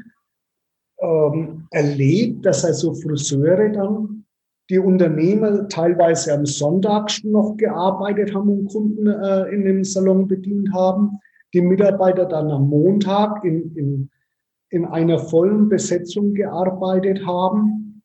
ähm, 1.00 1.66
erlebt, 1.70 2.44
dass 2.44 2.62
also 2.64 2.92
Friseure 2.92 3.70
dann 3.70 4.26
die 4.70 4.78
Unternehmer 4.78 5.68
teilweise 5.68 6.32
am 6.32 6.46
Sonntag 6.46 7.10
noch 7.24 7.56
gearbeitet 7.56 8.32
haben 8.34 8.48
und 8.48 8.68
Kunden 8.68 9.08
äh, 9.08 9.52
in 9.52 9.64
dem 9.64 9.82
Salon 9.82 10.28
bedient 10.28 10.72
haben, 10.72 11.18
die 11.52 11.60
Mitarbeiter 11.60 12.24
dann 12.24 12.50
am 12.50 12.68
Montag 12.68 13.44
in, 13.44 13.74
in, 13.76 14.10
in 14.70 14.84
einer 14.84 15.18
vollen 15.18 15.68
Besetzung 15.68 16.34
gearbeitet 16.34 17.26
haben. 17.26 18.02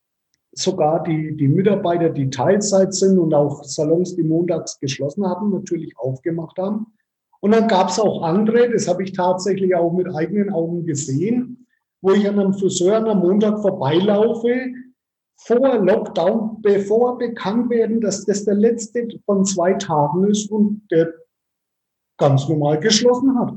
Sogar 0.53 1.03
die, 1.03 1.37
die 1.37 1.47
Mitarbeiter, 1.47 2.09
die 2.09 2.31
Teilzeit 2.31 2.95
sind 2.95 3.19
und 3.19 3.33
auch 3.33 3.63
Salons, 3.63 4.15
die 4.15 4.23
montags 4.23 4.79
geschlossen 4.79 5.25
haben, 5.25 5.51
natürlich 5.51 5.93
aufgemacht 5.97 6.57
haben. 6.57 6.87
Und 7.41 7.51
dann 7.51 7.67
gab 7.67 7.89
es 7.89 7.99
auch 7.99 8.23
andere, 8.23 8.71
das 8.71 8.87
habe 8.87 9.03
ich 9.03 9.11
tatsächlich 9.11 9.75
auch 9.75 9.93
mit 9.93 10.07
eigenen 10.15 10.49
Augen 10.51 10.83
gesehen, 10.85 11.67
wo 12.01 12.13
ich 12.13 12.27
an 12.27 12.39
einem 12.39 12.53
Friseur 12.53 13.05
am 13.05 13.19
Montag 13.19 13.59
vorbeilaufe, 13.61 14.71
vor 15.37 15.77
Lockdown, 15.79 16.61
bevor 16.61 17.17
bekannt 17.17 17.69
werden, 17.69 18.01
dass 18.01 18.25
das 18.25 18.45
der 18.45 18.55
letzte 18.55 19.07
von 19.25 19.45
zwei 19.45 19.73
Tagen 19.73 20.29
ist 20.29 20.49
und 20.49 20.81
der 20.91 21.13
ganz 22.17 22.47
normal 22.47 22.79
geschlossen 22.79 23.37
hat. 23.37 23.53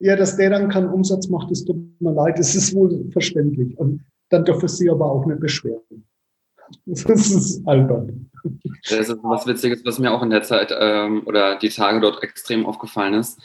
Ja, 0.00 0.16
dass 0.16 0.36
der 0.36 0.50
dann 0.50 0.68
keinen 0.68 0.88
Umsatz 0.88 1.28
macht, 1.28 1.50
das 1.50 1.64
tut 1.64 1.76
mir 2.00 2.12
leid, 2.12 2.38
das 2.38 2.54
ist 2.54 2.74
wohl 2.74 3.08
verständlich. 3.12 3.78
Und 3.78 4.04
dann 4.30 4.44
dürfen 4.44 4.68
sie 4.68 4.90
aber 4.90 5.10
auch 5.10 5.24
nicht 5.26 5.40
beschweren. 5.40 6.06
Das 6.86 7.04
ist 7.04 7.66
albern. 7.66 8.30
Das 8.88 9.08
ist 9.08 9.18
was 9.22 9.46
Witziges, 9.46 9.84
was 9.84 9.98
mir 9.98 10.10
auch 10.10 10.22
in 10.22 10.30
der 10.30 10.42
Zeit 10.42 10.74
ähm, 10.76 11.22
oder 11.26 11.58
die 11.58 11.68
Tage 11.68 12.00
dort 12.00 12.22
extrem 12.22 12.66
aufgefallen 12.66 13.14
ist, 13.14 13.40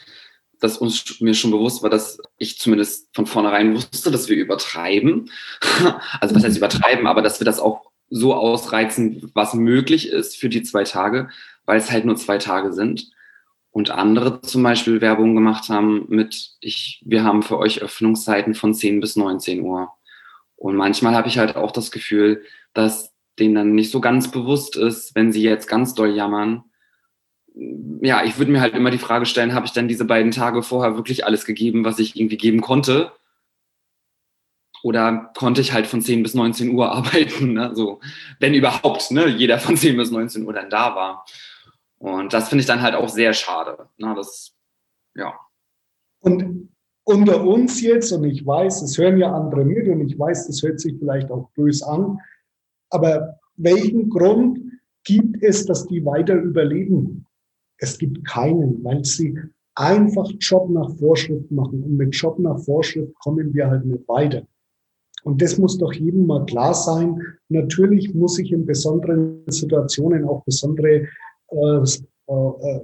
dass 0.60 0.78
uns 0.78 1.20
mir 1.22 1.34
schon 1.34 1.52
bewusst 1.52 1.84
war, 1.84 1.90
dass 1.90 2.20
ich 2.38 2.58
zumindest 2.60 3.10
von 3.14 3.26
vornherein 3.26 3.76
wusste, 3.76 4.12
dass 4.12 4.30
wir 4.30 4.38
übertreiben. 4.38 5.30
also 6.20 6.36
was 6.36 6.44
heißt 6.44 6.58
übertreiben, 6.58 7.08
aber 7.08 7.22
dass 7.22 7.40
wir 7.40 7.46
das 7.46 7.60
auch 7.60 7.92
so 8.10 8.34
ausreizen, 8.34 9.30
was 9.34 9.54
möglich 9.54 10.10
ist 10.10 10.38
für 10.38 10.50
die 10.50 10.64
zwei 10.64 10.84
Tage, 10.84 11.30
weil 11.66 11.78
es 11.78 11.92
halt 11.92 12.06
nur 12.06 12.16
zwei 12.16 12.38
Tage 12.38 12.74
sind 12.74 13.12
und 13.72 13.92
andere 13.92 14.42
zum 14.42 14.64
Beispiel 14.64 15.02
Werbung 15.02 15.36
gemacht 15.36 15.70
haben 15.70 16.06
mit, 16.10 16.56
ich, 16.62 17.04
wir 17.06 17.24
haben 17.24 17.44
für 17.44 17.60
euch 17.60 17.82
Öffnungszeiten 17.82 18.56
von 18.56 18.74
10 18.74 19.02
bis 19.02 19.16
19 19.16 19.62
Uhr. 19.62 19.92
Und 20.56 20.76
manchmal 20.76 21.14
habe 21.14 21.28
ich 21.28 21.38
halt 21.38 21.56
auch 21.56 21.72
das 21.72 21.92
Gefühl, 21.92 22.44
dass 22.74 23.14
denen 23.38 23.54
dann 23.54 23.76
nicht 23.76 23.92
so 23.92 24.02
ganz 24.02 24.32
bewusst 24.32 24.76
ist, 24.76 25.14
wenn 25.14 25.32
sie 25.32 25.44
jetzt 25.44 25.68
ganz 25.68 25.94
doll 25.94 26.16
jammern. 26.16 26.64
Ja, 28.02 28.24
ich 28.24 28.38
würde 28.38 28.52
mir 28.52 28.62
halt 28.62 28.76
immer 28.76 28.92
die 28.92 28.98
Frage 28.98 29.26
stellen, 29.26 29.54
habe 29.54 29.66
ich 29.66 29.72
dann 29.72 29.88
diese 29.88 30.06
beiden 30.06 30.32
Tage 30.32 30.62
vorher 30.62 30.96
wirklich 30.96 31.26
alles 31.26 31.46
gegeben, 31.46 31.86
was 31.86 32.00
ich 32.00 32.16
irgendwie 32.16 32.38
geben 32.38 32.62
konnte? 32.62 33.12
Oder 34.84 35.32
konnte 35.36 35.62
ich 35.62 35.74
halt 35.74 35.88
von 35.88 36.02
10 36.02 36.22
bis 36.24 36.34
19 36.34 36.76
Uhr 36.76 36.92
arbeiten? 36.92 37.54
Ne? 37.54 37.72
So, 37.74 38.00
wenn 38.40 38.54
überhaupt, 38.54 39.12
ne? 39.12 39.28
jeder 39.28 39.60
von 39.60 39.76
10 39.76 39.98
bis 39.98 40.12
19 40.12 40.46
Uhr 40.46 40.54
dann 40.54 40.70
da 40.70 40.96
war. 40.96 41.26
Und 41.98 42.34
das 42.34 42.50
finde 42.50 42.62
ich 42.62 42.68
dann 42.68 42.82
halt 42.82 42.96
auch 42.96 43.10
sehr 43.10 43.34
schade. 43.34 43.90
Na, 43.98 44.14
das, 44.14 44.54
ja. 45.16 45.34
Und 46.20 46.70
unter 47.04 47.44
uns 47.44 47.82
jetzt, 47.82 48.12
und 48.12 48.26
ich 48.26 48.46
weiß, 48.46 48.82
es 48.82 48.98
hören 48.98 49.18
ja 49.18 49.34
andere 49.34 49.64
mit, 49.64 49.88
und 49.88 50.02
ich 50.02 50.20
weiß, 50.20 50.48
das 50.48 50.62
hört 50.62 50.80
sich 50.80 50.96
vielleicht 51.00 51.32
auch 51.32 51.50
böse 51.56 51.88
an, 51.88 52.20
aber 52.90 53.40
welchen 53.56 54.10
Grund 54.10 54.60
gibt 55.04 55.42
es, 55.42 55.66
dass 55.66 55.88
die 55.88 56.06
weiter 56.06 56.36
überleben? 56.36 57.27
Es 57.78 57.98
gibt 57.98 58.26
keinen, 58.26 58.84
weil 58.84 59.04
sie 59.06 59.38
einfach 59.76 60.30
Job 60.40 60.70
nach 60.70 60.90
Vorschrift 60.98 61.52
machen. 61.52 61.84
Und 61.84 61.98
mit 61.98 62.16
Job 62.16 62.40
nach 62.40 62.60
Vorschrift 62.60 63.14
kommen 63.20 63.54
wir 63.54 63.70
halt 63.70 63.86
nicht 63.86 64.08
weiter. 64.08 64.46
Und 65.24 65.42
das 65.42 65.58
muss 65.58 65.78
doch 65.78 65.94
jedem 65.94 66.26
mal 66.26 66.46
klar 66.46 66.74
sein. 66.74 67.22
Natürlich 67.50 68.14
muss 68.14 68.40
ich 68.40 68.52
in 68.52 68.66
besonderen 68.66 69.44
Situationen 69.48 70.26
auch 70.26 70.44
besondere 70.44 71.08
äh, 71.50 71.84
äh, 72.28 72.82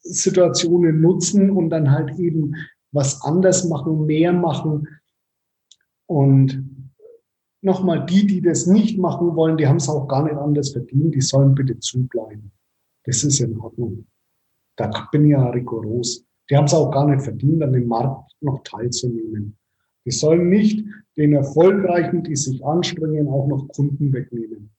Situationen 0.00 1.00
nutzen 1.00 1.50
und 1.50 1.70
dann 1.70 1.90
halt 1.90 2.18
eben 2.18 2.54
was 2.92 3.20
anders 3.22 3.64
machen, 3.68 4.06
mehr 4.06 4.32
machen. 4.32 4.88
Und 6.06 6.64
nochmal, 7.62 8.06
die, 8.06 8.26
die 8.26 8.40
das 8.40 8.66
nicht 8.66 8.98
machen 8.98 9.34
wollen, 9.34 9.56
die 9.56 9.66
haben 9.66 9.76
es 9.76 9.88
auch 9.88 10.06
gar 10.06 10.24
nicht 10.24 10.36
anders 10.36 10.70
verdient, 10.70 11.14
die 11.14 11.20
sollen 11.20 11.54
bitte 11.54 11.78
zubleiben. 11.80 12.52
Das 13.06 13.22
ist 13.24 13.40
in 13.40 13.58
Ordnung. 13.58 14.06
Da 14.76 15.08
bin 15.10 15.24
ich 15.24 15.30
ja 15.30 15.48
rigoros. 15.48 16.24
Die 16.50 16.56
haben 16.56 16.66
es 16.66 16.74
auch 16.74 16.90
gar 16.90 17.08
nicht 17.08 17.22
verdient, 17.22 17.62
an 17.62 17.72
dem 17.72 17.86
Markt 17.86 18.32
noch 18.40 18.62
teilzunehmen. 18.62 19.56
Die 20.04 20.10
sollen 20.10 20.48
nicht 20.48 20.84
den 21.16 21.32
Erfolgreichen, 21.32 22.22
die 22.22 22.36
sich 22.36 22.64
anstrengen, 22.64 23.28
auch 23.28 23.46
noch 23.46 23.68
Kunden 23.68 24.12
wegnehmen. 24.12 24.70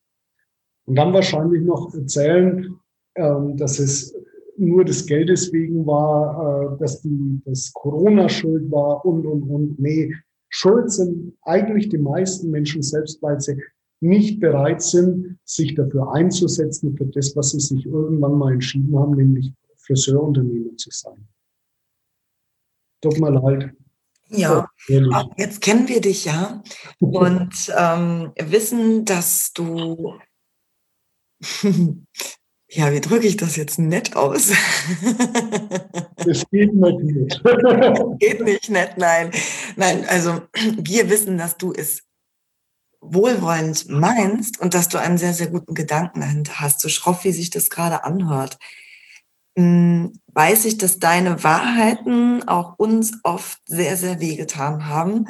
Und 0.86 0.96
dann 0.96 1.14
wahrscheinlich 1.14 1.64
noch 1.64 1.94
erzählen, 1.94 2.80
ähm, 3.16 3.58
dass 3.58 3.80
es 3.80 4.16
nur 4.58 4.86
des 4.86 5.06
Geldes 5.06 5.52
wegen 5.52 5.86
war, 5.86 6.74
äh, 6.74 6.78
dass 6.80 7.02
die, 7.02 7.42
das 7.46 7.72
Corona 7.74 8.30
schuld 8.30 8.72
war 8.72 9.06
und, 9.06 9.26
und, 9.26 9.44
und. 9.44 9.80
Nee, 9.80 10.14
schuld 10.50 10.92
sind 10.92 11.34
eigentlich 11.42 11.90
die 11.90 11.98
meisten 11.98 12.50
Menschen 12.50 12.82
selbst, 12.82 13.22
weil 13.22 13.40
sie 13.40 13.62
nicht 14.00 14.40
bereit 14.40 14.82
sind, 14.82 15.40
sich 15.44 15.76
dafür 15.76 16.14
einzusetzen, 16.14 16.96
für 16.96 17.06
das, 17.06 17.36
was 17.36 17.52
sie 17.52 17.60
sich 17.60 17.86
irgendwann 17.86 18.38
mal 18.38 18.54
entschieden 18.54 18.98
haben, 18.98 19.16
nämlich 19.16 19.54
Friseurunternehmer 19.78 20.76
zu 20.78 20.90
sein. 20.92 21.28
Tut 23.02 23.20
mir 23.20 23.32
leid. 23.32 23.74
Ja, 24.30 24.70
oh, 24.90 25.24
jetzt 25.38 25.62
kennen 25.62 25.88
wir 25.88 26.02
dich 26.02 26.26
ja 26.26 26.62
und 27.00 27.54
ähm, 27.78 28.32
wissen, 28.38 29.06
dass 29.06 29.54
du 29.54 30.16
ja, 32.70 32.92
wie 32.92 33.02
drücke 33.02 33.28
ich 33.28 33.38
das 33.38 33.56
jetzt 33.56 33.80
nett 33.80 34.16
aus? 34.16 34.52
Das 36.26 36.44
geht 36.50 36.74
nicht. 36.74 37.44
geht 38.20 38.44
nicht 38.44 38.70
nett, 38.70 38.98
nein. 38.98 39.32
Nein, 39.78 40.04
also 40.10 40.42
wir 40.78 41.10
wissen, 41.10 41.38
dass 41.38 41.56
du 41.56 41.72
es 41.72 42.07
wohlwollend 43.14 43.90
meinst 43.90 44.60
und 44.60 44.74
dass 44.74 44.90
du 44.90 44.98
einen 44.98 45.18
sehr, 45.18 45.34
sehr 45.34 45.48
guten 45.48 45.74
Gedanken 45.74 46.22
dahinter 46.22 46.60
hast, 46.60 46.82
so 46.82 46.90
schroff, 46.90 47.24
wie 47.24 47.32
sich 47.32 47.50
das 47.50 47.70
gerade 47.70 48.04
anhört. 48.04 48.58
Hm, 49.58 50.14
weiß 50.28 50.66
ich, 50.66 50.78
dass 50.78 51.00
deine 51.00 51.44
Wahrheiten 51.44 52.48
auch 52.48 52.76
uns 52.78 53.14
oft 53.24 53.60
sehr, 53.66 53.98
sehr 53.98 54.20
wehgetan 54.20 54.88
haben. 54.88 55.28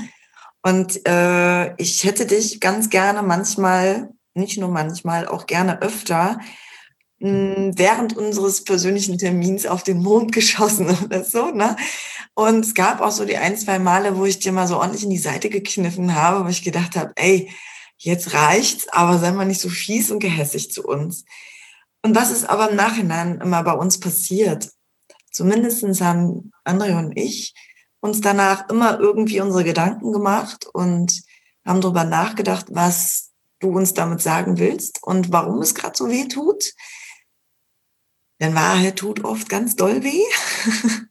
Und 0.62 1.08
äh, 1.08 1.76
ich 1.78 2.04
hätte 2.04 2.26
dich 2.26 2.60
ganz 2.60 2.90
gerne 2.90 3.24
manchmal, 3.24 4.10
nicht 4.34 4.58
nur 4.58 4.70
manchmal, 4.70 5.28
auch 5.28 5.46
gerne 5.46 5.82
öfter 5.82 6.40
während 7.19 8.15
unseres 8.15 8.63
persönlichen 8.63 9.17
Termins 9.17 9.65
auf 9.65 9.84
den 9.84 10.01
Mond 10.01 10.32
geschossen 10.32 10.89
oder 11.06 11.23
so, 11.23 11.51
ne? 11.51 11.75
Und 12.36 12.63
es 12.63 12.75
gab 12.75 13.01
auch 13.01 13.12
so 13.12 13.25
die 13.25 13.38
ein, 13.38 13.58
zwei 13.58 13.80
Male, 13.80 14.15
wo 14.17 14.25
ich 14.25 14.38
dir 14.38 14.51
mal 14.51 14.67
so 14.67 14.77
ordentlich 14.77 15.03
in 15.03 15.10
die 15.10 15.17
Seite 15.17 15.49
gekniffen 15.49 16.13
habe, 16.13 16.45
wo 16.45 16.49
ich 16.49 16.63
gedacht 16.63 16.95
habe, 16.95 17.12
ey, 17.15 17.51
jetzt 17.97 18.34
reicht's, 18.36 18.88
aber 18.89 19.17
sei 19.17 19.32
mal 19.32 19.45
nicht 19.45 19.62
so 19.62 19.69
fies 19.69 20.12
und 20.12 20.19
gehässig 20.19 20.71
zu 20.71 20.84
uns. 20.84 21.25
Und 22.03 22.15
was 22.15 22.30
ist 22.30 22.47
aber 22.47 22.69
im 22.69 22.75
Nachhinein 22.75 23.41
immer 23.41 23.63
bei 23.63 23.73
uns 23.73 23.99
passiert? 23.99 24.69
Zumindestens 25.32 25.99
haben 26.01 26.51
André 26.63 26.95
und 26.97 27.17
ich 27.17 27.56
uns 27.99 28.21
danach 28.21 28.69
immer 28.69 28.99
irgendwie 28.99 29.41
unsere 29.41 29.63
Gedanken 29.63 30.12
gemacht 30.12 30.67
und 30.71 31.23
haben 31.65 31.82
darüber 31.82 32.03
nachgedacht, 32.03 32.67
was 32.69 33.32
du 33.60 33.69
uns 33.69 33.95
damit 33.95 34.21
sagen 34.21 34.60
willst 34.60 35.01
und 35.01 35.32
warum 35.32 35.63
es 35.63 35.73
gerade 35.73 35.97
so 35.97 36.08
weh 36.10 36.27
tut 36.27 36.73
denn 38.39 38.56
Wahrheit 38.56 38.97
tut 38.97 39.23
oft 39.23 39.50
ganz 39.50 39.76
doll 39.76 40.04
weh. 40.04 40.23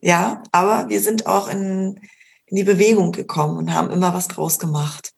ja, 0.00 0.42
aber 0.52 0.88
wir 0.88 1.00
sind 1.00 1.26
auch 1.26 1.48
in, 1.48 2.00
in 2.46 2.56
die 2.56 2.64
Bewegung 2.64 3.12
gekommen 3.12 3.56
und 3.56 3.74
haben 3.74 3.90
immer 3.90 4.14
was 4.14 4.28
draus 4.28 4.58
gemacht. 4.58 5.12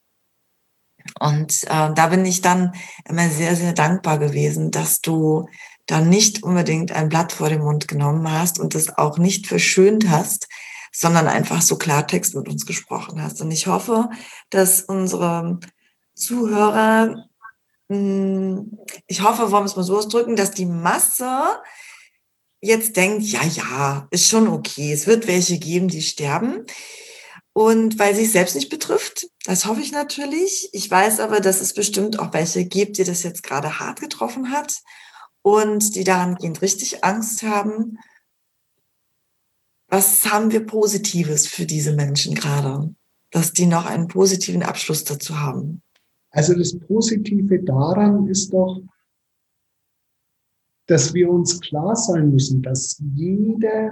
Und 1.21 1.65
äh, 1.65 1.93
da 1.95 2.07
bin 2.09 2.25
ich 2.25 2.41
dann 2.41 2.73
immer 3.09 3.29
sehr, 3.29 3.57
sehr 3.57 3.73
dankbar 3.73 4.19
gewesen, 4.19 4.71
dass 4.71 5.01
du 5.01 5.49
dann 5.87 6.09
nicht 6.09 6.43
unbedingt 6.43 6.93
ein 6.93 7.09
Blatt 7.09 7.33
vor 7.33 7.51
den 7.51 7.61
Mund 7.61 7.89
genommen 7.89 8.31
hast 8.31 8.59
und 8.59 8.75
das 8.75 8.97
auch 8.97 9.19
nicht 9.19 9.47
verschönt 9.47 10.09
hast, 10.09 10.49
sondern 10.93 11.27
einfach 11.27 11.61
so 11.61 11.77
Klartext 11.77 12.35
mit 12.35 12.49
uns 12.49 12.65
gesprochen 12.65 13.23
hast. 13.23 13.41
Und 13.41 13.51
ich 13.51 13.67
hoffe, 13.67 14.09
dass 14.51 14.81
unsere 14.81 15.61
Zuhörer, 16.15 17.27
ich 17.89 19.23
hoffe, 19.23 19.51
wollen 19.51 19.65
wir 19.65 19.67
es 19.67 19.77
mal 19.77 19.83
so 19.83 19.99
ausdrücken, 19.99 20.37
dass 20.37 20.53
die 20.53 20.67
Masse 20.67 21.61
jetzt 22.61 22.97
denkt, 22.97 23.25
ja, 23.25 23.45
ja, 23.45 24.09
ist 24.11 24.27
schon 24.27 24.49
okay. 24.49 24.93
Es 24.93 25.07
wird 25.07 25.27
welche 25.27 25.59
geben, 25.59 25.89
die 25.89 26.03
sterben. 26.03 26.65
Und 27.53 27.99
weil 28.01 28.17
sie 28.17 28.25
es 28.25 28.33
selbst 28.33 28.57
nicht 28.57 28.69
betrifft, 28.69 29.29
das 29.45 29.67
hoffe 29.67 29.81
ich 29.81 29.93
natürlich. 29.93 30.71
Ich 30.73 30.91
weiß 30.91 31.21
aber, 31.21 31.41
dass 31.41 31.61
es 31.61 31.73
bestimmt 31.73 32.19
auch 32.19 32.33
welche 32.33 32.65
gibt, 32.65 32.99
die 32.99 33.05
das 33.05 33.23
jetzt 33.23 33.45
gerade 33.45 33.79
hart 33.79 34.01
getroffen 34.01 34.51
hat 34.51 34.83
und 35.43 35.95
die 35.95 36.03
dahingehend 36.03 36.63
richtig 36.63 37.05
Angst 37.05 37.45
haben. 37.45 37.99
Was 39.87 40.25
haben 40.25 40.51
wir 40.51 40.67
Positives 40.67 41.47
für 41.47 41.67
diese 41.67 41.93
Menschen 41.93 42.35
gerade, 42.35 42.93
dass 43.31 43.53
die 43.53 43.67
noch 43.67 43.87
einen 43.87 44.09
positiven 44.09 44.65
Abschluss 44.65 45.05
dazu 45.05 45.39
haben? 45.39 45.84
Also 46.35 46.55
das 46.55 46.77
Positive 46.77 47.61
daran 47.61 48.27
ist 48.27 48.53
doch, 48.53 48.83
dass 50.87 51.15
wir 51.15 51.31
uns 51.31 51.61
klar 51.61 51.95
sein 51.95 52.33
müssen, 52.33 52.61
dass 52.61 53.01
jeder 53.15 53.91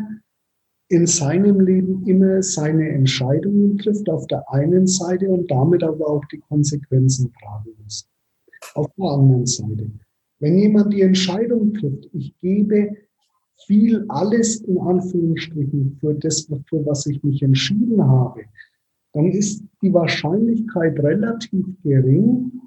in 0.88 1.06
seinem 1.06 1.60
Leben 1.60 2.04
immer 2.06 2.42
seine 2.42 2.88
Entscheidungen 2.90 3.78
trifft 3.78 4.10
auf 4.10 4.26
der 4.26 4.44
einen 4.52 4.86
Seite 4.86 5.30
und 5.30 5.50
damit 5.50 5.82
aber 5.84 6.06
auch 6.06 6.24
die 6.26 6.40
Konsequenzen 6.48 7.32
tragen 7.40 7.70
muss. 7.82 8.06
Auf 8.74 8.88
der 8.98 9.06
anderen 9.06 9.46
Seite. 9.46 9.90
Wenn 10.40 10.58
jemand 10.58 10.92
die 10.92 11.02
Entscheidung 11.02 11.72
trifft, 11.74 12.10
ich 12.12 12.36
gebe 12.40 12.96
viel 13.66 14.04
alles 14.08 14.60
in 14.62 14.78
Anführungsstrichen 14.78 15.96
für 16.00 16.14
das, 16.14 16.42
für 16.42 16.84
was 16.84 17.06
ich 17.06 17.22
mich 17.22 17.40
entschieden 17.42 18.02
habe, 18.02 18.42
dann 19.12 19.30
ist 19.30 19.62
die 19.82 19.92
Wahrscheinlichkeit 19.92 20.98
relativ 20.98 21.66
gering, 21.82 22.62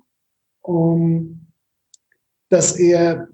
um, 0.61 1.47
dass 2.49 2.77
er 2.77 3.27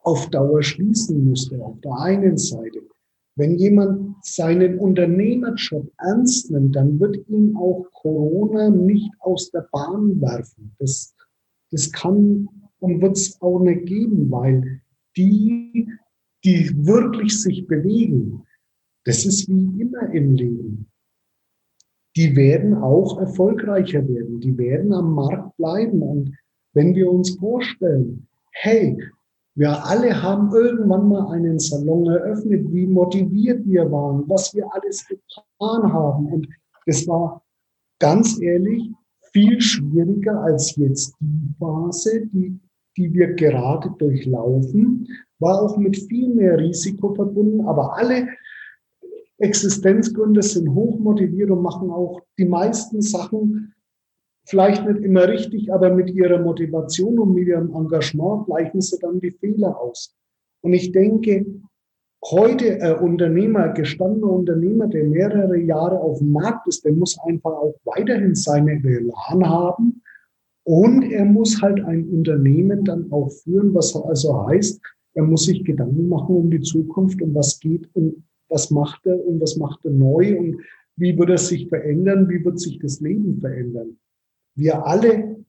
auf 0.00 0.28
Dauer 0.30 0.62
schließen 0.62 1.24
müsste, 1.24 1.62
auf 1.64 1.80
der 1.80 1.98
einen 1.98 2.36
Seite. 2.36 2.80
Wenn 3.36 3.56
jemand 3.56 4.16
seinen 4.24 4.78
Unternehmerjob 4.78 5.90
ernst 5.98 6.50
nimmt, 6.50 6.76
dann 6.76 7.00
wird 7.00 7.28
ihn 7.28 7.56
auch 7.56 7.86
Corona 7.92 8.70
nicht 8.70 9.10
aus 9.20 9.50
der 9.50 9.66
Bahn 9.72 10.20
werfen. 10.20 10.74
Das, 10.78 11.14
das 11.70 11.90
kann 11.90 12.48
und 12.78 13.00
wird 13.00 13.16
es 13.16 13.40
auch 13.40 13.60
nicht 13.60 13.86
geben, 13.86 14.30
weil 14.30 14.82
die, 15.16 15.88
die 16.44 16.86
wirklich 16.86 17.40
sich 17.40 17.66
bewegen, 17.66 18.44
das 19.04 19.24
ist 19.24 19.48
wie 19.48 19.80
immer 19.80 20.10
im 20.12 20.34
Leben. 20.34 20.83
Die 22.16 22.36
werden 22.36 22.74
auch 22.74 23.18
erfolgreicher 23.18 24.06
werden. 24.08 24.40
Die 24.40 24.56
werden 24.56 24.92
am 24.92 25.14
Markt 25.14 25.56
bleiben. 25.56 26.02
Und 26.02 26.36
wenn 26.72 26.94
wir 26.94 27.10
uns 27.10 27.36
vorstellen, 27.36 28.26
hey, 28.52 28.96
wir 29.56 29.84
alle 29.84 30.22
haben 30.22 30.52
irgendwann 30.52 31.08
mal 31.08 31.30
einen 31.32 31.58
Salon 31.58 32.06
eröffnet, 32.06 32.72
wie 32.72 32.86
motiviert 32.86 33.64
wir 33.66 33.90
waren, 33.90 34.24
was 34.28 34.52
wir 34.54 34.66
alles 34.74 35.06
getan 35.06 35.92
haben. 35.92 36.26
Und 36.32 36.48
das 36.86 37.06
war 37.06 37.42
ganz 38.00 38.40
ehrlich 38.40 38.90
viel 39.32 39.60
schwieriger 39.60 40.40
als 40.40 40.74
jetzt 40.76 41.14
die 41.20 41.54
Phase, 41.58 42.26
die 42.32 42.58
die 42.96 43.12
wir 43.12 43.34
gerade 43.34 43.90
durchlaufen, 43.98 45.08
war 45.38 45.62
auch 45.62 45.76
mit 45.76 45.96
viel 45.96 46.28
mehr 46.28 46.58
Risiko 46.58 47.14
verbunden. 47.14 47.66
Aber 47.66 47.96
alle 47.96 48.28
Existenzgründer 49.38 50.42
sind 50.42 50.74
hochmotiviert 50.74 51.50
und 51.50 51.62
machen 51.62 51.90
auch 51.90 52.20
die 52.38 52.44
meisten 52.44 53.02
Sachen 53.02 53.74
vielleicht 54.46 54.86
nicht 54.86 55.02
immer 55.02 55.26
richtig, 55.28 55.72
aber 55.72 55.92
mit 55.92 56.10
ihrer 56.10 56.40
Motivation 56.40 57.18
und 57.18 57.34
mit 57.34 57.48
ihrem 57.48 57.74
Engagement 57.74 58.46
gleichen 58.46 58.80
sie 58.80 58.98
dann 59.00 59.20
die 59.20 59.30
Fehler 59.32 59.78
aus. 59.80 60.14
Und 60.62 60.74
ich 60.74 60.92
denke, 60.92 61.46
heute 62.24 62.80
ein 62.80 62.98
Unternehmer, 63.00 63.68
gestandener 63.70 64.30
Unternehmer, 64.30 64.86
der 64.86 65.04
mehrere 65.04 65.58
Jahre 65.58 66.00
auf 66.00 66.18
dem 66.18 66.32
Markt 66.32 66.66
ist, 66.68 66.84
der 66.84 66.92
muss 66.92 67.18
einfach 67.26 67.52
auch 67.52 67.74
weiterhin 67.84 68.34
seine 68.34 68.72
Elan 68.72 69.48
haben 69.48 70.02
und 70.64 71.02
er 71.10 71.24
muss 71.24 71.60
halt 71.60 71.84
ein 71.84 72.08
Unternehmen 72.08 72.84
dann 72.84 73.10
auch 73.12 73.30
führen, 73.30 73.74
was 73.74 73.94
also 73.94 74.46
heißt, 74.46 74.80
er 75.14 75.22
muss 75.22 75.44
sich 75.44 75.64
Gedanken 75.64 76.08
machen 76.08 76.34
um 76.34 76.50
die 76.50 76.60
Zukunft 76.60 77.20
und 77.20 77.34
was 77.34 77.60
geht 77.60 77.88
und 77.94 78.24
was 78.54 78.70
macht 78.70 79.04
er 79.04 79.18
und 79.26 79.40
was 79.40 79.56
macht 79.56 79.84
er 79.84 79.90
neu 79.90 80.38
und 80.38 80.60
wie 80.96 81.18
wird 81.18 81.30
er 81.30 81.38
sich 81.38 81.68
verändern, 81.68 82.28
wie 82.28 82.44
wird 82.44 82.60
sich 82.60 82.78
das 82.78 83.00
Leben 83.00 83.40
verändern. 83.40 83.98
Wir 84.54 84.86
alle 84.86 85.44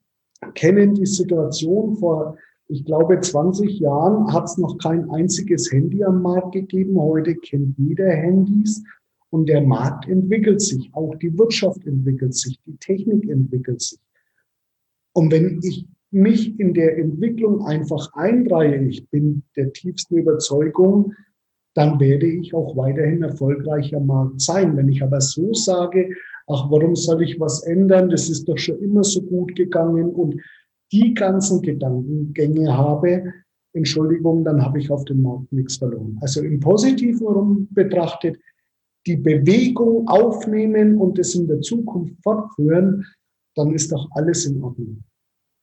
kennen 0.56 0.96
die 0.96 1.06
Situation 1.06 1.96
vor, 1.98 2.36
ich 2.68 2.84
glaube, 2.84 3.20
20 3.20 3.80
Jahren 3.80 4.34
hat 4.34 4.46
es 4.46 4.58
noch 4.58 4.80
kein 4.80 5.08
einziges 5.12 5.72
Handy 5.72 6.04
am 6.04 6.24
Markt 6.24 6.54
gegeben. 6.54 7.00
Heute 7.00 7.36
kennt 7.36 7.78
jeder 7.78 8.10
Handys 8.10 8.84
und 9.30 9.48
der 9.48 9.62
Markt 9.62 10.08
entwickelt 10.08 10.62
sich, 10.62 10.90
auch 10.94 11.14
die 11.18 11.38
Wirtschaft 11.38 11.86
entwickelt 11.86 12.34
sich, 12.34 12.60
die 12.66 12.76
Technik 12.78 13.30
entwickelt 13.30 13.82
sich. 13.82 14.00
Und 15.14 15.32
wenn 15.32 15.60
ich 15.62 15.86
mich 16.10 16.60
in 16.60 16.74
der 16.74 16.98
Entwicklung 16.98 17.64
einfach 17.66 18.12
einreihe, 18.14 18.84
ich 18.88 19.08
bin 19.10 19.44
der 19.56 19.72
tiefsten 19.72 20.18
Überzeugung, 20.18 21.14
dann 21.76 22.00
werde 22.00 22.26
ich 22.26 22.54
auch 22.54 22.76
weiterhin 22.78 23.22
erfolgreicher 23.22 24.00
Markt 24.00 24.42
sein. 24.42 24.76
Wenn 24.78 24.90
ich 24.90 25.04
aber 25.04 25.20
so 25.22 25.54
sage, 25.54 26.10
ach, 26.48 26.72
warum 26.72 26.96
soll 26.96 27.22
ich 27.22 27.40
was 27.40 27.64
ändern? 27.64 28.10
Das 28.10 28.30
ist 28.30 28.48
doch 28.48 28.58
schon 28.58 28.80
immer 28.80 29.04
so 29.04 29.22
gut 29.22 29.56
gegangen 29.56 30.10
und 30.10 30.42
die 30.92 31.14
ganzen 31.14 31.62
Gedankengänge 31.62 32.76
habe, 32.76 33.34
Entschuldigung, 33.74 34.46
dann 34.46 34.64
habe 34.64 34.80
ich 34.80 34.90
auf 34.90 35.04
dem 35.04 35.22
Markt 35.22 35.52
nichts 35.52 35.76
verloren. 35.76 36.18
Also 36.22 36.42
im 36.42 36.62
Positiven 36.62 37.68
betrachtet, 37.72 38.38
die 39.06 39.18
Bewegung 39.18 40.08
aufnehmen 40.08 40.98
und 40.98 41.20
es 41.20 41.36
in 41.36 41.48
der 41.48 41.60
Zukunft 41.60 42.16
fortführen, 42.24 43.06
dann 43.56 43.74
ist 43.74 43.92
doch 43.92 44.08
alles 44.12 44.46
in 44.46 44.64
Ordnung. 44.64 45.04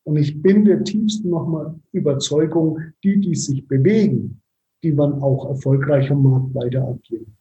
Und 0.04 0.16
ich 0.16 0.42
bin 0.42 0.64
der 0.66 0.84
tiefsten 0.84 1.30
nochmal 1.30 1.74
Überzeugung, 1.92 2.78
die, 3.02 3.18
die 3.18 3.34
sich 3.34 3.66
bewegen, 3.66 4.41
die 4.82 4.96
werden 4.96 5.22
auch 5.22 5.48
erfolgreich 5.48 6.10
am 6.10 6.22
Markt 6.22 6.54
weiter 6.54 6.86
agieren. 6.86 7.36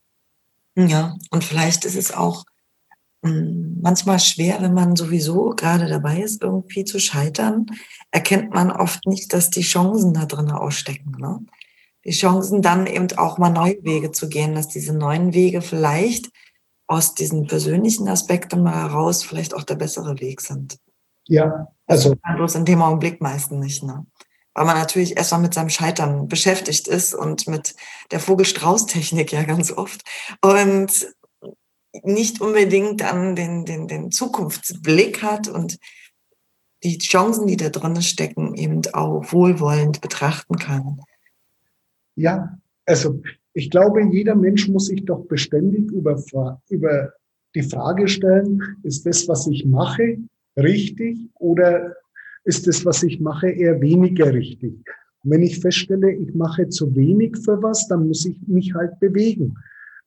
Ja, 0.76 1.18
und 1.32 1.44
vielleicht 1.44 1.86
ist 1.86 1.98
es 1.98 2.14
auch 2.14 2.46
hm, 3.24 3.80
manchmal 3.82 4.20
schwer, 4.20 4.62
wenn 4.62 4.74
man 4.74 4.96
sowieso 4.96 5.52
gerade 5.52 5.88
dabei 5.88 6.22
ist, 6.22 6.42
irgendwie 6.42 6.86
zu 6.86 7.00
scheitern, 7.00 7.68
erkennt 8.10 8.54
man 8.54 8.72
oft 8.72 9.06
nicht, 9.06 9.34
dass 9.34 9.50
die 9.50 9.62
Chancen 9.62 10.14
da 10.14 10.26
drin 10.26 10.50
ausstecken. 10.50 11.16
Ne? 11.20 11.40
Die 12.04 12.12
Chancen 12.12 12.62
dann 12.62 12.88
eben 12.88 13.08
auch 13.18 13.38
mal 13.38 13.50
neue 13.50 13.84
Wege 13.84 14.12
zu 14.12 14.28
gehen, 14.28 14.56
dass 14.56 14.70
diese 14.70 14.94
neuen 14.94 15.34
Wege 15.34 15.62
vielleicht 15.62 16.32
aus 16.88 17.14
diesen 17.14 17.48
persönlichen 17.48 18.08
Aspekten 18.08 18.64
mal 18.64 18.74
heraus 18.74 19.24
vielleicht 19.24 19.54
auch 19.54 19.64
der 19.64 19.76
bessere 19.76 20.20
Weg 20.20 20.42
sind. 20.42 20.78
Ja, 21.28 21.68
also. 21.86 22.16
Bloß 22.36 22.56
in 22.56 22.66
dem 22.66 22.82
Augenblick 22.82 23.22
meistens 23.22 23.64
nicht, 23.64 23.84
ne? 23.84 24.06
Weil 24.54 24.66
man 24.66 24.78
natürlich 24.78 25.16
erstmal 25.16 25.42
mit 25.42 25.54
seinem 25.54 25.70
Scheitern 25.70 26.28
beschäftigt 26.28 26.88
ist 26.88 27.14
und 27.14 27.48
mit 27.48 27.76
der 28.12 28.20
Vogelstrauß-Technik 28.20 29.32
ja 29.32 29.44
ganz 29.44 29.72
oft. 29.72 30.02
Und 30.42 31.08
nicht 32.04 32.42
unbedingt 32.42 33.02
dann 33.02 33.36
den, 33.36 33.66
den, 33.66 33.88
den 33.88 34.12
Zukunftsblick 34.12 35.24
hat 35.24 35.48
und 35.48 35.78
die 36.84 36.98
Chancen, 36.98 37.48
die 37.48 37.58
da 37.58 37.70
drin 37.70 38.02
stecken, 38.02 38.56
eben 38.56 38.82
auch 38.94 39.32
wohlwollend 39.32 40.02
betrachten 40.02 40.56
kann. 40.56 41.02
Ja, 42.16 42.58
also 42.86 43.22
ich 43.54 43.70
glaube, 43.70 44.04
jeder 44.12 44.36
Mensch 44.36 44.68
muss 44.68 44.88
sich 44.88 45.06
doch 45.06 45.26
beständig 45.26 45.92
über, 45.92 46.22
über 46.70 47.14
die 47.54 47.64
Frage 47.64 48.08
stellen, 48.08 48.78
ist 48.84 49.06
das, 49.06 49.28
was 49.28 49.48
ich 49.48 49.66
mache, 49.66 50.18
richtig 50.58 51.18
oder 51.36 51.96
ist 52.44 52.68
das, 52.68 52.86
was 52.86 53.04
ich 53.04 53.20
mache, 53.20 53.50
eher 53.50 53.82
weniger 53.82 54.34
richtig? 54.34 54.74
Und 55.24 55.32
wenn 55.32 55.44
ich 55.44 55.60
feststelle, 55.60 56.12
ich 56.12 56.34
mache 56.34 56.68
zu 56.70 56.96
wenig 56.96 57.38
für 57.38 57.62
was, 57.62 57.88
dann 57.88 58.08
muss 58.08 58.26
ich 58.26 58.38
mich 58.48 58.74
halt 58.74 59.00
bewegen. 59.00 59.56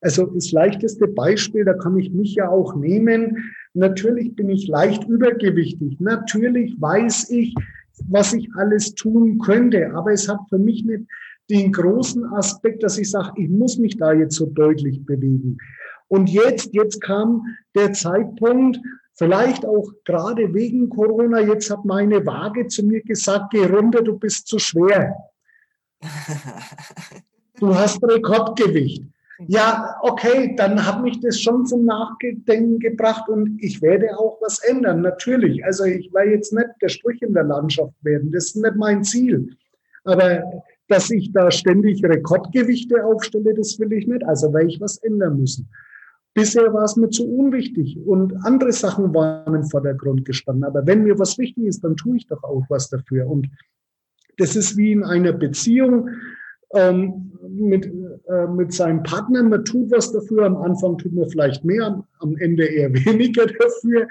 Also 0.01 0.27
das 0.27 0.53
leichteste 0.53 1.09
Beispiel, 1.09 1.65
da 1.65 1.73
kann 1.75 1.99
ich 1.99 2.13
mich 2.13 2.35
ja 2.35 2.49
auch 2.49 2.75
nehmen. 2.75 3.39
Natürlich 3.73 4.35
bin 4.37 4.51
ich 4.51 4.69
leicht 4.69 5.05
übergewichtig. 5.05 5.99
Natürlich 6.01 6.77
weiß 6.79 7.31
ich, 7.31 7.55
was 8.09 8.35
ich 8.35 8.49
alles 8.55 8.95
tun 8.95 9.39
könnte. 9.39 9.95
Aber 9.95 10.13
es 10.13 10.29
hat 10.29 10.41
für 10.51 10.59
mich 10.59 10.85
nicht 10.85 11.05
den 11.51 11.73
großen 11.73 12.25
Aspekt, 12.35 12.83
dass 12.83 12.99
ich 12.99 13.11
sage, 13.11 13.33
ich 13.37 13.49
muss 13.49 13.79
mich 13.79 13.97
da 13.97 14.13
jetzt 14.13 14.37
so 14.37 14.47
deutlich 14.47 15.05
bewegen. 15.05 15.59
Und 16.09 16.29
jetzt, 16.29 16.75
jetzt 16.75 17.01
kam 17.01 17.43
der 17.75 17.93
Zeitpunkt, 17.93 18.79
Vielleicht 19.17 19.65
auch 19.65 19.91
gerade 20.05 20.53
wegen 20.53 20.89
Corona. 20.89 21.41
Jetzt 21.41 21.71
hat 21.71 21.85
meine 21.85 22.25
Waage 22.27 22.67
zu 22.67 22.85
mir 22.85 23.01
gesagt, 23.03 23.51
geh 23.53 23.65
runter, 23.65 24.03
du 24.03 24.19
bist 24.19 24.47
zu 24.49 24.59
schwer. 24.59 25.15
Du 27.61 27.73
hast 27.73 28.03
Rekordgewicht. 28.03 29.05
Ja, 29.47 29.97
okay, 30.03 30.55
dann 30.57 30.85
hat 30.85 31.03
mich 31.03 31.21
das 31.21 31.41
schon 31.41 31.65
zum 31.67 31.85
Nachdenken 31.85 32.81
gebracht 32.81 33.29
und 33.29 33.63
ich 33.63 33.81
werde 33.81 34.19
auch 34.19 34.39
was 34.41 34.59
ändern, 34.65 35.03
natürlich. 35.03 35.65
Also 35.65 35.85
ich 35.85 36.13
will 36.13 36.33
jetzt 36.33 36.53
nicht 36.53 36.67
der 36.83 36.89
Sprich 36.89 37.23
in 37.23 37.33
der 37.33 37.45
Landschaft 37.45 37.95
werden, 38.03 38.33
das 38.33 38.47
ist 38.47 38.57
nicht 38.57 38.75
mein 38.75 39.05
Ziel. 39.05 39.57
Aber 40.05 40.43
dass 40.89 41.11
ich 41.11 41.33
da 41.33 41.51
ständig 41.51 42.05
Rekordgewichte 42.05 43.05
aufstelle, 43.05 43.55
das 43.55 43.79
will 43.79 43.93
ich 43.93 44.07
nicht. 44.07 44.25
Also 44.25 44.53
werde 44.53 44.69
ich 44.69 44.81
was 44.81 44.99
ändern 44.99 45.41
müssen. 45.41 45.69
Bisher 46.35 46.73
war 46.75 46.83
es 46.83 46.97
mir 46.97 47.11
zu 47.11 47.25
unwichtig 47.29 47.97
und 48.05 48.35
andere 48.45 48.73
Sachen 48.73 49.15
waren 49.15 49.55
im 49.55 49.65
Vordergrund 49.65 50.25
gestanden. 50.25 50.65
Aber 50.65 50.85
wenn 50.85 51.05
mir 51.05 51.17
was 51.17 51.39
wichtig 51.39 51.65
ist, 51.67 51.85
dann 51.85 51.97
tue 51.97 52.17
ich 52.17 52.27
doch 52.27 52.43
auch 52.43 52.65
was 52.69 52.91
dafür. 52.91 53.29
Und 53.29 53.49
das 54.39 54.57
ist 54.57 54.77
wie 54.77 54.91
in 54.91 55.05
einer 55.05 55.33
Beziehung 55.33 56.11
ähm, 56.73 57.31
mit, 57.49 57.87
äh, 58.27 58.49
mit 58.49 58.73
seinem 58.73 59.05
Partner. 59.05 59.45
Man 59.45 59.65
tut 59.65 59.93
was 59.93 60.11
dafür. 60.11 60.47
Am 60.47 60.57
Anfang 60.57 60.99
tut 60.99 61.13
man 61.13 61.29
vielleicht 61.29 61.65
mehr, 61.65 62.05
am 62.19 62.37
Ende 62.39 62.65
eher 62.65 62.93
weniger 63.07 63.47
dafür. 63.47 64.09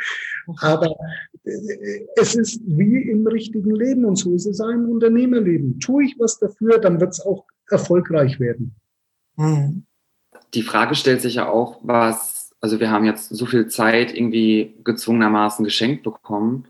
Aber 0.61 0.95
äh, 1.43 2.07
es 2.15 2.35
ist 2.35 2.61
wie 2.65 3.01
im 3.01 3.27
richtigen 3.27 3.75
Leben 3.75 4.05
und 4.05 4.15
so 4.15 4.33
ist 4.33 4.45
es 4.45 4.61
auch 4.61 4.69
im 4.69 4.87
Unternehmerleben. 4.87 5.77
Tue 5.81 6.05
ich 6.05 6.15
was 6.19 6.39
dafür, 6.39 6.77
dann 6.79 7.01
wird 7.01 7.11
es 7.11 7.19
auch 7.19 7.43
erfolgreich 7.69 8.39
werden. 8.39 8.73
Mhm 9.35 9.83
die 10.53 10.63
Frage 10.63 10.95
stellt 10.95 11.21
sich 11.21 11.35
ja 11.35 11.47
auch, 11.47 11.79
was, 11.83 12.55
also 12.61 12.79
wir 12.79 12.91
haben 12.91 13.05
jetzt 13.05 13.29
so 13.29 13.45
viel 13.45 13.67
Zeit 13.67 14.15
irgendwie 14.15 14.75
gezwungenermaßen 14.83 15.65
geschenkt 15.65 16.03
bekommen, 16.03 16.65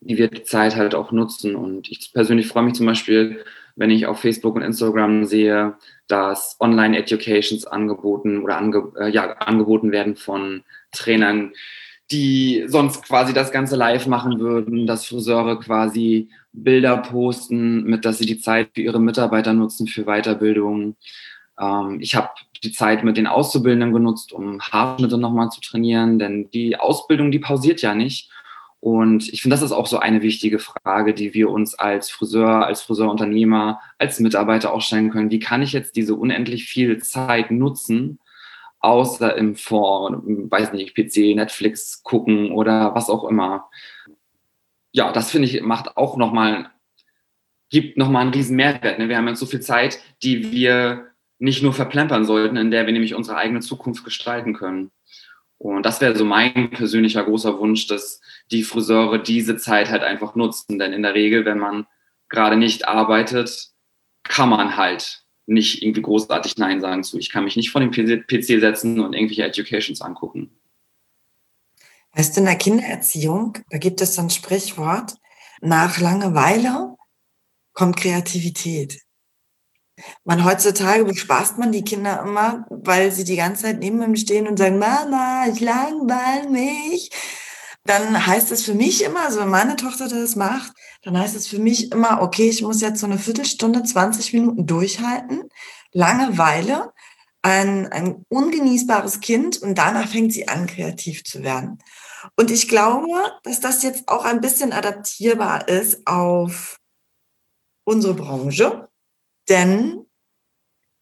wie 0.00 0.18
wir 0.18 0.28
die 0.28 0.42
Zeit 0.42 0.76
halt 0.76 0.94
auch 0.94 1.12
nutzen. 1.12 1.54
Und 1.56 1.90
ich 1.90 2.12
persönlich 2.12 2.48
freue 2.48 2.64
mich 2.64 2.74
zum 2.74 2.86
Beispiel, 2.86 3.44
wenn 3.76 3.90
ich 3.90 4.06
auf 4.06 4.20
Facebook 4.20 4.56
und 4.56 4.62
Instagram 4.62 5.24
sehe, 5.24 5.74
dass 6.08 6.56
Online-Educations 6.60 7.66
angeboten 7.66 8.42
oder 8.42 8.58
ange, 8.58 8.92
äh, 8.98 9.08
ja, 9.08 9.32
angeboten 9.38 9.92
werden 9.92 10.16
von 10.16 10.62
Trainern, 10.92 11.52
die 12.10 12.64
sonst 12.66 13.04
quasi 13.04 13.32
das 13.32 13.52
Ganze 13.52 13.76
live 13.76 14.06
machen 14.06 14.38
würden, 14.40 14.86
dass 14.86 15.06
Friseure 15.06 15.58
quasi 15.58 16.28
Bilder 16.52 16.98
posten, 16.98 17.84
mit 17.84 18.04
dass 18.04 18.18
sie 18.18 18.26
die 18.26 18.38
Zeit 18.38 18.68
für 18.74 18.82
ihre 18.82 19.00
Mitarbeiter 19.00 19.54
nutzen 19.54 19.86
für 19.86 20.04
Weiterbildung. 20.04 20.96
Ähm, 21.58 21.98
ich 22.00 22.14
habe 22.14 22.28
die 22.64 22.72
Zeit 22.72 23.04
mit 23.04 23.16
den 23.16 23.26
Auszubildenden 23.26 23.92
genutzt, 23.92 24.32
um 24.32 24.60
Haarschnitte 24.60 25.18
nochmal 25.18 25.50
zu 25.50 25.60
trainieren, 25.60 26.18
denn 26.18 26.50
die 26.50 26.76
Ausbildung, 26.76 27.30
die 27.30 27.38
pausiert 27.38 27.82
ja 27.82 27.94
nicht. 27.94 28.30
Und 28.80 29.32
ich 29.32 29.42
finde, 29.42 29.54
das 29.54 29.62
ist 29.62 29.72
auch 29.72 29.86
so 29.86 29.98
eine 29.98 30.22
wichtige 30.22 30.58
Frage, 30.58 31.14
die 31.14 31.34
wir 31.34 31.50
uns 31.50 31.74
als 31.74 32.10
Friseur, 32.10 32.66
als 32.66 32.82
Friseurunternehmer, 32.82 33.80
als 33.98 34.18
Mitarbeiter 34.18 34.72
auch 34.72 34.80
stellen 34.80 35.10
können. 35.10 35.30
Wie 35.30 35.38
kann 35.38 35.62
ich 35.62 35.72
jetzt 35.72 35.94
diese 35.94 36.16
unendlich 36.16 36.64
viel 36.64 36.98
Zeit 36.98 37.52
nutzen, 37.52 38.18
außer 38.82 39.36
im 39.36 39.54
Fond, 39.54 40.50
weiß 40.50 40.72
nicht, 40.72 40.96
PC, 40.96 41.36
Netflix 41.36 42.02
gucken 42.02 42.50
oder 42.50 42.94
was 42.94 43.08
auch 43.08 43.24
immer. 43.24 43.70
Ja, 44.90 45.12
das 45.12 45.30
finde 45.30 45.48
ich 45.48 45.62
macht 45.62 45.96
auch 45.96 46.16
nochmal, 46.16 46.70
gibt 47.70 47.96
nochmal 47.96 48.22
einen 48.22 48.34
riesen 48.34 48.56
Mehrwert. 48.56 48.98
Ne? 48.98 49.08
Wir 49.08 49.16
haben 49.16 49.28
jetzt 49.28 49.38
so 49.38 49.46
viel 49.46 49.60
Zeit, 49.60 50.00
die 50.22 50.50
wir 50.50 51.11
nicht 51.42 51.60
nur 51.60 51.72
verplempern 51.72 52.24
sollten, 52.24 52.56
in 52.56 52.70
der 52.70 52.86
wir 52.86 52.92
nämlich 52.92 53.16
unsere 53.16 53.36
eigene 53.36 53.58
Zukunft 53.58 54.04
gestalten 54.04 54.54
können. 54.54 54.92
Und 55.58 55.84
das 55.84 56.00
wäre 56.00 56.16
so 56.16 56.24
mein 56.24 56.70
persönlicher 56.70 57.24
großer 57.24 57.58
Wunsch, 57.58 57.88
dass 57.88 58.20
die 58.52 58.62
Friseure 58.62 59.18
diese 59.18 59.56
Zeit 59.56 59.90
halt 59.90 60.04
einfach 60.04 60.36
nutzen. 60.36 60.78
Denn 60.78 60.92
in 60.92 61.02
der 61.02 61.14
Regel, 61.14 61.44
wenn 61.44 61.58
man 61.58 61.86
gerade 62.28 62.56
nicht 62.56 62.86
arbeitet, 62.86 63.70
kann 64.22 64.50
man 64.50 64.76
halt 64.76 65.24
nicht 65.46 65.82
irgendwie 65.82 66.02
großartig 66.02 66.58
Nein 66.58 66.80
sagen 66.80 67.02
zu. 67.02 67.18
Ich 67.18 67.30
kann 67.30 67.42
mich 67.42 67.56
nicht 67.56 67.72
vor 67.72 67.80
den 67.80 67.90
PC 67.90 68.60
setzen 68.60 69.00
und 69.00 69.12
irgendwelche 69.12 69.44
Educations 69.44 70.00
angucken. 70.00 70.56
Weißt 72.12 72.36
du, 72.36 72.40
in 72.40 72.46
der 72.46 72.56
Kindererziehung, 72.56 73.58
da 73.68 73.78
gibt 73.78 74.00
es 74.00 74.14
so 74.14 74.22
ein 74.22 74.30
Sprichwort, 74.30 75.14
nach 75.60 75.98
Langeweile 75.98 76.94
kommt 77.72 77.96
Kreativität. 77.96 79.00
Man 80.24 80.44
heutzutage 80.44 81.04
bespaßt 81.04 81.58
man 81.58 81.72
die 81.72 81.84
Kinder 81.84 82.20
immer, 82.20 82.66
weil 82.70 83.12
sie 83.12 83.24
die 83.24 83.36
ganze 83.36 83.62
Zeit 83.62 83.78
neben 83.78 84.02
ihm 84.02 84.16
stehen 84.16 84.46
und 84.46 84.58
sagen, 84.58 84.78
Mama, 84.78 85.46
ich 85.52 85.60
langweile 85.60 86.48
mich. 86.48 87.10
Dann 87.84 88.26
heißt 88.26 88.52
es 88.52 88.64
für 88.64 88.74
mich 88.74 89.02
immer, 89.02 89.26
also 89.26 89.40
wenn 89.40 89.48
meine 89.48 89.76
Tochter 89.76 90.08
das 90.08 90.36
macht, 90.36 90.72
dann 91.02 91.18
heißt 91.18 91.34
es 91.34 91.48
für 91.48 91.58
mich 91.58 91.90
immer, 91.90 92.22
okay, 92.22 92.48
ich 92.48 92.62
muss 92.62 92.80
jetzt 92.80 93.00
so 93.00 93.06
eine 93.06 93.18
Viertelstunde, 93.18 93.82
20 93.82 94.32
Minuten 94.34 94.66
durchhalten. 94.66 95.48
Langeweile, 95.92 96.92
ein, 97.42 97.88
ein 97.88 98.24
ungenießbares 98.28 99.20
Kind 99.20 99.60
und 99.60 99.76
danach 99.76 100.08
fängt 100.08 100.32
sie 100.32 100.46
an, 100.46 100.66
kreativ 100.66 101.24
zu 101.24 101.42
werden. 101.42 101.78
Und 102.36 102.52
ich 102.52 102.68
glaube, 102.68 103.08
dass 103.42 103.58
das 103.60 103.82
jetzt 103.82 104.08
auch 104.08 104.24
ein 104.24 104.40
bisschen 104.40 104.72
adaptierbar 104.72 105.68
ist 105.68 106.06
auf 106.06 106.78
unsere 107.84 108.14
Branche 108.14 108.88
denn 109.48 110.06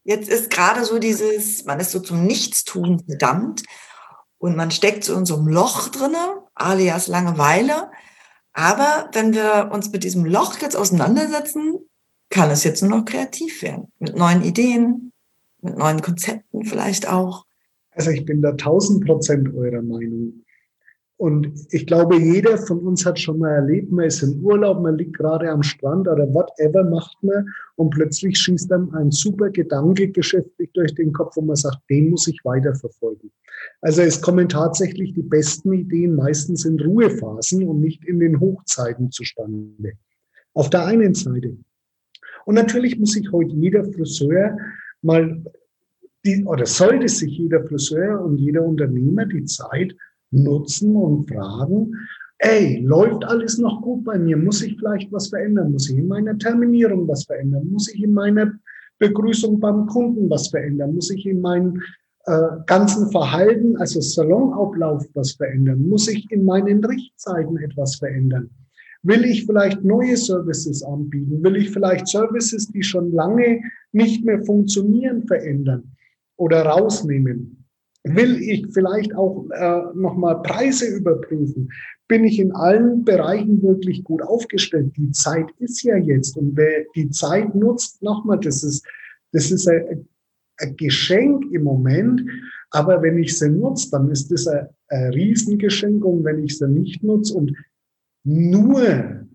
jetzt 0.04 0.28
ist 0.28 0.50
gerade 0.50 0.84
so 0.84 0.98
dieses, 0.98 1.64
man 1.64 1.80
ist 1.80 1.90
so 1.90 2.00
zum 2.00 2.24
Nichtstun 2.24 3.00
verdammt 3.04 3.62
und 4.38 4.56
man 4.56 4.70
steckt 4.70 5.04
so 5.04 5.14
in 5.14 5.26
so 5.26 5.36
einem 5.36 5.48
Loch 5.48 5.88
drinne, 5.88 6.42
alias 6.54 7.06
Langeweile. 7.08 7.90
Aber 8.52 9.10
wenn 9.12 9.34
wir 9.34 9.70
uns 9.72 9.92
mit 9.92 10.02
diesem 10.02 10.24
Loch 10.24 10.58
jetzt 10.60 10.76
auseinandersetzen, 10.76 11.78
kann 12.30 12.50
es 12.50 12.64
jetzt 12.64 12.82
nur 12.82 12.98
noch 12.98 13.04
kreativ 13.04 13.62
werden. 13.62 13.92
Mit 13.98 14.16
neuen 14.16 14.42
Ideen, 14.42 15.12
mit 15.60 15.76
neuen 15.76 16.00
Konzepten 16.00 16.64
vielleicht 16.64 17.08
auch. 17.08 17.44
Also 17.90 18.10
ich 18.10 18.24
bin 18.24 18.40
da 18.40 18.52
tausend 18.52 19.04
Prozent 19.04 19.54
eurer 19.54 19.82
Meinung. 19.82 20.44
Und 21.20 21.52
ich 21.70 21.86
glaube, 21.86 22.16
jeder 22.16 22.56
von 22.56 22.78
uns 22.78 23.04
hat 23.04 23.18
schon 23.18 23.40
mal 23.40 23.50
erlebt, 23.50 23.92
man 23.92 24.06
ist 24.06 24.22
im 24.22 24.42
Urlaub, 24.42 24.80
man 24.80 24.96
liegt 24.96 25.18
gerade 25.18 25.50
am 25.50 25.62
Strand 25.62 26.08
oder 26.08 26.26
whatever 26.32 26.82
macht 26.82 27.22
man 27.22 27.46
und 27.76 27.90
plötzlich 27.90 28.38
schießt 28.38 28.72
einem 28.72 28.88
ein 28.94 29.10
super 29.10 29.50
Gedanke 29.50 30.08
geschäftlich 30.08 30.70
durch 30.72 30.94
den 30.94 31.12
Kopf, 31.12 31.36
wo 31.36 31.42
man 31.42 31.56
sagt, 31.56 31.76
den 31.90 32.08
muss 32.08 32.26
ich 32.26 32.40
weiterverfolgen. 32.42 33.30
Also 33.82 34.00
es 34.00 34.22
kommen 34.22 34.48
tatsächlich 34.48 35.12
die 35.12 35.20
besten 35.20 35.74
Ideen 35.74 36.16
meistens 36.16 36.64
in 36.64 36.80
Ruhephasen 36.80 37.68
und 37.68 37.82
nicht 37.82 38.02
in 38.06 38.18
den 38.18 38.40
Hochzeiten 38.40 39.10
zustande. 39.10 39.92
Auf 40.54 40.70
der 40.70 40.86
einen 40.86 41.12
Seite. 41.12 41.54
Und 42.46 42.54
natürlich 42.54 42.98
muss 42.98 43.12
sich 43.12 43.30
heute 43.30 43.54
jeder 43.56 43.84
Friseur 43.84 44.56
mal 45.02 45.44
die, 46.24 46.46
oder 46.46 46.64
sollte 46.64 47.08
sich 47.08 47.36
jeder 47.36 47.62
Friseur 47.62 48.24
und 48.24 48.38
jeder 48.38 48.62
Unternehmer 48.62 49.26
die 49.26 49.44
Zeit 49.44 49.94
nutzen 50.30 50.94
und 50.96 51.28
fragen, 51.28 51.94
ey, 52.38 52.80
läuft 52.80 53.24
alles 53.24 53.58
noch 53.58 53.82
gut 53.82 54.04
bei 54.04 54.18
mir? 54.18 54.36
Muss 54.36 54.62
ich 54.62 54.76
vielleicht 54.76 55.12
was 55.12 55.28
verändern? 55.28 55.72
Muss 55.72 55.90
ich 55.90 55.98
in 55.98 56.08
meiner 56.08 56.36
Terminierung 56.38 57.06
was 57.06 57.24
verändern? 57.24 57.68
Muss 57.70 57.92
ich 57.92 58.02
in 58.02 58.12
meiner 58.12 58.52
Begrüßung 58.98 59.60
beim 59.60 59.86
Kunden 59.86 60.28
was 60.30 60.48
verändern? 60.48 60.94
Muss 60.94 61.10
ich 61.10 61.26
in 61.26 61.40
meinem 61.40 61.80
äh, 62.26 62.48
ganzen 62.66 63.10
Verhalten, 63.10 63.76
also 63.78 64.00
Salonablauf, 64.00 65.04
was 65.14 65.32
verändern? 65.32 65.88
Muss 65.88 66.08
ich 66.08 66.30
in 66.30 66.44
meinen 66.44 66.84
Richtzeiten 66.84 67.56
etwas 67.58 67.96
verändern? 67.96 68.50
Will 69.02 69.24
ich 69.24 69.46
vielleicht 69.46 69.82
neue 69.82 70.16
Services 70.16 70.82
anbieten? 70.82 71.42
Will 71.42 71.56
ich 71.56 71.70
vielleicht 71.70 72.06
Services, 72.08 72.68
die 72.68 72.82
schon 72.82 73.12
lange 73.12 73.62
nicht 73.92 74.24
mehr 74.24 74.42
funktionieren, 74.44 75.26
verändern 75.26 75.84
oder 76.36 76.62
rausnehmen? 76.62 77.59
Will 78.04 78.40
ich 78.40 78.66
vielleicht 78.72 79.14
auch 79.14 79.46
äh, 79.50 79.82
nochmal 79.94 80.40
Preise 80.42 80.86
überprüfen? 80.96 81.70
Bin 82.08 82.24
ich 82.24 82.38
in 82.38 82.52
allen 82.52 83.04
Bereichen 83.04 83.62
wirklich 83.62 84.02
gut 84.04 84.22
aufgestellt? 84.22 84.96
Die 84.96 85.10
Zeit 85.10 85.50
ist 85.58 85.82
ja 85.82 85.96
jetzt 85.96 86.36
und 86.36 86.56
wer 86.56 86.84
die 86.96 87.10
Zeit 87.10 87.54
nutzt, 87.54 88.02
nochmal, 88.02 88.40
das 88.40 88.64
ist, 88.64 88.86
das 89.32 89.50
ist 89.50 89.68
ein, 89.68 90.08
ein 90.58 90.76
Geschenk 90.76 91.44
im 91.52 91.64
Moment. 91.64 92.22
Aber 92.70 93.02
wenn 93.02 93.18
ich 93.18 93.38
sie 93.38 93.50
nutze, 93.50 93.90
dann 93.90 94.10
ist 94.10 94.30
das 94.30 94.46
ein, 94.46 94.68
ein 94.88 95.12
Riesengeschenk. 95.12 96.04
Und 96.04 96.24
wenn 96.24 96.42
ich 96.42 96.56
sie 96.56 96.68
nicht 96.68 97.02
nutze 97.02 97.34
und 97.34 97.52
nur 98.24 99.26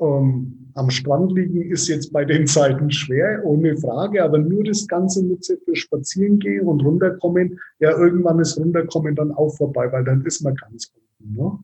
ähm, 0.00 0.53
am 0.74 0.90
Strand 0.90 1.32
liegen 1.32 1.62
ist 1.62 1.88
jetzt 1.88 2.12
bei 2.12 2.24
den 2.24 2.46
Zeiten 2.46 2.90
schwer, 2.90 3.44
ohne 3.44 3.76
Frage, 3.76 4.22
aber 4.22 4.38
nur 4.38 4.64
das 4.64 4.86
Ganze 4.88 5.24
nutze 5.24 5.56
für 5.64 5.76
Spazieren 5.76 6.38
gehen 6.38 6.66
und 6.66 6.80
runterkommen. 6.80 7.58
Ja, 7.78 7.96
irgendwann 7.96 8.40
ist 8.40 8.58
runterkommen 8.58 9.14
dann 9.14 9.32
auch 9.32 9.50
vorbei, 9.56 9.90
weil 9.92 10.04
dann 10.04 10.24
ist 10.24 10.42
man 10.42 10.54
ganz 10.56 10.92
unten. 11.20 11.34
Ne? 11.34 11.58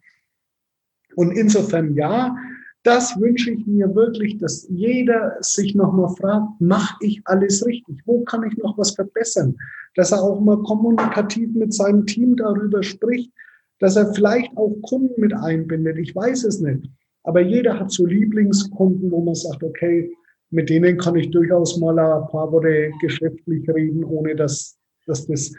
Und 1.16 1.32
insofern 1.32 1.94
ja, 1.94 2.36
das 2.82 3.20
wünsche 3.20 3.50
ich 3.50 3.66
mir 3.66 3.94
wirklich, 3.94 4.38
dass 4.38 4.66
jeder 4.70 5.36
sich 5.40 5.74
nochmal 5.74 6.14
fragt, 6.16 6.60
mache 6.60 6.96
ich 7.00 7.20
alles 7.24 7.66
richtig? 7.66 8.00
Wo 8.06 8.22
kann 8.24 8.44
ich 8.44 8.56
noch 8.56 8.78
was 8.78 8.92
verbessern? 8.92 9.56
Dass 9.96 10.12
er 10.12 10.22
auch 10.22 10.40
mal 10.40 10.62
kommunikativ 10.62 11.52
mit 11.54 11.74
seinem 11.74 12.06
Team 12.06 12.36
darüber 12.36 12.82
spricht, 12.82 13.32
dass 13.80 13.96
er 13.96 14.14
vielleicht 14.14 14.56
auch 14.56 14.74
Kunden 14.82 15.20
mit 15.20 15.34
einbindet. 15.34 15.98
Ich 15.98 16.14
weiß 16.14 16.44
es 16.44 16.60
nicht. 16.60 16.88
Aber 17.22 17.40
jeder 17.40 17.78
hat 17.78 17.90
so 17.90 18.06
Lieblingskunden, 18.06 19.10
wo 19.10 19.22
man 19.22 19.34
sagt, 19.34 19.62
okay, 19.62 20.10
mit 20.50 20.68
denen 20.68 20.98
kann 20.98 21.16
ich 21.16 21.30
durchaus 21.30 21.78
mal 21.78 21.98
ein 21.98 22.28
paar 22.28 22.50
Worte 22.50 22.90
geschäftlich 23.00 23.68
reden, 23.68 24.04
ohne 24.04 24.34
dass, 24.34 24.76
dass 25.06 25.26
das 25.26 25.52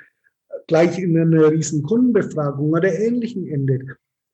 gleich 0.67 0.99
in 0.99 1.17
einer 1.17 1.51
riesen 1.51 1.83
Kundenbefragung 1.83 2.71
oder 2.71 2.93
ähnlichen 2.93 3.47
endet. 3.47 3.83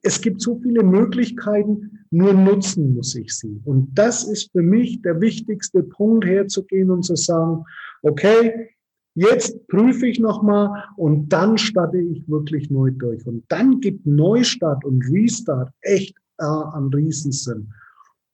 Es 0.03 0.21
gibt 0.21 0.41
so 0.41 0.59
viele 0.59 0.84
Möglichkeiten, 0.84 1.99
nur 2.11 2.34
nutzen 2.34 2.95
muss 2.95 3.15
ich 3.15 3.34
sie. 3.34 3.59
Und 3.65 3.89
das 3.93 4.23
ist 4.23 4.51
für 4.51 4.61
mich 4.61 5.01
der 5.01 5.19
wichtigste 5.19 5.84
Punkt, 5.84 6.25
herzugehen 6.25 6.91
und 6.91 7.03
zu 7.03 7.15
sagen, 7.15 7.63
okay, 8.03 8.69
jetzt 9.15 9.67
prüfe 9.67 10.07
ich 10.07 10.19
nochmal 10.19 10.84
und 10.95 11.30
dann 11.30 11.57
starte 11.57 11.97
ich 11.97 12.28
wirklich 12.30 12.69
neu 12.69 12.91
durch. 12.91 13.25
Und 13.25 13.43
dann 13.49 13.80
gibt 13.80 14.05
Neustart 14.05 14.86
und 14.86 15.03
Restart 15.11 15.71
echt 15.82 16.15
äh, 16.39 16.45
an 16.45 16.91
Riesensinn. 16.93 17.71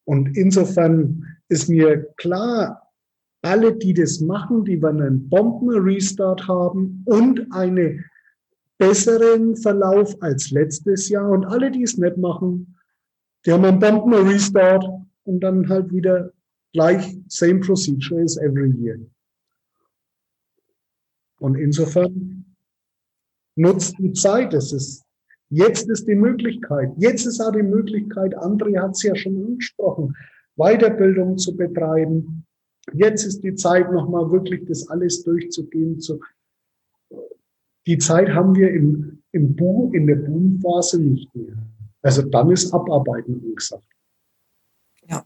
Und 0.06 0.36
insofern 0.38 1.26
ist 1.48 1.70
mir 1.70 2.04
klar, 2.18 2.82
alle, 3.42 3.76
die 3.76 3.94
das 3.94 4.22
machen, 4.22 4.64
die 4.64 4.82
werden 4.82 5.02
einen 5.02 5.30
Bomben-Restart 5.30 6.48
haben 6.48 7.04
und 7.06 7.52
einen 7.52 8.04
besseren 8.78 9.56
Verlauf 9.58 10.16
als 10.22 10.52
letztes 10.52 11.10
Jahr. 11.10 11.30
Und 11.30 11.46
alle, 11.46 11.70
die 11.72 11.84
es 11.84 11.98
nicht 11.98 12.18
machen, 12.18 12.78
die 13.46 13.52
haben 13.52 13.66
einen 13.66 13.80
Bomben-Restart 13.80 14.86
und 15.26 15.42
dann 15.42 15.68
halt 15.68 15.92
wieder 15.92 16.32
gleich 16.72 17.18
same 17.28 17.60
procedure 17.60 18.22
as 18.22 18.38
every 18.38 18.72
year. 18.72 18.98
Und 21.40 21.56
insofern 21.56 22.46
nutzt 23.56 23.96
die 24.00 24.14
Zeit. 24.14 24.54
Es 24.54 24.72
ist, 24.72 25.04
jetzt 25.54 25.90
ist 25.90 26.08
die 26.08 26.16
Möglichkeit. 26.16 26.92
Jetzt 26.98 27.26
ist 27.26 27.40
auch 27.40 27.52
die 27.52 27.64
Möglichkeit, 27.64 28.38
André 28.38 28.82
hat 28.82 28.92
es 28.92 29.04
ja 29.04 29.16
schon 29.16 29.38
angesprochen, 29.38 30.16
Weiterbildung 30.56 31.38
zu 31.38 31.56
betreiben. 31.56 32.46
Jetzt 32.94 33.26
ist 33.26 33.44
die 33.44 33.56
Zeit, 33.56 33.92
nochmal 33.92 34.30
wirklich 34.32 34.66
das 34.66 34.90
alles 34.90 35.24
durchzugehen. 35.24 36.00
Zu, 36.00 36.20
die 37.88 37.98
Zeit 37.98 38.30
haben 38.30 38.56
wir 38.56 38.72
im, 38.72 39.24
im 39.32 39.56
Boom, 39.56 39.94
in 39.94 40.08
der 40.08 40.16
Boomphase 40.16 41.02
nicht 41.02 41.34
mehr. 41.36 41.56
Also 42.02 42.22
dann 42.24 42.52
ist 42.52 42.74
Abarbeiten 42.74 43.42
angesagt. 43.44 43.86
Ja. 45.08 45.26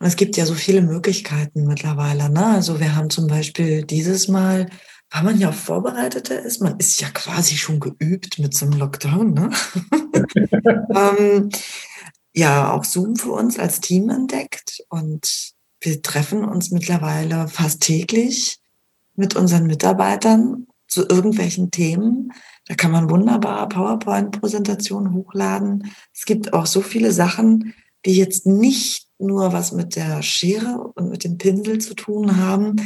Und 0.00 0.06
es 0.06 0.16
gibt 0.16 0.36
ja 0.36 0.44
so 0.44 0.54
viele 0.54 0.82
Möglichkeiten 0.82 1.66
mittlerweile. 1.66 2.30
Ne? 2.30 2.46
Also 2.46 2.80
wir 2.80 2.96
haben 2.96 3.10
zum 3.10 3.28
Beispiel 3.28 3.84
dieses 3.84 4.28
Mal, 4.28 4.68
weil 5.10 5.22
man 5.22 5.38
ja 5.38 5.52
vorbereiteter 5.52 6.40
ist, 6.40 6.60
man 6.60 6.78
ist 6.78 7.00
ja 7.00 7.08
quasi 7.10 7.56
schon 7.56 7.80
geübt 7.80 8.38
mit 8.38 8.54
so 8.54 8.66
einem 8.66 8.78
Lockdown. 8.78 9.32
Ne? 9.34 9.50
ähm, 10.94 11.50
ja, 12.34 12.72
auch 12.72 12.84
Zoom 12.84 13.16
für 13.16 13.32
uns 13.32 13.58
als 13.58 13.80
Team 13.80 14.10
entdeckt 14.10 14.84
und 14.88 15.54
wir 15.80 16.02
treffen 16.02 16.44
uns 16.44 16.70
mittlerweile 16.70 17.48
fast 17.48 17.80
täglich 17.82 18.58
mit 19.14 19.36
unseren 19.36 19.66
Mitarbeitern 19.66 20.66
zu 20.88 21.06
irgendwelchen 21.08 21.70
Themen. 21.70 22.32
Da 22.66 22.74
kann 22.74 22.90
man 22.90 23.10
wunderbar 23.10 23.68
PowerPoint-Präsentationen 23.68 25.12
hochladen. 25.14 25.92
Es 26.12 26.24
gibt 26.24 26.52
auch 26.52 26.66
so 26.66 26.82
viele 26.82 27.12
Sachen, 27.12 27.74
die 28.04 28.16
jetzt 28.16 28.46
nicht 28.46 29.05
nur 29.18 29.52
was 29.52 29.72
mit 29.72 29.96
der 29.96 30.22
Schere 30.22 30.92
und 30.94 31.10
mit 31.10 31.24
dem 31.24 31.38
Pinsel 31.38 31.78
zu 31.78 31.94
tun 31.94 32.36
haben, 32.36 32.76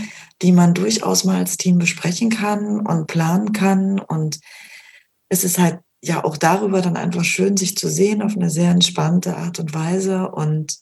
die 0.43 0.53
man 0.53 0.75
durchaus 0.75 1.25
mal 1.25 1.39
als 1.39 1.57
Team 1.57 1.79
besprechen 1.79 2.31
kann 2.31 2.81
und 2.87 3.07
planen 3.07 3.53
kann. 3.53 3.99
Und 3.99 4.41
es 5.29 5.45
ist 5.45 5.59
halt 5.59 5.81
ja 6.03 6.25
auch 6.25 6.37
darüber 6.37 6.81
dann 6.81 6.97
einfach 6.97 7.25
schön, 7.25 7.57
sich 7.57 7.77
zu 7.77 7.89
sehen 7.89 8.23
auf 8.23 8.37
eine 8.37 8.51
sehr 8.51 8.71
entspannte 8.71 9.37
Art 9.37 9.59
und 9.59 9.75
Weise. 9.75 10.31
Und 10.31 10.79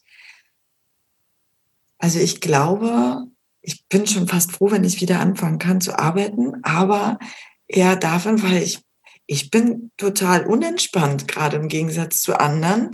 also 1.98 2.18
ich 2.18 2.40
glaube, 2.40 3.26
ich 3.60 3.86
bin 3.88 4.06
schon 4.06 4.28
fast 4.28 4.52
froh, 4.52 4.70
wenn 4.70 4.84
ich 4.84 5.00
wieder 5.00 5.20
anfangen 5.20 5.58
kann 5.58 5.80
zu 5.80 5.98
arbeiten, 5.98 6.62
aber 6.62 7.18
eher 7.66 7.96
davon, 7.96 8.42
weil 8.42 8.62
ich 8.62 8.80
ich 9.30 9.50
bin 9.50 9.90
total 9.98 10.46
unentspannt, 10.46 11.28
gerade 11.28 11.58
im 11.58 11.68
Gegensatz 11.68 12.22
zu 12.22 12.40
anderen, 12.40 12.92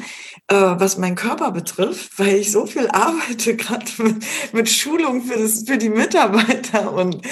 äh, 0.48 0.56
was 0.56 0.98
meinen 0.98 1.14
Körper 1.14 1.52
betrifft, 1.52 2.18
weil 2.18 2.34
ich 2.34 2.50
so 2.50 2.66
viel 2.66 2.88
arbeite, 2.88 3.54
gerade 3.56 3.86
mit, 3.98 4.24
mit 4.52 4.68
Schulung 4.68 5.22
für, 5.22 5.38
das, 5.38 5.62
für 5.64 5.78
die 5.78 5.88
Mitarbeiter 5.88 6.92
und 6.92 7.22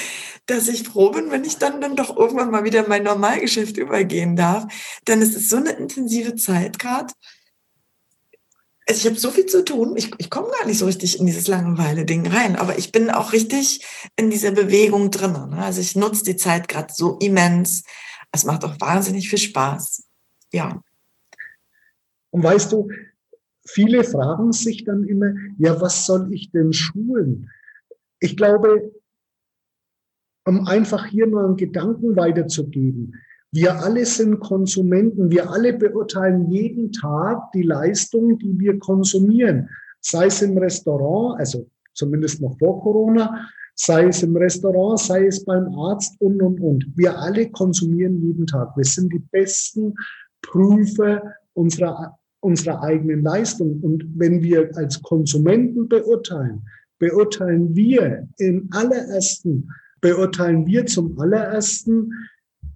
dass 0.46 0.68
ich 0.68 0.84
froh 0.84 1.10
bin, 1.10 1.32
wenn 1.32 1.44
ich 1.44 1.58
dann, 1.58 1.80
dann 1.80 1.96
doch 1.96 2.16
irgendwann 2.16 2.52
mal 2.52 2.64
wieder 2.64 2.84
in 2.84 2.88
mein 2.88 3.02
Normalgeschäft 3.02 3.76
übergehen 3.76 4.36
darf. 4.36 4.66
Denn 5.08 5.20
es 5.20 5.34
ist 5.34 5.50
so 5.50 5.56
eine 5.56 5.70
intensive 5.70 6.36
Zeit 6.36 6.78
gerade. 6.78 7.12
Also 8.88 9.00
ich 9.00 9.06
habe 9.06 9.18
so 9.18 9.30
viel 9.30 9.46
zu 9.46 9.64
tun. 9.64 9.94
Ich, 9.96 10.10
ich 10.18 10.30
komme 10.30 10.48
gar 10.58 10.66
nicht 10.66 10.78
so 10.78 10.86
richtig 10.86 11.18
in 11.18 11.26
dieses 11.26 11.48
Langeweile-Ding 11.48 12.26
rein, 12.26 12.56
aber 12.56 12.78
ich 12.78 12.92
bin 12.92 13.10
auch 13.10 13.32
richtig 13.32 13.84
in 14.16 14.30
dieser 14.30 14.50
Bewegung 14.52 15.10
drin. 15.10 15.32
Ne? 15.32 15.58
Also 15.58 15.80
ich 15.80 15.96
nutze 15.96 16.24
die 16.24 16.36
Zeit 16.36 16.68
gerade 16.68 16.92
so 16.92 17.18
immens 17.20 17.84
es 18.32 18.44
macht 18.44 18.64
auch 18.64 18.80
wahnsinnig 18.80 19.28
viel 19.28 19.38
Spaß. 19.38 20.08
Ja. 20.52 20.82
Und 22.30 22.42
weißt 22.42 22.72
du, 22.72 22.88
viele 23.64 24.04
fragen 24.04 24.52
sich 24.52 24.84
dann 24.84 25.04
immer, 25.04 25.34
ja, 25.58 25.80
was 25.80 26.06
soll 26.06 26.32
ich 26.32 26.50
denn 26.50 26.72
schulen? 26.72 27.50
Ich 28.20 28.36
glaube, 28.36 28.92
um 30.44 30.66
einfach 30.66 31.06
hier 31.06 31.26
nur 31.26 31.44
einen 31.44 31.56
Gedanken 31.56 32.16
weiterzugeben. 32.16 33.14
Wir 33.52 33.74
alle 33.80 34.06
sind 34.06 34.40
Konsumenten. 34.40 35.30
Wir 35.30 35.50
alle 35.50 35.74
beurteilen 35.74 36.50
jeden 36.50 36.90
Tag 36.90 37.52
die 37.52 37.62
Leistung, 37.62 38.38
die 38.38 38.58
wir 38.58 38.78
konsumieren. 38.78 39.68
Sei 40.00 40.26
es 40.26 40.40
im 40.40 40.56
Restaurant, 40.56 41.38
also 41.38 41.68
zumindest 41.92 42.40
noch 42.40 42.58
vor 42.58 42.82
Corona, 42.82 43.46
sei 43.84 44.06
es 44.06 44.22
im 44.22 44.36
Restaurant, 44.36 45.00
sei 45.00 45.26
es 45.26 45.44
beim 45.44 45.66
Arzt 45.74 46.14
und, 46.20 46.40
und, 46.40 46.60
und. 46.60 46.86
Wir 46.94 47.18
alle 47.18 47.50
konsumieren 47.50 48.22
jeden 48.22 48.46
Tag. 48.46 48.76
Wir 48.76 48.84
sind 48.84 49.12
die 49.12 49.22
besten 49.32 49.92
Prüfer 50.40 51.20
unserer, 51.54 52.16
unserer 52.40 52.80
eigenen 52.82 53.22
Leistung. 53.22 53.80
Und 53.80 54.06
wenn 54.14 54.40
wir 54.40 54.70
als 54.76 55.02
Konsumenten 55.02 55.88
beurteilen, 55.88 56.62
beurteilen 57.00 57.74
wir 57.74 58.28
im 58.38 58.68
allerersten, 58.70 59.68
beurteilen 60.00 60.64
wir 60.64 60.86
zum 60.86 61.18
allerersten 61.18 62.12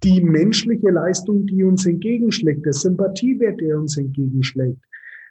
die 0.03 0.21
menschliche 0.21 0.89
Leistung, 0.89 1.45
die 1.47 1.63
uns 1.63 1.85
entgegenschlägt, 1.85 2.65
der 2.65 2.73
Sympathiewert, 2.73 3.61
der 3.61 3.79
uns 3.79 3.97
entgegenschlägt. 3.97 4.81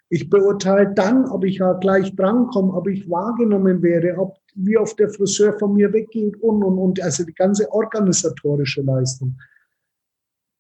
Ich 0.08 0.30
beurteile 0.30 0.92
dann, 0.94 1.26
ob 1.26 1.44
ich 1.44 1.58
ja 1.58 1.72
gleich 1.74 2.14
drankomme, 2.14 2.72
ob 2.72 2.86
ich 2.88 3.10
wahrgenommen 3.10 3.82
werde, 3.82 4.16
ob 4.18 4.36
wie 4.54 4.78
oft 4.78 4.98
der 4.98 5.10
Friseur 5.10 5.52
von 5.58 5.74
mir 5.74 5.92
weggeht 5.92 6.36
und, 6.40 6.62
und, 6.62 6.78
und, 6.78 7.02
also 7.02 7.24
die 7.24 7.34
ganze 7.34 7.70
organisatorische 7.72 8.82
Leistung. 8.82 9.36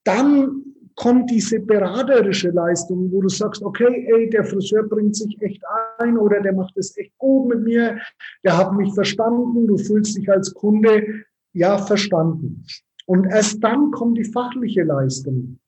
Dann 0.04 0.62
kommt 0.96 1.30
diese 1.30 1.60
beraterische 1.60 2.50
Leistung, 2.50 3.10
wo 3.12 3.20
du 3.20 3.28
sagst, 3.28 3.62
okay, 3.62 4.08
ey, 4.12 4.30
der 4.30 4.44
Friseur 4.44 4.82
bringt 4.82 5.14
sich 5.14 5.36
echt 5.40 5.62
ein 5.98 6.18
oder 6.18 6.40
der 6.40 6.54
macht 6.54 6.76
es 6.76 6.96
echt 6.96 7.16
gut 7.18 7.48
mit 7.48 7.62
mir, 7.62 7.98
der 8.44 8.56
hat 8.56 8.72
mich 8.74 8.92
verstanden, 8.94 9.66
du 9.66 9.76
fühlst 9.76 10.16
dich 10.16 10.30
als 10.30 10.52
Kunde, 10.54 11.24
ja, 11.52 11.78
verstanden. 11.78 12.64
Und 13.06 13.26
erst 13.26 13.62
dann 13.62 13.90
kommt 13.92 14.18
die 14.18 14.24
fachliche 14.24 14.82
Leistung. 14.82 15.58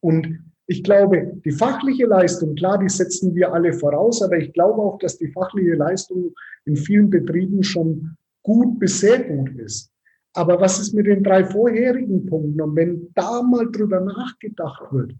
Und 0.00 0.51
ich 0.66 0.82
glaube, 0.82 1.40
die 1.44 1.50
fachliche 1.50 2.06
Leistung, 2.06 2.54
klar, 2.54 2.78
die 2.78 2.88
setzen 2.88 3.34
wir 3.34 3.52
alle 3.52 3.72
voraus, 3.72 4.22
aber 4.22 4.38
ich 4.38 4.52
glaube 4.52 4.80
auch, 4.80 4.98
dass 4.98 5.18
die 5.18 5.28
fachliche 5.28 5.74
Leistung 5.74 6.32
in 6.64 6.76
vielen 6.76 7.10
Betrieben 7.10 7.62
schon 7.62 8.16
gut 8.42 8.78
bis 8.78 9.00
sehr 9.00 9.22
gut 9.24 9.50
ist. 9.56 9.90
Aber 10.34 10.60
was 10.60 10.80
ist 10.80 10.94
mit 10.94 11.06
den 11.06 11.22
drei 11.22 11.44
vorherigen 11.44 12.24
Punkten? 12.26 12.60
Und 12.60 12.76
wenn 12.76 13.08
da 13.14 13.42
mal 13.42 13.70
drüber 13.70 14.00
nachgedacht 14.00 14.92
wird, 14.92 15.14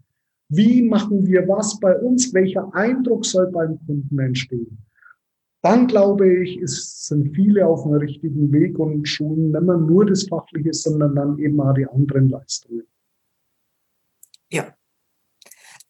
wie 0.49 0.81
machen 0.81 1.25
wir 1.25 1.47
was 1.47 1.79
bei 1.79 1.97
uns? 1.99 2.33
Welcher 2.33 2.73
Eindruck 2.73 3.25
soll 3.25 3.51
beim 3.51 3.79
Kunden 3.85 4.19
entstehen? 4.19 4.77
Dann 5.61 5.87
glaube 5.87 6.43
ich, 6.43 6.57
es 6.61 7.05
sind 7.07 7.33
viele 7.35 7.65
auf 7.65 7.83
dem 7.83 7.93
richtigen 7.93 8.51
Weg 8.51 8.77
und 8.79 9.07
schulen 9.07 9.51
nicht 9.51 9.61
mehr 9.61 9.77
nur 9.77 10.05
das 10.05 10.23
Fachliche, 10.23 10.73
sondern 10.73 11.15
dann 11.15 11.39
eben 11.39 11.59
auch 11.61 11.73
die 11.73 11.87
anderen 11.87 12.29
Leistungen. 12.29 12.83
Ja, 14.51 14.75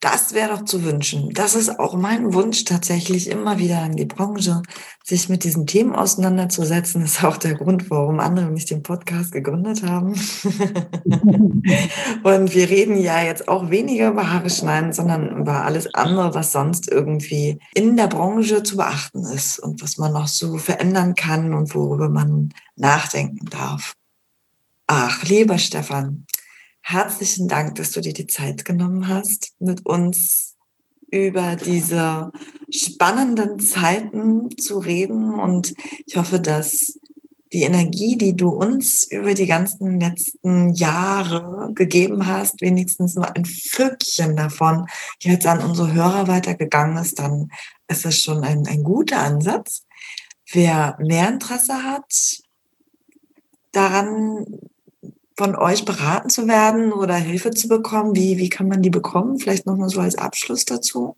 das 0.04 0.34
wäre 0.34 0.50
doch 0.50 0.66
zu 0.66 0.84
wünschen. 0.84 1.30
Das 1.34 1.56
ist 1.56 1.80
auch 1.80 1.96
mein 1.96 2.34
Wunsch 2.34 2.66
tatsächlich 2.66 3.30
immer 3.30 3.58
wieder 3.58 3.80
an 3.80 3.96
die 3.96 4.04
Branche, 4.04 4.62
sich 5.02 5.30
mit 5.30 5.46
diesen 5.46 5.66
Themen 5.66 5.96
auseinanderzusetzen. 5.96 7.04
Das 7.04 7.12
ist 7.12 7.24
auch 7.24 7.38
der 7.38 7.54
Grund, 7.54 7.90
warum 7.90 8.20
andere 8.20 8.48
nicht 8.48 8.70
den 8.70 8.84
Podcast 8.84 9.32
gegründet 9.32 9.84
haben. 9.84 10.10
und 12.24 12.54
wir 12.54 12.70
reden 12.70 12.98
ja 12.98 13.24
jetzt 13.24 13.48
auch 13.48 13.70
weniger 13.70 14.10
über 14.10 14.30
Haare 14.30 14.50
schneiden, 14.50 14.92
sondern 14.92 15.38
über 15.38 15.64
alles 15.64 15.94
andere, 15.94 16.34
was 16.34 16.52
sonst 16.52 16.92
irgendwie 16.92 17.60
in 17.74 17.96
der 17.96 18.08
Branche 18.08 18.62
zu 18.62 18.76
beachten 18.76 19.24
ist 19.24 19.58
und 19.60 19.82
was 19.82 19.98
man 19.98 20.12
noch 20.12 20.28
so 20.28 20.58
verändern 20.58 21.16
kann 21.16 21.54
und 21.54 21.74
worüber 21.74 22.10
man 22.10 22.50
nachdenken 22.76 23.46
darf. 23.46 23.94
Ach, 24.88 25.24
lieber 25.24 25.60
Stefan, 25.60 26.26
herzlichen 26.84 27.48
Dank, 27.48 27.76
dass 27.76 27.92
du 27.92 28.02
dir 28.02 28.14
die 28.14 28.28
Zeit 28.28 28.66
genommen 28.66 29.08
hast, 29.08 29.54
mit 29.60 29.86
uns 29.86 30.56
über 31.10 31.56
diese 31.56 32.32
spannenden 32.70 33.60
Zeiten 33.60 34.56
zu 34.58 34.80
reden. 34.80 35.34
Und 35.34 35.74
ich 36.06 36.18
hoffe, 36.18 36.40
dass 36.40 37.00
die 37.54 37.62
Energie, 37.62 38.18
die 38.18 38.36
du 38.36 38.50
uns 38.50 39.06
über 39.06 39.34
die 39.36 39.46
ganzen 39.46 40.00
letzten 40.00 40.74
Jahre 40.74 41.72
gegeben 41.74 42.26
hast, 42.26 42.62
wenigstens 42.62 43.16
nur 43.16 43.34
ein 43.36 43.46
Völkchen 43.46 44.36
davon 44.36 44.88
jetzt 45.20 45.46
an 45.46 45.60
unsere 45.60 45.94
Hörer 45.94 46.28
weitergegangen 46.28 46.98
ist, 46.98 47.20
dann 47.20 47.50
ist 47.88 48.06
es 48.06 48.20
schon 48.20 48.44
ein, 48.44 48.66
ein 48.68 48.84
guter 48.84 49.20
Ansatz. 49.20 49.86
Wer 50.52 50.98
mehr 51.00 51.30
Interesse 51.30 51.84
hat, 51.84 52.42
daran 53.72 54.46
von 55.36 55.56
euch 55.56 55.86
beraten 55.86 56.30
zu 56.30 56.48
werden 56.48 56.92
oder 56.92 57.16
Hilfe 57.16 57.52
zu 57.52 57.68
bekommen, 57.68 58.16
wie, 58.16 58.38
wie 58.38 58.50
kann 58.50 58.68
man 58.68 58.82
die 58.82 58.90
bekommen? 58.90 59.40
Vielleicht 59.40 59.66
nochmal 59.66 59.90
so 59.90 60.00
als 60.00 60.16
Abschluss 60.16 60.66
dazu. 60.66 61.18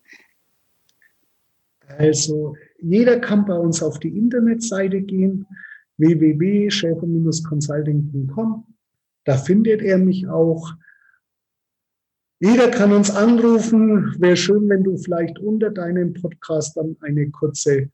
Also 1.97 2.55
jeder 2.79 3.19
kann 3.19 3.45
bei 3.45 3.55
uns 3.55 3.83
auf 3.83 3.99
die 3.99 4.17
Internetseite 4.17 5.01
gehen 5.01 5.45
www.schäfer-consulting.com. 5.97 8.65
Da 9.23 9.37
findet 9.37 9.81
er 9.81 9.97
mich 9.97 10.27
auch. 10.27 10.73
Jeder 12.39 12.69
kann 12.69 12.91
uns 12.91 13.09
anrufen. 13.09 14.13
Wäre 14.19 14.35
schön, 14.35 14.67
wenn 14.69 14.83
du 14.83 14.97
vielleicht 14.97 15.39
unter 15.39 15.71
deinem 15.71 16.13
Podcast 16.13 16.77
dann 16.77 16.95
eine 17.01 17.31
kurze 17.31 17.89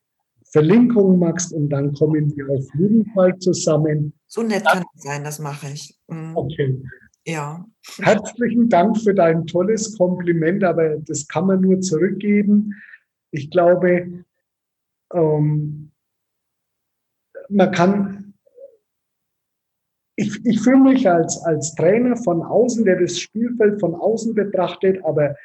Verlinkung 0.52 1.20
machst 1.20 1.54
und 1.54 1.70
dann 1.70 1.94
kommen 1.94 2.36
wir 2.36 2.50
auf 2.50 2.66
jeden 2.78 3.06
Fall 3.14 3.38
zusammen. 3.38 4.14
So 4.34 4.44
nett 4.44 4.64
kann 4.66 4.86
es 4.96 5.04
sein, 5.04 5.26
das 5.26 5.40
mache 5.40 5.68
ich. 5.74 6.00
Mhm. 6.08 6.38
Okay. 6.38 6.82
Ja. 7.26 7.66
Herzlichen 7.98 8.70
Dank 8.70 8.98
für 8.98 9.14
dein 9.14 9.46
tolles 9.46 9.98
Kompliment, 9.98 10.64
aber 10.64 11.00
das 11.00 11.28
kann 11.28 11.48
man 11.48 11.60
nur 11.60 11.82
zurückgeben. 11.82 12.74
Ich 13.32 13.52
glaube, 13.52 14.24
ähm, 15.14 15.92
man 17.50 17.72
kann, 17.74 18.34
ich, 20.16 20.46
ich 20.46 20.62
fühle 20.62 20.80
mich 20.80 21.10
als, 21.10 21.44
als 21.44 21.76
Trainer 21.76 22.16
von 22.16 22.42
außen, 22.42 22.86
der 22.86 23.02
das 23.02 23.20
Spielfeld 23.20 23.82
von 23.82 23.96
außen 23.96 24.34
betrachtet, 24.34 25.04
aber 25.04 25.36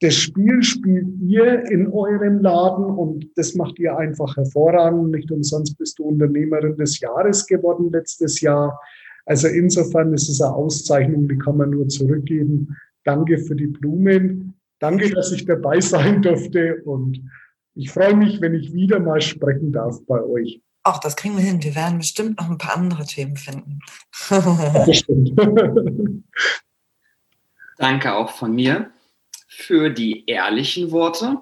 das 0.00 0.14
Spiel 0.14 0.62
spielt 0.62 1.08
ihr 1.20 1.70
in 1.70 1.92
eurem 1.92 2.40
Laden 2.40 2.86
und 2.86 3.30
das 3.36 3.54
macht 3.54 3.78
ihr 3.78 3.96
einfach 3.96 4.34
hervorragend. 4.34 5.10
Nicht 5.10 5.30
umsonst 5.30 5.76
bist 5.76 5.98
du 5.98 6.04
Unternehmerin 6.04 6.76
des 6.78 7.00
Jahres 7.00 7.46
geworden 7.46 7.90
letztes 7.92 8.40
Jahr. 8.40 8.80
Also 9.26 9.48
insofern 9.48 10.14
ist 10.14 10.30
es 10.30 10.40
eine 10.40 10.54
Auszeichnung, 10.54 11.28
die 11.28 11.36
kann 11.36 11.58
man 11.58 11.70
nur 11.70 11.86
zurückgeben. 11.88 12.74
Danke 13.04 13.36
für 13.38 13.54
die 13.54 13.66
Blumen. 13.66 14.54
Danke, 14.78 15.10
dass 15.10 15.32
ich 15.32 15.44
dabei 15.44 15.80
sein 15.80 16.22
durfte 16.22 16.82
und 16.84 17.20
ich 17.74 17.90
freue 17.90 18.16
mich, 18.16 18.40
wenn 18.40 18.54
ich 18.54 18.72
wieder 18.72 19.00
mal 19.00 19.20
sprechen 19.20 19.70
darf 19.70 20.00
bei 20.06 20.22
euch. 20.22 20.62
Auch 20.82 20.98
das 20.98 21.14
kriegen 21.14 21.36
wir 21.36 21.44
hin. 21.44 21.62
Wir 21.62 21.74
werden 21.74 21.98
bestimmt 21.98 22.40
noch 22.40 22.50
ein 22.50 22.56
paar 22.56 22.78
andere 22.78 23.04
Themen 23.04 23.36
finden. 23.36 23.80
Bestimmt. 24.86 25.32
Danke 27.76 28.14
auch 28.14 28.30
von 28.30 28.54
mir 28.54 28.90
für 29.60 29.90
die 29.90 30.24
ehrlichen 30.26 30.90
Worte, 30.90 31.38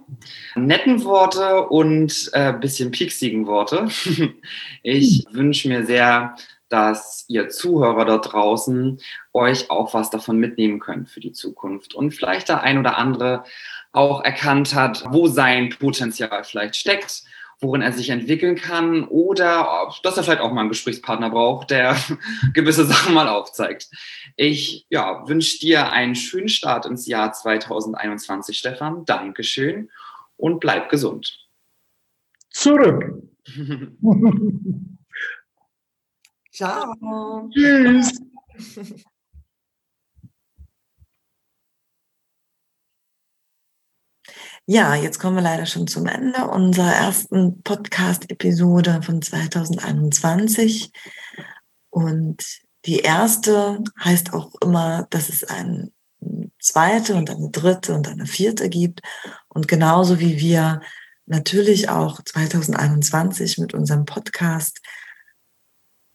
netten 0.55 1.05
Worte 1.05 1.69
und 1.69 2.31
ein 2.33 2.57
äh, 2.57 2.59
bisschen 2.59 2.91
pieksigen 2.91 3.47
Worte. 3.47 3.89
Ich 4.83 5.27
wünsche 5.33 5.69
mir 5.69 5.85
sehr, 5.85 6.37
dass 6.69 7.25
ihr 7.29 7.49
Zuhörer 7.49 8.05
dort 8.05 8.33
draußen 8.33 9.01
euch 9.33 9.71
auch 9.71 9.95
was 9.95 10.11
davon 10.11 10.39
mitnehmen 10.39 10.81
könnt 10.81 11.09
für 11.09 11.21
die 11.21 11.33
Zukunft 11.33 11.95
und 11.95 12.13
vielleicht 12.13 12.49
der 12.49 12.63
ein 12.63 12.79
oder 12.79 12.97
andere 12.97 13.45
auch 13.93 14.23
erkannt 14.23 14.75
hat, 14.75 15.05
wo 15.11 15.27
sein 15.27 15.71
Potenzial 15.71 16.45
vielleicht 16.45 16.77
steckt 16.77 17.25
worin 17.61 17.83
er 17.83 17.93
sich 17.93 18.11
entwickeln 18.11 18.57
kann 18.57 19.05
oder 19.05 19.93
dass 20.03 20.17
er 20.17 20.23
vielleicht 20.23 20.41
auch 20.41 20.53
mal 20.53 20.61
einen 20.61 20.69
Gesprächspartner 20.69 21.31
braucht, 21.31 21.71
der 21.71 21.97
gewisse 22.55 22.85
Sachen 22.85 23.15
mal 23.15 23.29
aufzeigt. 23.29 23.89
Ich 24.37 24.87
ja, 24.91 25.27
wünsche 25.29 25.59
dir 25.59 25.91
einen 25.91 26.15
schönen 26.15 26.49
Start 26.49 26.87
ins 26.87 27.07
Jahr 27.07 27.33
2021, 27.33 28.57
Stefan. 28.57 29.05
Dankeschön 29.05 29.91
und 30.37 30.61
bleib 30.61 30.89
gesund. 30.89 31.49
Zurück. 32.51 33.23
Ciao. 36.59 37.49
Tschüss. 37.55 38.21
Ja, 44.71 44.95
jetzt 44.95 45.19
kommen 45.19 45.37
wir 45.37 45.43
leider 45.43 45.65
schon 45.65 45.87
zum 45.87 46.05
Ende 46.05 46.47
unserer 46.47 46.93
ersten 46.93 47.63
Podcast-Episode 47.63 49.01
von 49.03 49.23
2021. 49.23 50.93
Und 51.89 52.45
die 52.85 52.99
erste 52.99 53.83
heißt 53.99 54.35
auch 54.35 54.53
immer, 54.61 55.07
dass 55.09 55.31
es 55.31 55.43
eine 55.43 55.91
zweite 56.61 57.15
und 57.15 57.31
eine 57.31 57.49
dritte 57.49 57.95
und 57.95 58.09
eine 58.09 58.27
vierte 58.27 58.69
gibt. 58.69 59.01
Und 59.49 59.69
genauso 59.69 60.21
wie 60.21 60.39
wir 60.39 60.83
natürlich 61.25 61.89
auch 61.89 62.21
2021 62.23 63.57
mit 63.57 63.73
unserem 63.73 64.05
Podcast 64.05 64.83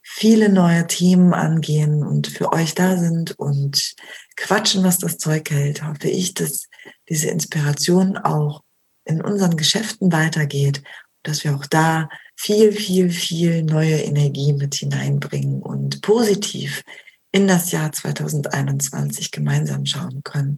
viele 0.04 0.50
neue 0.50 0.86
Themen 0.86 1.34
angehen 1.34 2.04
und 2.04 2.28
für 2.28 2.54
euch 2.54 2.76
da 2.76 2.98
sind 2.98 3.32
und 3.32 3.96
quatschen, 4.36 4.84
was 4.84 5.00
das 5.00 5.18
Zeug 5.18 5.50
hält, 5.50 5.84
hoffe 5.84 6.08
ich, 6.08 6.36
dass 6.36 6.68
diese 7.10 7.30
Inspiration 7.30 8.18
auch 8.18 8.64
in 9.06 9.22
unseren 9.22 9.58
Geschäften 9.58 10.12
weitergeht, 10.12 10.82
dass 11.24 11.44
wir 11.44 11.56
auch 11.56 11.66
da 11.66 12.10
viel, 12.36 12.72
viel, 12.72 13.10
viel 13.10 13.64
neue 13.64 13.96
Energie 13.96 14.54
mit 14.54 14.76
hineinbringen 14.76 15.62
und 15.62 16.02
positiv 16.02 16.84
in 17.32 17.48
das 17.48 17.72
Jahr 17.72 17.92
2021 17.92 19.32
gemeinsam 19.32 19.86
schauen 19.86 20.22
können. 20.24 20.58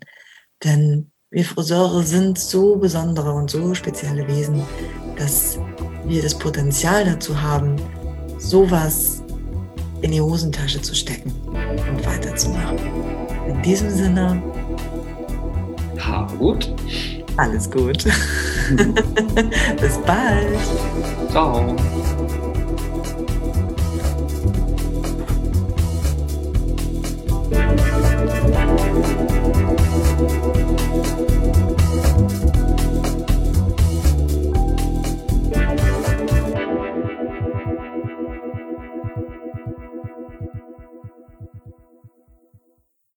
Denn 0.64 1.12
wir 1.30 1.46
Friseure 1.46 2.04
sind 2.04 2.40
so 2.40 2.76
besondere 2.78 3.32
und 3.32 3.50
so 3.50 3.74
spezielle 3.74 4.28
Wesen, 4.28 4.64
dass 5.18 5.58
wir 6.06 6.22
das 6.22 6.38
Potenzial 6.38 7.06
dazu 7.06 7.42
haben, 7.42 7.76
sowas 8.38 9.24
in 10.02 10.12
die 10.12 10.22
Hosentasche 10.22 10.82
zu 10.82 10.94
stecken 10.94 11.32
und 11.32 12.06
weiterzumachen. 12.06 12.78
In 13.48 13.62
diesem 13.62 13.90
Sinne. 13.90 14.65
Habe 16.00 16.36
gut. 16.38 16.74
Alles 17.38 17.70
gut. 17.70 18.04
Bis 19.82 19.98
bald. 20.06 20.58
Ciao. 21.32 21.76